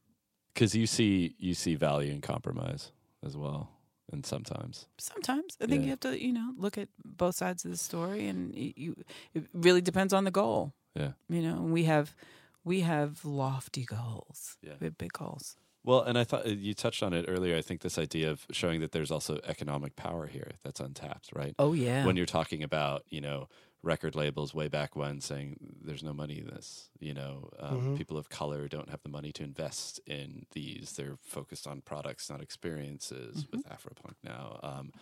because 0.53 0.75
you 0.75 0.87
see 0.87 1.35
you 1.39 1.55
see 1.55 1.75
value 1.75 2.13
in 2.13 2.21
compromise 2.21 2.93
as 3.25 3.37
well, 3.37 3.71
and 4.13 4.27
sometimes 4.27 4.87
Sometimes 4.99 5.57
I 5.63 5.67
think 5.67 5.81
Yeah. 5.81 5.85
you 5.85 5.91
have 5.91 6.01
to, 6.01 6.23
you 6.23 6.33
know, 6.33 6.53
look 6.59 6.77
at 6.77 6.89
both 7.05 7.37
sides 7.37 7.65
of 7.65 7.71
the 7.71 7.77
story, 7.79 8.27
and 8.29 8.53
y- 8.55 8.75
you. 8.77 8.97
It 9.35 9.45
really 9.55 9.81
depends 9.81 10.13
on 10.13 10.25
the 10.25 10.31
goal. 10.31 10.75
Yeah. 10.95 11.13
You 11.31 11.41
know, 11.43 11.55
and 11.57 11.73
we 11.73 11.85
have, 11.85 12.15
we 12.65 12.81
have 12.81 13.25
lofty 13.25 13.85
goals. 13.85 14.57
Yeah. 14.63 14.73
We 14.81 14.85
have 14.87 14.99
big 14.99 15.13
goals. 15.13 15.57
Well, 15.85 16.03
and 16.03 16.17
I 16.17 16.23
thought 16.25 16.47
uh, 16.47 16.51
you 16.51 16.75
touched 16.75 17.03
on 17.03 17.13
it 17.13 17.25
earlier. 17.27 17.57
I 17.57 17.61
think 17.63 17.81
this 17.81 17.99
idea 17.99 18.31
of 18.31 18.47
showing 18.53 18.81
that 18.81 18.93
there's 18.93 19.11
also 19.11 19.41
economic 19.45 19.97
power 19.97 20.27
here 20.29 20.53
that's 20.63 20.79
untapped, 20.79 21.31
right? 21.35 21.55
Oh 21.59 21.73
yeah. 21.73 22.07
When 22.07 22.17
you're 22.17 22.27
talking 22.27 22.63
about, 22.63 23.03
you 23.09 23.21
know, 23.21 23.49
record 23.83 24.15
labels 24.15 24.55
way 24.55 24.69
back 24.69 24.95
when 24.95 25.21
saying 25.21 25.57
there's 25.83 26.05
no 26.05 26.13
money 26.13 26.39
in 26.39 26.47
this, 26.47 26.89
you 27.01 27.13
know, 27.13 27.51
um, 27.59 27.81
Mhm. 27.81 27.97
people 27.99 28.17
of 28.17 28.29
color 28.29 28.69
don't 28.69 28.91
have 28.91 29.03
the 29.03 29.09
money 29.09 29.33
to 29.33 29.43
invest 29.43 29.99
in 30.07 30.47
these. 30.53 30.93
They're 30.93 31.17
focused 31.21 31.67
on 31.67 31.81
products, 31.81 32.31
not 32.31 32.41
experiences 32.41 33.45
with 33.51 33.67
Afropunk 33.69 34.15
now. 34.23 34.61
Um, 34.63 34.93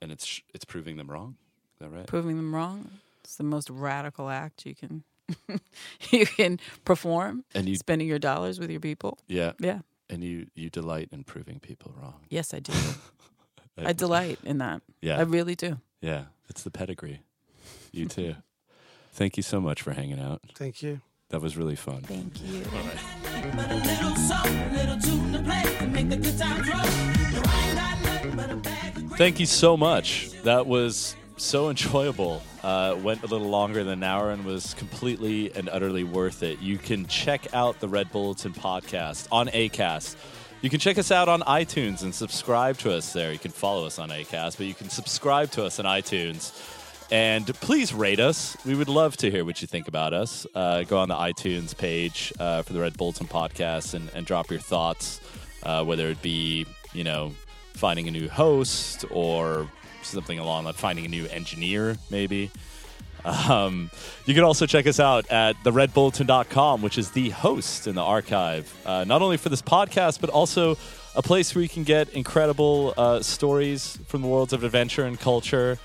and 0.00 0.10
it's 0.10 0.40
it's 0.54 0.64
proving 0.64 0.96
them 0.96 1.10
wrong. 1.10 1.36
Is 1.74 1.80
that 1.80 1.90
right? 1.90 2.06
proving 2.06 2.36
them 2.36 2.54
wrong. 2.54 2.90
It's 3.22 3.36
the 3.36 3.44
most 3.44 3.68
radical 3.68 4.30
act 4.30 4.64
you 4.64 4.74
can 4.74 5.04
you 6.10 6.26
can 6.26 6.58
perform. 6.84 7.44
And 7.54 7.68
you, 7.68 7.76
Spending 7.76 8.08
your 8.08 8.18
dollars 8.18 8.58
with 8.60 8.70
your 8.70 8.80
people. 8.80 9.18
yeah, 9.26 9.52
Yeah. 9.60 9.80
and 10.08 10.22
you 10.22 10.46
you 10.54 10.70
delight 10.70 11.08
in 11.12 11.24
proving 11.24 11.58
people 11.60 11.92
wrong. 12.00 12.14
Yes, 12.30 12.54
I 12.54 12.60
do. 12.60 12.72
I 13.78 13.92
delight 13.92 14.38
in 14.44 14.58
that. 14.58 14.82
Yeah, 15.02 15.18
I 15.18 15.22
really 15.22 15.54
do. 15.54 15.78
yeah, 16.00 16.24
it's 16.48 16.62
the 16.62 16.70
pedigree. 16.70 17.20
You 17.92 18.06
too. 18.06 18.34
Thank 19.12 19.36
you 19.36 19.42
so 19.42 19.60
much 19.60 19.82
for 19.82 19.92
hanging 19.92 20.20
out. 20.20 20.42
Thank 20.54 20.82
you. 20.82 21.00
That 21.30 21.40
was 21.42 21.56
really 21.56 21.76
fun. 21.76 22.02
Thank 22.02 22.40
you. 22.42 22.62
But 22.70 23.70
a 23.70 23.74
little 23.76 24.14
song, 24.16 24.46
a 24.46 24.72
little 24.74 24.98
tune 24.98 25.32
to 25.32 25.38
play 25.42 25.62
to 25.78 25.86
make 25.88 26.08
the 26.08 26.16
good 26.18 26.38
times 26.38 26.68
roll. 26.68 26.76
No, 26.78 27.42
I 27.44 27.66
ain't 27.66 27.76
got 27.76 28.02
nothing 28.04 28.36
but 28.36 28.50
a 28.50 28.56
bag 28.56 28.96
of 28.96 29.12
Thank 29.18 29.40
you 29.40 29.46
so 29.46 29.76
much. 29.76 30.30
That 30.42 30.66
was 30.66 31.16
so 31.36 31.70
enjoyable. 31.70 32.42
Uh, 32.62 32.96
went 33.02 33.22
a 33.22 33.26
little 33.26 33.48
longer 33.48 33.84
than 33.84 33.94
an 33.94 34.02
hour 34.02 34.30
and 34.30 34.44
was 34.44 34.74
completely 34.74 35.52
and 35.54 35.68
utterly 35.68 36.04
worth 36.04 36.42
it. 36.42 36.60
You 36.60 36.78
can 36.78 37.06
check 37.06 37.54
out 37.54 37.78
the 37.80 37.88
Red 37.88 38.10
Bulletin 38.10 38.52
podcast 38.52 39.28
on 39.30 39.48
ACAST. 39.48 40.16
You 40.62 40.70
can 40.70 40.80
check 40.80 40.98
us 40.98 41.12
out 41.12 41.28
on 41.28 41.42
iTunes 41.42 42.02
and 42.02 42.14
subscribe 42.14 42.78
to 42.78 42.92
us 42.92 43.12
there. 43.12 43.32
You 43.32 43.38
can 43.38 43.52
follow 43.52 43.86
us 43.86 43.98
on 43.98 44.08
ACAST, 44.08 44.56
but 44.56 44.66
you 44.66 44.74
can 44.74 44.88
subscribe 44.88 45.50
to 45.52 45.64
us 45.64 45.78
on 45.78 45.84
iTunes. 45.84 46.52
And 47.10 47.46
please 47.60 47.94
rate 47.94 48.18
us. 48.18 48.56
We 48.64 48.74
would 48.74 48.88
love 48.88 49.16
to 49.18 49.30
hear 49.30 49.44
what 49.44 49.62
you 49.62 49.68
think 49.68 49.86
about 49.86 50.12
us. 50.12 50.46
Uh, 50.54 50.82
go 50.82 50.98
on 50.98 51.08
the 51.08 51.14
iTunes 51.14 51.76
page 51.76 52.32
uh, 52.40 52.62
for 52.62 52.72
the 52.72 52.80
Red 52.80 52.96
Bulletin 52.96 53.28
podcast 53.28 53.94
and, 53.94 54.10
and 54.14 54.26
drop 54.26 54.50
your 54.50 54.58
thoughts, 54.58 55.20
uh, 55.62 55.84
whether 55.84 56.08
it 56.08 56.20
be, 56.20 56.66
you 56.94 57.04
know, 57.04 57.32
finding 57.74 58.08
a 58.08 58.10
new 58.10 58.28
host 58.28 59.04
or 59.10 59.70
something 60.06 60.38
along 60.38 60.64
that, 60.64 60.76
finding 60.76 61.04
a 61.04 61.08
new 61.08 61.26
engineer, 61.26 61.96
maybe. 62.10 62.50
Um, 63.24 63.90
you 64.24 64.34
can 64.34 64.44
also 64.44 64.66
check 64.66 64.86
us 64.86 65.00
out 65.00 65.28
at 65.30 65.56
theredbulletin.com, 65.64 66.82
which 66.82 66.96
is 66.96 67.10
the 67.10 67.30
host 67.30 67.86
in 67.86 67.96
the 67.96 68.02
archive, 68.02 68.72
uh, 68.86 69.04
not 69.04 69.20
only 69.20 69.36
for 69.36 69.48
this 69.48 69.62
podcast, 69.62 70.20
but 70.20 70.30
also 70.30 70.76
a 71.16 71.22
place 71.22 71.54
where 71.54 71.62
you 71.62 71.68
can 71.68 71.82
get 71.82 72.10
incredible 72.10 72.94
uh, 72.96 73.20
stories 73.20 73.98
from 74.06 74.22
the 74.22 74.28
worlds 74.28 74.52
of 74.52 74.62
adventure 74.62 75.04
and 75.04 75.18
culture, 75.18 75.78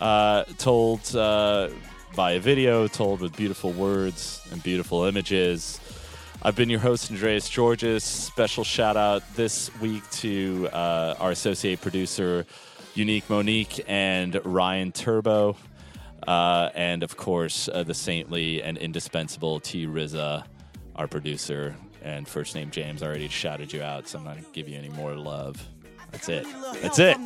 uh, 0.00 0.44
told 0.58 1.14
uh, 1.14 1.68
by 2.14 2.32
a 2.32 2.40
video, 2.40 2.86
told 2.86 3.20
with 3.20 3.36
beautiful 3.36 3.72
words 3.72 4.40
and 4.50 4.62
beautiful 4.62 5.04
images. 5.04 5.80
I've 6.42 6.54
been 6.54 6.70
your 6.70 6.80
host, 6.80 7.10
Andreas 7.10 7.48
Tzortzis. 7.48 8.02
Special 8.02 8.62
shout 8.62 8.96
out 8.96 9.22
this 9.34 9.70
week 9.80 10.08
to 10.10 10.68
uh, 10.72 11.16
our 11.18 11.32
associate 11.32 11.80
producer, 11.80 12.46
Unique 12.96 13.28
Monique, 13.28 13.84
and 13.86 14.40
Ryan 14.44 14.90
Turbo. 14.92 15.56
Uh, 16.26 16.70
and 16.74 17.02
of 17.02 17.16
course, 17.16 17.68
uh, 17.72 17.82
the 17.82 17.94
saintly 17.94 18.62
and 18.62 18.78
indispensable 18.78 19.60
T. 19.60 19.86
Riza, 19.86 20.44
our 20.96 21.06
producer, 21.06 21.76
and 22.02 22.26
first 22.26 22.54
name 22.54 22.70
James. 22.70 23.02
Already 23.02 23.28
shouted 23.28 23.72
you 23.72 23.82
out, 23.82 24.08
so 24.08 24.18
I'm 24.18 24.24
not 24.24 24.34
going 24.34 24.44
to 24.44 24.52
give 24.52 24.68
you 24.68 24.78
any 24.78 24.88
more 24.88 25.14
love. 25.14 25.62
That's 26.10 26.28
it. 26.28 26.46
little 26.46 26.72
That's 26.74 26.98
it. 26.98 27.18